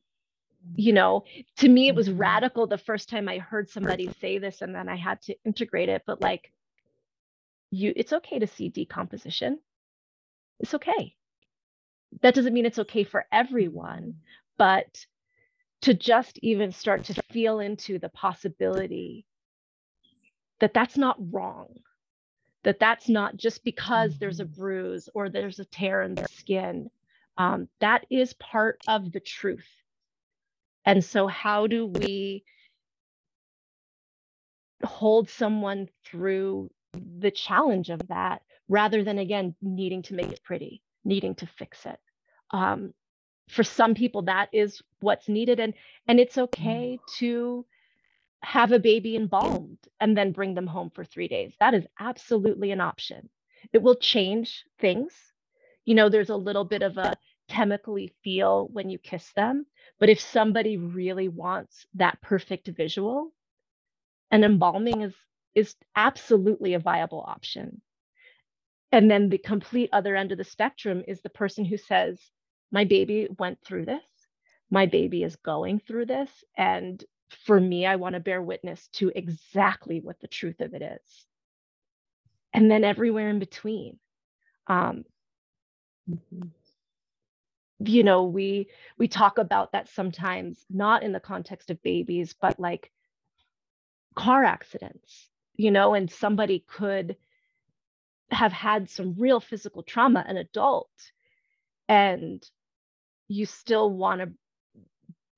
you 0.76 0.94
know 0.94 1.24
to 1.58 1.68
me 1.68 1.88
it 1.88 1.96
was 1.96 2.10
mm-hmm. 2.10 2.20
radical 2.20 2.68
the 2.68 2.78
first 2.78 3.10
time 3.10 3.30
i 3.30 3.38
heard 3.38 3.70
somebody 3.70 4.12
say 4.20 4.38
this 4.38 4.62
and 4.62 4.76
then 4.76 4.90
i 4.90 4.96
had 4.96 5.22
to 5.22 5.36
integrate 5.46 5.90
it 5.90 6.04
but 6.06 6.22
like 6.22 6.52
you 7.72 7.94
it's 7.96 8.14
okay 8.14 8.40
to 8.40 8.48
see 8.48 8.70
decomposition 8.70 9.58
it's 10.60 10.74
okay. 10.74 11.16
That 12.22 12.34
doesn't 12.34 12.54
mean 12.54 12.66
it's 12.66 12.80
okay 12.80 13.04
for 13.04 13.26
everyone, 13.32 14.16
but 14.58 15.06
to 15.82 15.94
just 15.94 16.38
even 16.42 16.72
start 16.72 17.06
to 17.06 17.22
feel 17.32 17.60
into 17.60 18.00
the 18.00 18.10
possibility 18.10 19.26
that 20.60 20.74
that's 20.74 20.98
not 20.98 21.18
wrong, 21.32 21.68
that 22.64 22.80
that's 22.80 23.08
not 23.08 23.38
just 23.38 23.64
because 23.64 24.18
there's 24.18 24.40
a 24.40 24.46
mm-hmm. 24.46 24.60
bruise 24.60 25.10
or 25.14 25.30
there's 25.30 25.60
a 25.60 25.66
tear 25.66 26.02
in 26.02 26.16
the 26.16 26.28
skin. 26.28 26.90
Um, 27.38 27.70
that 27.80 28.06
is 28.10 28.34
part 28.34 28.82
of 28.88 29.12
the 29.12 29.22
truth. 29.22 29.68
And 30.86 31.04
so, 31.04 31.28
how 31.28 31.68
do 31.68 31.86
we 31.86 32.44
hold 34.84 35.30
someone 35.30 35.88
through 36.06 36.70
the 36.94 37.32
challenge 37.32 37.90
of 37.90 38.02
that 38.08 38.42
rather 38.68 39.04
than 39.04 39.20
again 39.20 39.56
needing 39.62 40.02
to 40.04 40.14
make 40.14 40.32
it 40.32 40.44
pretty 40.44 40.82
needing 41.04 41.36
to 41.36 41.46
fix 41.46 41.86
it 41.86 42.00
um, 42.52 42.94
for 43.50 43.64
some 43.64 43.93
people 43.95 44.24
that 44.24 44.50
is 44.54 44.82
what's 45.02 45.28
needed. 45.28 45.60
And 45.60 45.74
and 46.08 46.20
it's 46.20 46.38
okay 46.38 47.00
mm. 47.02 47.14
to 47.18 47.66
have 48.41 48.72
a 48.72 48.80
baby 48.80 49.16
embalmed 49.16 49.80
and 50.00 50.18
then 50.18 50.32
bring 50.32 50.54
them 50.54 50.68
home 50.68 50.91
for 50.93 51.04
three 51.04 51.28
days. 51.28 51.54
That 51.60 51.74
is 51.74 51.86
absolutely 52.00 52.72
an 52.72 52.82
option. 52.82 53.30
It 53.74 53.82
will 53.82 53.95
change 53.95 54.64
things. 54.80 55.14
You 55.86 55.95
know 55.95 56.10
there's 56.10 56.30
a 56.30 56.36
little 56.36 56.66
bit 56.66 56.82
of 56.82 56.97
a 56.97 57.16
chemically 57.50 58.14
feel 58.24 58.70
when 58.72 58.91
you 58.91 59.00
kiss 59.00 59.32
them 59.36 59.66
but 60.00 60.08
if 60.08 60.20
somebody 60.20 60.78
really 60.78 61.28
wants 61.28 61.88
that 61.95 62.22
perfect 62.22 62.68
visual 62.68 63.34
an 64.30 64.43
embalming 64.43 65.02
is 65.02 65.16
is 65.56 65.76
absolutely 65.95 66.74
a 66.74 66.80
viable 66.80 67.24
option. 67.28 67.82
And 68.91 69.10
then 69.10 69.30
the 69.30 69.38
complete 69.38 69.89
other 69.93 70.16
end 70.16 70.32
of 70.32 70.38
the 70.38 70.43
spectrum 70.43 71.04
is 71.08 71.22
the 71.22 71.30
person 71.30 71.66
who 71.66 71.78
says, 71.78 72.20
My 72.72 72.86
baby 72.86 73.28
went 73.38 73.62
through 73.64 73.86
this. 73.86 74.04
My 74.70 74.86
baby 74.86 75.24
is 75.24 75.36
going 75.38 75.80
through 75.80 76.06
this. 76.06 76.30
And 76.58 77.04
for 77.46 77.60
me, 77.60 77.86
I 77.86 77.96
want 77.96 78.14
to 78.14 78.20
bear 78.20 78.42
witness 78.42 78.88
to 78.94 79.12
exactly 79.14 80.00
what 80.00 80.20
the 80.20 80.28
truth 80.28 80.62
of 80.62 80.74
it 80.74 80.82
is. 80.82 81.26
And 82.54 82.70
then 82.70 82.84
everywhere 82.84 83.30
in 83.30 83.40
between. 83.40 84.00
Um, 84.68 85.04
mm-hmm. 86.10 86.48
you 87.86 88.04
know 88.04 88.26
we 88.26 88.68
we 89.00 89.08
talk 89.08 89.40
about 89.40 89.72
that 89.72 89.90
sometimes 89.90 90.64
not 90.70 91.02
in 91.02 91.12
the 91.12 91.20
context 91.20 91.72
of 91.72 91.82
babies 91.82 92.36
but 92.40 92.60
like 92.60 92.92
car 94.16 94.44
accidents 94.44 95.28
you 95.56 95.72
know 95.72 95.96
and 95.96 96.12
somebody 96.12 96.64
could 96.68 97.16
have 98.32 98.52
had 98.52 98.90
some 98.90 99.16
real 99.18 99.40
physical 99.40 99.84
trauma, 99.84 100.24
an 100.28 100.38
adult, 100.38 100.90
and 101.88 102.44
you 103.30 103.46
still 103.46 103.90
want 103.90 104.20
to 104.20 104.32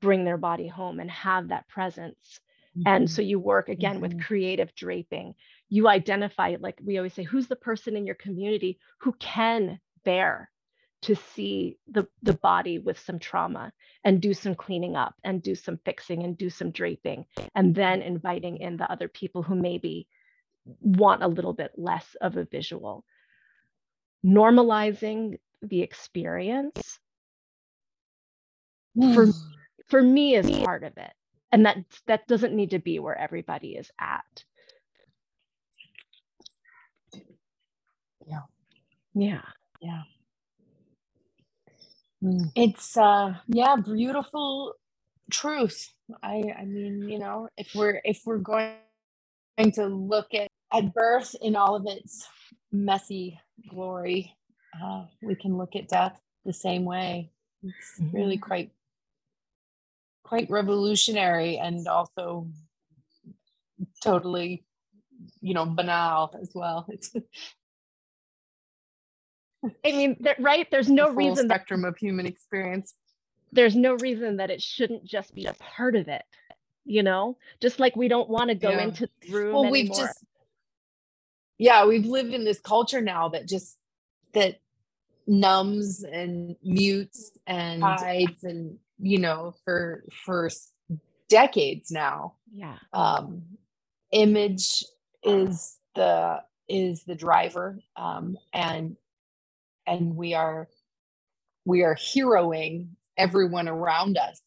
bring 0.02 0.26
their 0.26 0.38
body 0.38 0.68
home 0.68 1.00
and 1.00 1.12
have 1.12 1.50
that 1.50 1.68
presence. 1.68 2.40
Mm-hmm. 2.76 2.88
And 2.88 3.12
so 3.12 3.22
you 3.22 3.40
work 3.40 3.70
again 3.70 3.96
mm-hmm. 3.96 4.02
with 4.02 4.24
creative 4.24 4.74
draping. 4.74 5.36
You 5.70 5.88
identify, 5.88 6.56
like 6.60 6.80
we 6.84 6.98
always 6.98 7.14
say, 7.14 7.24
who's 7.24 7.48
the 7.48 7.56
person 7.56 7.96
in 7.96 8.06
your 8.06 8.16
community 8.16 8.80
who 9.00 9.14
can 9.20 9.80
bear 10.04 10.50
to 11.04 11.16
see 11.16 11.78
the, 11.90 12.08
the 12.24 12.34
body 12.34 12.80
with 12.80 13.00
some 13.00 13.20
trauma 13.20 13.72
and 14.04 14.22
do 14.22 14.34
some 14.34 14.56
cleaning 14.56 14.96
up 14.96 15.16
and 15.24 15.42
do 15.42 15.56
some 15.56 15.80
fixing 15.84 16.24
and 16.24 16.38
do 16.38 16.50
some 16.50 16.72
draping, 16.72 17.26
and 17.56 17.74
then 17.76 18.02
inviting 18.02 18.58
in 18.58 18.78
the 18.78 18.90
other 18.92 19.08
people 19.08 19.42
who 19.42 19.56
maybe 19.56 20.08
want 20.80 21.24
a 21.24 21.28
little 21.28 21.54
bit 21.54 21.72
less 21.76 22.16
of 22.22 22.38
a 22.38 22.46
visual. 22.46 23.04
Normalizing 24.24 25.40
the 25.64 25.82
experience 25.82 26.91
for, 29.14 29.28
for 29.88 30.02
me 30.02 30.36
is 30.36 30.50
part 30.52 30.84
of 30.84 30.94
it. 30.98 31.14
and 31.52 31.66
that 31.66 31.78
that 32.08 32.28
doesn't 32.28 32.56
need 32.56 32.72
to 32.72 32.80
be 32.80 33.00
where 33.00 33.18
everybody 33.18 33.70
is 33.76 33.92
at. 34.00 34.46
Yeah. 38.28 38.42
Yeah. 39.14 39.42
Yeah. 39.82 40.04
Mm. 42.24 42.52
it's 42.56 42.98
uh 42.98 43.36
yeah 43.48 43.76
beautiful 43.78 44.76
truth 45.32 45.90
i 46.24 46.44
i 46.60 46.66
mean 46.66 47.10
you 47.10 47.20
know 47.20 47.50
if 47.58 47.76
we're 47.76 48.02
if 48.06 48.22
we're 48.26 48.38
going 48.40 48.74
to 49.74 49.86
look 49.88 50.34
at 50.34 50.48
at 50.74 50.94
birth 50.94 51.36
in 51.42 51.56
all 51.56 51.76
of 51.76 51.86
its 51.88 52.28
messy 52.72 53.40
glory 53.70 54.36
uh, 54.84 55.06
we 55.22 55.36
can 55.36 55.58
look 55.58 55.76
at 55.76 55.90
death 55.90 56.20
the 56.46 56.54
same 56.54 56.86
way. 56.86 57.32
It's 57.64 58.02
mm-hmm. 58.02 58.16
really 58.16 58.38
quite 58.38 58.72
quite 60.32 60.50
revolutionary 60.50 61.58
and 61.58 61.90
also 61.90 62.48
totally 64.02 64.64
you 65.42 65.54
know 65.54 65.66
banal 65.66 66.34
as 66.42 66.52
well. 66.56 66.88
It's 66.94 67.12
i 69.86 69.92
mean 69.92 70.26
right? 70.40 70.68
There's 70.72 70.90
no 70.90 71.10
the 71.10 71.16
reason 71.16 71.50
spectrum 71.50 71.82
that, 71.82 71.90
of 71.90 71.98
human 71.98 72.26
experience. 72.26 72.94
there's 73.52 73.76
no 73.76 73.96
reason 73.96 74.38
that 74.38 74.50
it 74.50 74.62
shouldn't 74.62 75.04
just 75.04 75.36
be 75.36 75.46
a 75.48 75.54
part 75.56 75.98
of 75.98 76.08
it 76.08 76.24
you 76.86 77.04
know? 77.04 77.38
Just 77.62 77.80
like 77.80 77.96
we 77.96 78.08
don't 78.08 78.30
want 78.30 78.50
to 78.50 78.56
go 78.56 78.72
yeah. 78.72 78.84
into 78.86 79.08
the 79.22 79.34
room 79.34 79.54
well 79.54 79.66
anymore. 79.66 79.72
we've 79.72 79.94
just 79.94 80.26
yeah 81.58 81.86
we've 81.86 82.06
lived 82.06 82.34
in 82.34 82.46
this 82.46 82.62
culture 82.62 83.02
now 83.02 83.28
that 83.30 83.48
just 83.48 83.78
that 84.34 84.62
numbs 85.28 86.04
and 86.04 86.56
mutes 86.64 87.38
and 87.46 87.84
hides. 87.84 88.44
and 88.46 88.80
you 89.02 89.20
know 89.20 89.54
for 89.66 90.04
for 90.26 90.50
decades 91.30 91.92
now. 91.92 92.36
Yeah. 92.54 92.78
Um 92.94 93.44
image 94.12 94.84
is 95.24 95.78
the 95.96 96.42
is 96.68 97.04
the 97.04 97.16
driver 97.16 97.80
um 97.96 98.38
and 98.54 98.96
and 99.88 100.16
we 100.16 100.34
are 100.34 100.68
we 101.66 101.84
are 101.84 101.96
heroing 101.96 102.90
everyone 103.18 103.68
around 103.68 104.18
us 104.18 104.42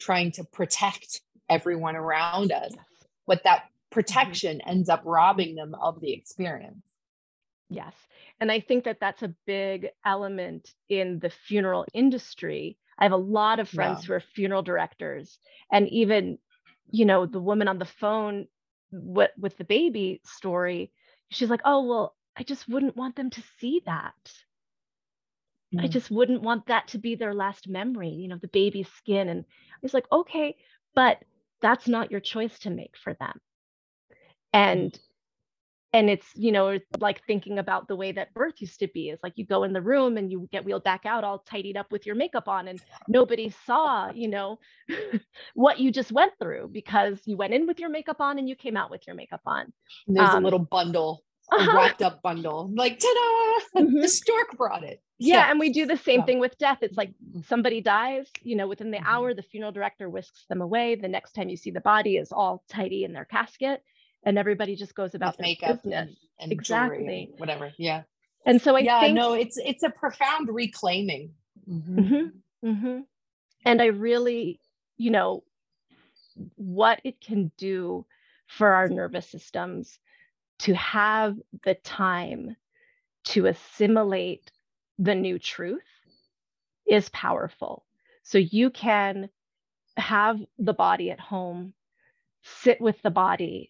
trying 0.00 0.32
to 0.32 0.44
protect 0.44 1.20
everyone 1.48 1.96
around 1.96 2.52
us. 2.52 2.72
But 3.26 3.44
that 3.44 3.58
mm-hmm. 3.58 3.92
protection 3.92 4.60
ends 4.62 4.88
up 4.88 5.02
robbing 5.04 5.54
them 5.56 5.74
of 5.80 6.00
the 6.00 6.12
experience. 6.12 6.84
Yes. 7.68 7.94
And 8.40 8.50
i 8.50 8.58
think 8.58 8.84
that 8.84 8.98
that's 9.00 9.22
a 9.22 9.34
big 9.46 9.88
element 10.04 10.72
in 10.88 11.18
the 11.18 11.30
funeral 11.30 11.84
industry 11.92 12.78
I 13.00 13.04
have 13.04 13.12
a 13.12 13.16
lot 13.16 13.58
of 13.60 13.68
friends 13.68 14.04
who 14.04 14.12
are 14.12 14.20
funeral 14.20 14.62
directors, 14.62 15.38
and 15.72 15.88
even, 15.88 16.38
you 16.90 17.04
know, 17.06 17.26
the 17.26 17.40
woman 17.40 17.68
on 17.68 17.78
the 17.78 17.84
phone 17.86 18.48
with 18.92 19.30
with 19.38 19.56
the 19.58 19.64
baby 19.64 20.20
story, 20.24 20.92
she's 21.30 21.50
like, 21.50 21.62
"Oh 21.64 21.84
well, 21.86 22.16
I 22.36 22.44
just 22.44 22.68
wouldn't 22.68 22.96
want 22.96 23.16
them 23.16 23.30
to 23.30 23.42
see 23.58 23.82
that. 23.86 24.32
Mm. 25.74 25.84
I 25.84 25.88
just 25.88 26.10
wouldn't 26.10 26.42
want 26.42 26.66
that 26.66 26.88
to 26.88 26.98
be 26.98 27.14
their 27.16 27.34
last 27.34 27.68
memory, 27.68 28.10
you 28.10 28.28
know, 28.28 28.38
the 28.38 28.48
baby's 28.48 28.88
skin." 28.88 29.28
And 29.28 29.44
I 29.46 29.78
was 29.82 29.94
like, 29.94 30.06
"Okay, 30.12 30.56
but 30.94 31.24
that's 31.60 31.88
not 31.88 32.10
your 32.10 32.20
choice 32.20 32.58
to 32.60 32.70
make 32.70 32.96
for 32.96 33.14
them." 33.14 33.40
And 34.52 34.98
and 35.92 36.08
it's 36.08 36.26
you 36.34 36.52
know 36.52 36.78
like 36.98 37.24
thinking 37.26 37.58
about 37.58 37.88
the 37.88 37.96
way 37.96 38.12
that 38.12 38.32
birth 38.34 38.54
used 38.58 38.78
to 38.80 38.88
be 38.88 39.08
is 39.10 39.18
like 39.22 39.32
you 39.36 39.44
go 39.44 39.64
in 39.64 39.72
the 39.72 39.80
room 39.80 40.16
and 40.16 40.30
you 40.30 40.48
get 40.52 40.64
wheeled 40.64 40.84
back 40.84 41.06
out 41.06 41.24
all 41.24 41.38
tidied 41.38 41.76
up 41.76 41.90
with 41.90 42.06
your 42.06 42.14
makeup 42.14 42.48
on 42.48 42.68
and 42.68 42.80
nobody 43.08 43.52
saw 43.66 44.10
you 44.12 44.28
know 44.28 44.58
what 45.54 45.78
you 45.78 45.90
just 45.90 46.12
went 46.12 46.32
through 46.38 46.68
because 46.72 47.20
you 47.24 47.36
went 47.36 47.54
in 47.54 47.66
with 47.66 47.78
your 47.78 47.90
makeup 47.90 48.20
on 48.20 48.38
and 48.38 48.48
you 48.48 48.54
came 48.54 48.76
out 48.76 48.90
with 48.90 49.06
your 49.06 49.16
makeup 49.16 49.42
on 49.46 49.72
and 50.06 50.16
there's 50.16 50.30
um, 50.30 50.42
a 50.42 50.44
little 50.44 50.58
bundle 50.58 51.22
uh-huh. 51.52 51.76
wrapped 51.76 52.02
up 52.02 52.22
bundle 52.22 52.70
like 52.74 52.98
ta-da 52.98 53.80
mm-hmm. 53.82 54.00
the 54.00 54.08
stork 54.08 54.56
brought 54.56 54.84
it 54.84 55.02
yeah, 55.18 55.34
yeah, 55.36 55.50
and 55.50 55.58
we 55.58 55.70
do 55.70 55.84
the 55.84 55.96
same 55.96 56.20
yeah. 56.20 56.26
thing 56.26 56.38
with 56.38 56.56
death 56.58 56.78
it's 56.80 56.96
like 56.96 57.12
somebody 57.46 57.80
dies 57.80 58.26
you 58.42 58.54
know 58.54 58.68
within 58.68 58.92
the 58.92 58.98
mm-hmm. 58.98 59.06
hour 59.06 59.34
the 59.34 59.42
funeral 59.42 59.72
director 59.72 60.08
whisks 60.08 60.44
them 60.48 60.60
away 60.60 60.94
the 60.94 61.08
next 61.08 61.32
time 61.32 61.48
you 61.48 61.56
see 61.56 61.72
the 61.72 61.80
body 61.80 62.16
is 62.16 62.30
all 62.30 62.62
tidy 62.68 63.02
in 63.02 63.12
their 63.12 63.24
casket 63.24 63.82
and 64.24 64.38
everybody 64.38 64.76
just 64.76 64.94
goes 64.94 65.14
about 65.14 65.38
With 65.38 65.46
makeup 65.46 65.82
business. 65.82 66.08
And, 66.08 66.16
and 66.40 66.52
exactly 66.52 67.28
and 67.30 67.40
whatever 67.40 67.72
yeah 67.78 68.02
and 68.46 68.60
so 68.60 68.76
i 68.76 68.80
yeah 68.80 69.00
think, 69.00 69.14
no 69.14 69.34
it's 69.34 69.58
it's 69.58 69.82
a 69.82 69.90
profound 69.90 70.48
reclaiming 70.50 71.32
mm-hmm. 71.68 71.98
Mm-hmm, 71.98 72.68
mm-hmm. 72.68 73.00
and 73.64 73.82
i 73.82 73.86
really 73.86 74.60
you 74.96 75.10
know 75.10 75.44
what 76.56 77.00
it 77.04 77.20
can 77.20 77.50
do 77.58 78.06
for 78.46 78.72
our 78.72 78.88
nervous 78.88 79.28
systems 79.28 79.98
to 80.60 80.74
have 80.74 81.36
the 81.64 81.74
time 81.74 82.56
to 83.24 83.46
assimilate 83.46 84.50
the 84.98 85.14
new 85.14 85.38
truth 85.38 85.82
is 86.88 87.08
powerful 87.10 87.84
so 88.22 88.38
you 88.38 88.70
can 88.70 89.28
have 89.96 90.40
the 90.58 90.72
body 90.72 91.10
at 91.10 91.20
home 91.20 91.72
sit 92.42 92.80
with 92.80 93.00
the 93.02 93.10
body 93.10 93.69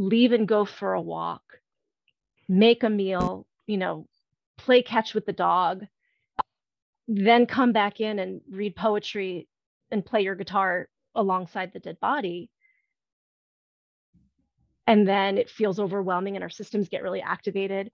leave 0.00 0.32
and 0.32 0.48
go 0.48 0.64
for 0.64 0.94
a 0.94 1.00
walk, 1.00 1.42
make 2.48 2.82
a 2.82 2.90
meal, 2.90 3.46
you 3.66 3.76
know, 3.76 4.06
play 4.56 4.82
catch 4.82 5.14
with 5.14 5.26
the 5.26 5.32
dog, 5.32 5.86
then 7.06 7.44
come 7.46 7.72
back 7.72 8.00
in 8.00 8.18
and 8.18 8.40
read 8.50 8.74
poetry 8.74 9.46
and 9.90 10.04
play 10.04 10.22
your 10.22 10.34
guitar 10.34 10.88
alongside 11.14 11.72
the 11.72 11.80
dead 11.80 12.00
body. 12.00 12.48
And 14.86 15.06
then 15.06 15.36
it 15.36 15.50
feels 15.50 15.78
overwhelming 15.78 16.34
and 16.34 16.42
our 16.42 16.50
systems 16.50 16.88
get 16.88 17.02
really 17.02 17.20
activated. 17.20 17.90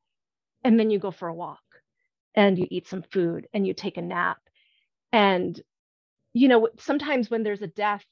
And 0.62 0.78
then 0.78 0.90
you 0.90 0.98
go 0.98 1.10
for 1.10 1.28
a 1.28 1.34
walk 1.34 1.58
and 2.34 2.56
you 2.56 2.66
eat 2.70 2.86
some 2.86 3.02
food 3.02 3.48
and 3.52 3.66
you 3.66 3.74
take 3.74 3.96
a 3.96 4.02
nap. 4.02 4.38
And, 5.12 5.60
you 6.34 6.46
know, 6.48 6.68
sometimes 6.78 7.30
when 7.30 7.42
there's 7.42 7.62
a 7.62 7.66
death, 7.66 8.04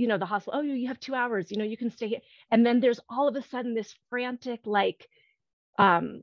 you 0.00 0.08
know 0.08 0.18
the 0.18 0.26
hospital 0.26 0.60
oh 0.60 0.62
you 0.62 0.88
have 0.88 0.98
two 0.98 1.14
hours 1.14 1.50
you 1.50 1.58
know 1.58 1.64
you 1.64 1.76
can 1.76 1.90
stay 1.90 2.08
here. 2.08 2.20
And 2.50 2.64
then 2.64 2.80
there's 2.80 3.00
all 3.08 3.28
of 3.28 3.36
a 3.36 3.42
sudden 3.42 3.74
this 3.74 3.94
frantic 4.08 4.60
like 4.64 5.06
um 5.78 6.22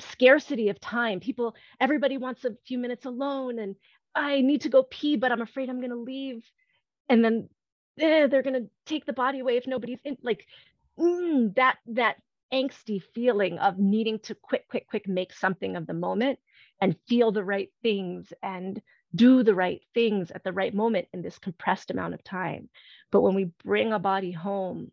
scarcity 0.00 0.68
of 0.70 0.80
time. 0.80 1.20
People 1.20 1.54
everybody 1.80 2.16
wants 2.16 2.44
a 2.44 2.56
few 2.66 2.78
minutes 2.78 3.04
alone 3.04 3.58
and 3.58 3.76
i 4.14 4.40
need 4.42 4.60
to 4.62 4.68
go 4.68 4.82
pee 4.82 5.16
but 5.16 5.32
i'm 5.32 5.40
afraid 5.40 5.68
i'm 5.68 5.80
going 5.80 5.90
to 5.90 5.96
leave. 5.96 6.42
And 7.08 7.24
then 7.24 7.48
eh, 8.00 8.26
they're 8.26 8.42
going 8.42 8.62
to 8.62 8.70
take 8.86 9.06
the 9.06 9.12
body 9.12 9.40
away 9.40 9.56
if 9.56 9.66
nobody's 9.66 10.00
in 10.04 10.16
like 10.22 10.46
mm, 10.98 11.54
that 11.56 11.78
that 11.88 12.16
angsty 12.52 13.02
feeling 13.14 13.58
of 13.58 13.78
needing 13.78 14.18
to 14.18 14.34
quick 14.34 14.68
quick 14.68 14.86
quick 14.88 15.08
make 15.08 15.32
something 15.32 15.76
of 15.76 15.86
the 15.86 15.94
moment 15.94 16.38
and 16.80 16.96
feel 17.08 17.32
the 17.32 17.44
right 17.44 17.70
things 17.82 18.32
and 18.42 18.82
do 19.14 19.42
the 19.42 19.54
right 19.54 19.82
things 19.94 20.30
at 20.30 20.44
the 20.44 20.52
right 20.52 20.74
moment 20.74 21.08
in 21.12 21.22
this 21.22 21.38
compressed 21.38 21.90
amount 21.90 22.14
of 22.14 22.24
time. 22.24 22.68
But 23.10 23.20
when 23.20 23.34
we 23.34 23.50
bring 23.64 23.92
a 23.92 23.98
body 23.98 24.32
home, 24.32 24.90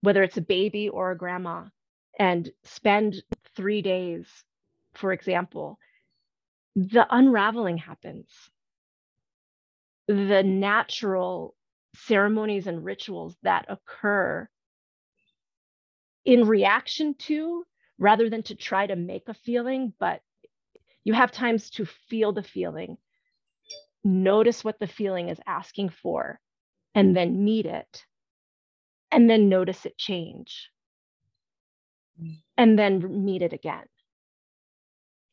whether 0.00 0.22
it's 0.22 0.36
a 0.36 0.42
baby 0.42 0.88
or 0.88 1.10
a 1.10 1.16
grandma, 1.16 1.64
and 2.18 2.50
spend 2.62 3.22
three 3.56 3.82
days, 3.82 4.26
for 4.94 5.12
example, 5.12 5.78
the 6.76 7.06
unraveling 7.10 7.78
happens. 7.78 8.28
The 10.06 10.42
natural 10.42 11.56
ceremonies 11.96 12.66
and 12.66 12.84
rituals 12.84 13.36
that 13.42 13.66
occur 13.68 14.48
in 16.24 16.46
reaction 16.46 17.14
to, 17.14 17.64
rather 17.98 18.28
than 18.28 18.42
to 18.44 18.54
try 18.54 18.86
to 18.86 18.96
make 18.96 19.28
a 19.28 19.34
feeling, 19.34 19.92
but 19.98 20.20
you 21.04 21.12
have 21.12 21.30
times 21.30 21.70
to 21.70 21.86
feel 22.08 22.32
the 22.32 22.42
feeling, 22.42 22.96
notice 24.02 24.64
what 24.64 24.78
the 24.78 24.86
feeling 24.86 25.28
is 25.28 25.38
asking 25.46 25.90
for, 25.90 26.40
and 26.94 27.16
then 27.16 27.44
meet 27.44 27.66
it, 27.66 28.04
and 29.10 29.28
then 29.28 29.48
notice 29.48 29.86
it 29.86 29.96
change, 29.96 30.70
and 32.56 32.78
then 32.78 33.24
meet 33.24 33.42
it 33.42 33.52
again. 33.52 33.84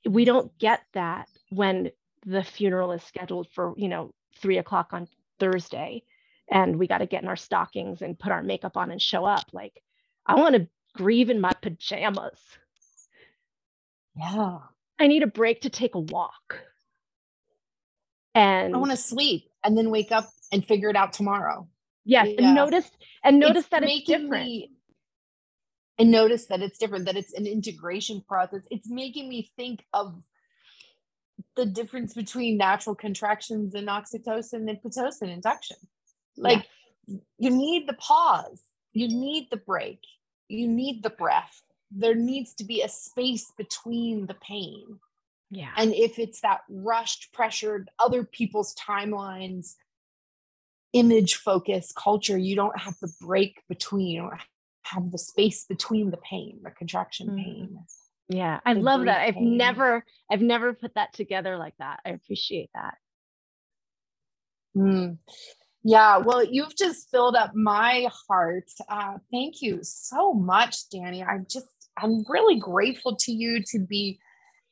We 0.09 0.25
don't 0.25 0.57
get 0.57 0.81
that 0.93 1.29
when 1.49 1.91
the 2.25 2.43
funeral 2.43 2.91
is 2.91 3.03
scheduled 3.03 3.47
for, 3.53 3.73
you 3.77 3.87
know, 3.87 4.13
three 4.37 4.57
o'clock 4.57 4.89
on 4.93 5.07
Thursday, 5.39 6.03
and 6.49 6.77
we 6.77 6.87
got 6.87 6.99
to 6.99 7.05
get 7.05 7.21
in 7.21 7.29
our 7.29 7.35
stockings 7.35 8.01
and 8.01 8.19
put 8.19 8.31
our 8.31 8.43
makeup 8.43 8.77
on 8.77 8.91
and 8.91 9.01
show 9.01 9.25
up. 9.25 9.45
Like, 9.53 9.81
I 10.25 10.35
want 10.35 10.55
to 10.55 10.67
grieve 10.95 11.29
in 11.29 11.39
my 11.39 11.53
pajamas. 11.61 12.39
Yeah. 14.15 14.57
I 15.01 15.07
need 15.07 15.23
a 15.23 15.27
break 15.27 15.61
to 15.61 15.69
take 15.69 15.95
a 15.95 15.99
walk. 15.99 16.61
And 18.35 18.75
I 18.75 18.77
want 18.77 18.91
to 18.91 18.97
sleep 18.97 19.49
and 19.63 19.77
then 19.77 19.89
wake 19.89 20.11
up 20.11 20.29
and 20.51 20.65
figure 20.65 20.89
it 20.89 20.95
out 20.95 21.11
tomorrow. 21.13 21.67
Yes, 22.05 22.27
yeah. 22.29 22.45
and 22.45 22.55
notice 22.55 22.89
and 23.23 23.39
notice 23.39 23.63
it's 23.63 23.69
that 23.69 23.83
it's 23.83 24.05
different. 24.05 24.45
Me, 24.45 24.71
and 25.97 26.11
notice 26.11 26.45
that 26.47 26.61
it's 26.61 26.77
different, 26.77 27.05
that 27.05 27.17
it's 27.17 27.33
an 27.33 27.45
integration 27.45 28.23
process. 28.27 28.61
It's 28.71 28.89
making 28.89 29.27
me 29.27 29.51
think 29.55 29.83
of 29.93 30.23
the 31.55 31.65
difference 31.65 32.13
between 32.13 32.57
natural 32.57 32.95
contractions 32.95 33.75
and 33.75 33.87
oxytocin 33.87 34.69
and 34.69 34.77
pitocin 34.81 35.33
induction. 35.33 35.77
Like 36.37 36.65
you 37.37 37.49
need 37.49 37.87
the 37.87 37.93
pause, 37.93 38.61
you 38.93 39.07
need 39.07 39.49
the 39.51 39.57
break, 39.57 39.99
you 40.47 40.67
need 40.67 41.03
the 41.03 41.09
breath. 41.09 41.61
There 41.91 42.15
needs 42.15 42.53
to 42.55 42.63
be 42.63 42.81
a 42.81 42.89
space 42.89 43.51
between 43.57 44.25
the 44.27 44.33
pain. 44.35 44.99
Yeah. 45.49 45.71
And 45.75 45.93
if 45.93 46.17
it's 46.17 46.41
that 46.41 46.61
rushed, 46.69 47.33
pressured, 47.33 47.89
other 47.99 48.23
people's 48.23 48.73
timelines, 48.75 49.75
image 50.93 51.35
focused 51.35 51.95
culture, 51.95 52.37
you 52.37 52.55
don't 52.55 52.79
have 52.79 52.95
the 53.01 53.11
break 53.19 53.61
between, 53.67 54.19
don't 54.19 54.33
have 54.83 55.11
the 55.11 55.17
space 55.17 55.65
between 55.65 56.11
the 56.11 56.17
pain, 56.17 56.59
the 56.63 56.71
contraction 56.71 57.27
mm-hmm. 57.27 57.37
pain. 57.37 57.79
Yeah, 58.29 58.61
I 58.65 58.73
love 58.73 59.05
that. 59.05 59.19
I've 59.19 59.33
pain. 59.33 59.57
never, 59.57 60.05
I've 60.31 60.41
never 60.41 60.73
put 60.73 60.95
that 60.95 61.11
together 61.13 61.57
like 61.57 61.75
that. 61.79 61.99
I 62.05 62.11
appreciate 62.11 62.69
that. 62.73 62.95
Mm. 64.75 65.17
Yeah, 65.83 66.17
well, 66.17 66.43
you've 66.43 66.77
just 66.77 67.09
filled 67.09 67.35
up 67.35 67.55
my 67.55 68.07
heart. 68.27 68.69
Uh, 68.87 69.17
thank 69.31 69.61
you 69.61 69.79
so 69.81 70.33
much, 70.33 70.89
Dani. 70.89 71.27
I'm 71.27 71.45
just, 71.49 71.67
I'm 72.01 72.25
really 72.27 72.59
grateful 72.59 73.15
to 73.15 73.31
you 73.31 73.61
to 73.71 73.79
be 73.79 74.19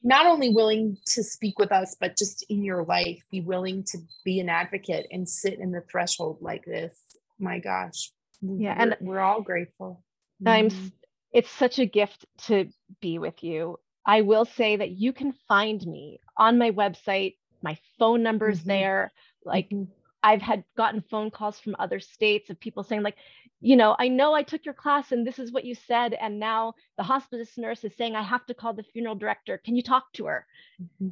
not 0.01 0.25
only 0.25 0.49
willing 0.49 0.97
to 1.07 1.23
speak 1.23 1.59
with 1.59 1.71
us, 1.71 1.95
but 1.99 2.17
just 2.17 2.45
in 2.49 2.63
your 2.63 2.84
life, 2.86 3.21
be 3.32 3.41
willing 3.41 3.84
to 3.84 3.97
be 4.23 4.39
an 4.39 4.49
advocate 4.49 5.07
and 5.11 5.27
sit 5.27 5.59
in 5.59 5.71
the 5.71 5.84
threshold 5.91 6.38
like 6.41 6.63
this. 6.65 6.97
My 7.38 7.59
gosh. 7.59 8.11
Yeah. 8.41 8.75
We're, 8.77 8.82
and 8.82 8.97
we're 9.01 9.19
all 9.19 9.41
grateful. 9.41 10.03
I'm, 10.45 10.69
mm-hmm. 10.69 10.88
it's 11.34 11.51
such 11.51 11.80
a 11.80 11.86
gift 11.86 12.25
to 12.45 12.69
be 13.01 13.19
with 13.19 13.43
you. 13.43 13.77
I 14.05 14.21
will 14.21 14.45
say 14.45 14.77
that 14.77 14.91
you 14.91 15.11
can 15.11 15.34
find 15.47 15.86
me 15.86 16.21
on 16.38 16.57
my 16.57 16.71
website. 16.71 17.36
My 17.61 17.77
phone 17.99 18.23
number's 18.23 18.59
mm-hmm. 18.59 18.69
there. 18.69 19.11
Like, 19.43 19.69
mm-hmm. 19.69 19.91
I've 20.23 20.41
had 20.41 20.63
gotten 20.77 21.03
phone 21.09 21.30
calls 21.30 21.59
from 21.59 21.75
other 21.77 21.99
states 21.99 22.49
of 22.49 22.59
people 22.59 22.84
saying, 22.84 23.03
like, 23.03 23.17
you 23.62 23.76
know, 23.76 23.95
I 23.99 24.07
know 24.07 24.34
I 24.34 24.43
took 24.43 24.66
your 24.66 24.74
class 24.74 25.12
and 25.12 25.26
this 25.26 25.39
is 25.39 25.51
what 25.51 25.66
you 25.66 25.76
said. 25.76 26.14
And 26.14 26.39
now 26.39 26.74
the 26.97 27.03
hospice 27.03 27.57
nurse 27.57 27.84
is 27.84 27.93
saying 27.95 28.16
I 28.16 28.22
have 28.22 28.45
to 28.47 28.53
call 28.53 28.74
the 28.74 28.84
funeral 28.84 29.16
director. 29.16 29.57
Can 29.57 29.76
you 29.76 29.84
talk 29.84 30.12
to 30.14 30.26
her? 30.26 30.45
Mm-hmm. 30.82 31.10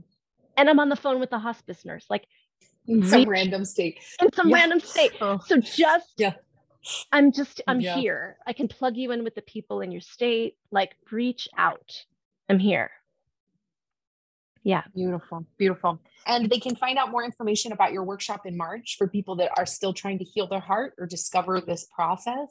And 0.56 0.70
I'm 0.70 0.80
on 0.80 0.90
the 0.90 0.96
phone 0.96 1.20
with 1.20 1.30
the 1.30 1.40
hospice 1.40 1.86
nurse, 1.86 2.06
like 2.10 2.28
in 2.88 3.04
some 3.06 3.20
reach, 3.22 3.28
random 3.28 3.66
state. 3.66 4.00
In 4.22 4.32
some 4.34 4.50
yeah. 4.50 4.56
random 4.56 4.80
state. 4.80 5.12
Oh. 5.22 5.40
So 5.46 5.58
just 5.58 6.14
yeah. 6.18 6.34
I'm 7.12 7.32
just 7.32 7.62
I'm 7.68 7.82
yeah. 7.82 7.98
here. 7.98 8.38
I 8.48 8.54
can 8.54 8.68
plug 8.68 8.96
you 8.96 9.12
in 9.12 9.24
with 9.24 9.36
the 9.36 9.42
people 9.42 9.82
in 9.82 9.92
your 9.92 10.02
state. 10.02 10.56
Like 10.72 10.96
reach 11.12 11.48
out. 11.58 12.06
I'm 12.50 12.60
here. 12.60 12.92
Yeah. 14.68 14.84
Beautiful. 14.94 15.46
Beautiful. 15.58 16.02
And 16.26 16.50
they 16.50 16.60
can 16.60 16.76
find 16.76 16.98
out 16.98 17.10
more 17.10 17.24
information 17.24 17.72
about 17.72 17.94
your 17.94 18.04
workshop 18.04 18.46
in 18.46 18.58
March 18.58 18.98
for 18.98 19.08
people 19.08 19.38
that 19.38 19.50
are 19.58 19.66
still 19.66 19.94
trying 19.94 20.18
to 20.20 20.26
heal 20.26 20.46
their 20.46 20.60
heart 20.60 20.94
or 20.98 21.06
discover 21.08 21.62
this 21.62 21.88
process. 21.96 22.50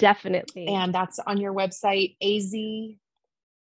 Definitely. 0.00 0.66
And 0.66 0.92
that's 0.92 1.20
on 1.20 1.40
your 1.40 1.54
website, 1.54 2.16
az 2.20 2.52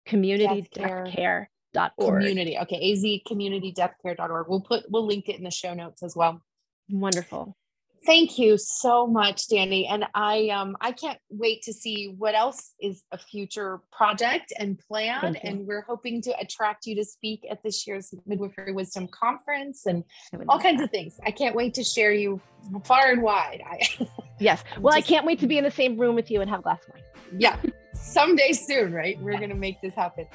community 0.07 0.63
care. 0.73 1.51
Community. 1.99 2.57
Okay. 2.57 2.93
Az 2.93 3.05
community 3.27 3.73
deathcare.org. 3.73 4.47
We'll 4.49 4.61
put, 4.61 4.85
we'll 4.89 5.05
link 5.05 5.29
it 5.29 5.39
in 5.39 5.43
the 5.43 5.51
show 5.51 5.75
notes 5.75 6.05
as 6.05 6.15
well. 6.15 6.41
Wonderful. 6.89 7.57
Thank 8.05 8.37
you 8.37 8.59
so 8.59 9.07
much, 9.07 9.49
Dani. 9.49 9.87
And 9.89 10.05
I 10.15 10.49
um 10.49 10.77
I 10.81 10.93
can't 10.93 11.19
wait 11.31 11.63
to 11.63 11.73
see 11.73 12.15
what 12.19 12.35
else 12.35 12.75
is 12.81 13.05
a 13.13 13.19
future 13.19 13.81
project 13.93 14.53
and 14.59 14.79
plan. 14.79 15.37
And 15.45 15.67
we're 15.67 15.83
hoping 15.83 16.21
to 16.23 16.39
attract 16.41 16.87
you 16.87 16.97
to 16.97 17.05
speak 17.05 17.47
at 17.49 17.63
this 17.63 17.87
year's 17.87 18.13
Midwifery 18.27 18.73
Wisdom 18.73 19.09
Conference 19.09 19.87
and 19.87 20.03
all 20.49 20.59
kinds 20.59 20.79
that. 20.79 20.85
of 20.85 20.91
things. 20.91 21.21
I 21.25 21.31
can't 21.31 21.55
wait 21.55 21.75
to 21.75 21.85
share 21.85 22.13
you 22.13 22.41
far 22.85 23.11
and 23.11 23.23
wide. 23.23 23.63
I, 23.65 24.09
yes. 24.41 24.65
Well, 24.81 24.97
just, 24.97 25.07
I 25.07 25.09
can't 25.09 25.25
wait 25.25 25.39
to 25.41 25.47
be 25.47 25.59
in 25.59 25.65
the 25.65 25.71
same 25.71 25.97
room 25.97 26.17
with 26.17 26.31
you 26.31 26.41
and 26.41 26.51
have 26.51 26.61
a 26.61 26.63
glass 26.63 26.81
of 26.89 26.95
wine. 26.95 27.03
Yeah. 27.39 27.57
Someday 27.95 28.53
soon, 28.53 28.93
right? 28.93 29.21
We're 29.21 29.39
gonna 29.39 29.55
make 29.55 29.81
this 29.81 29.95
happen. 29.95 30.27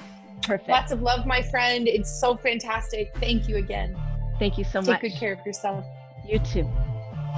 Perfect. 0.41 0.69
Lots 0.69 0.91
of 0.93 1.01
love, 1.01 1.25
my 1.25 1.41
friend. 1.41 1.87
It's 1.87 2.21
so 2.21 2.37
fantastic. 2.37 3.11
Thank 3.17 3.49
you 3.49 3.57
again. 3.57 3.97
Thank 4.39 4.57
you 4.57 4.63
so 4.63 4.79
Take 4.79 4.87
much. 4.87 5.01
Take 5.01 5.11
good 5.11 5.19
care 5.19 5.33
of 5.33 5.45
yourself. 5.45 5.83
You 6.25 6.39
too. 6.39 6.69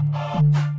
You. 0.02 0.79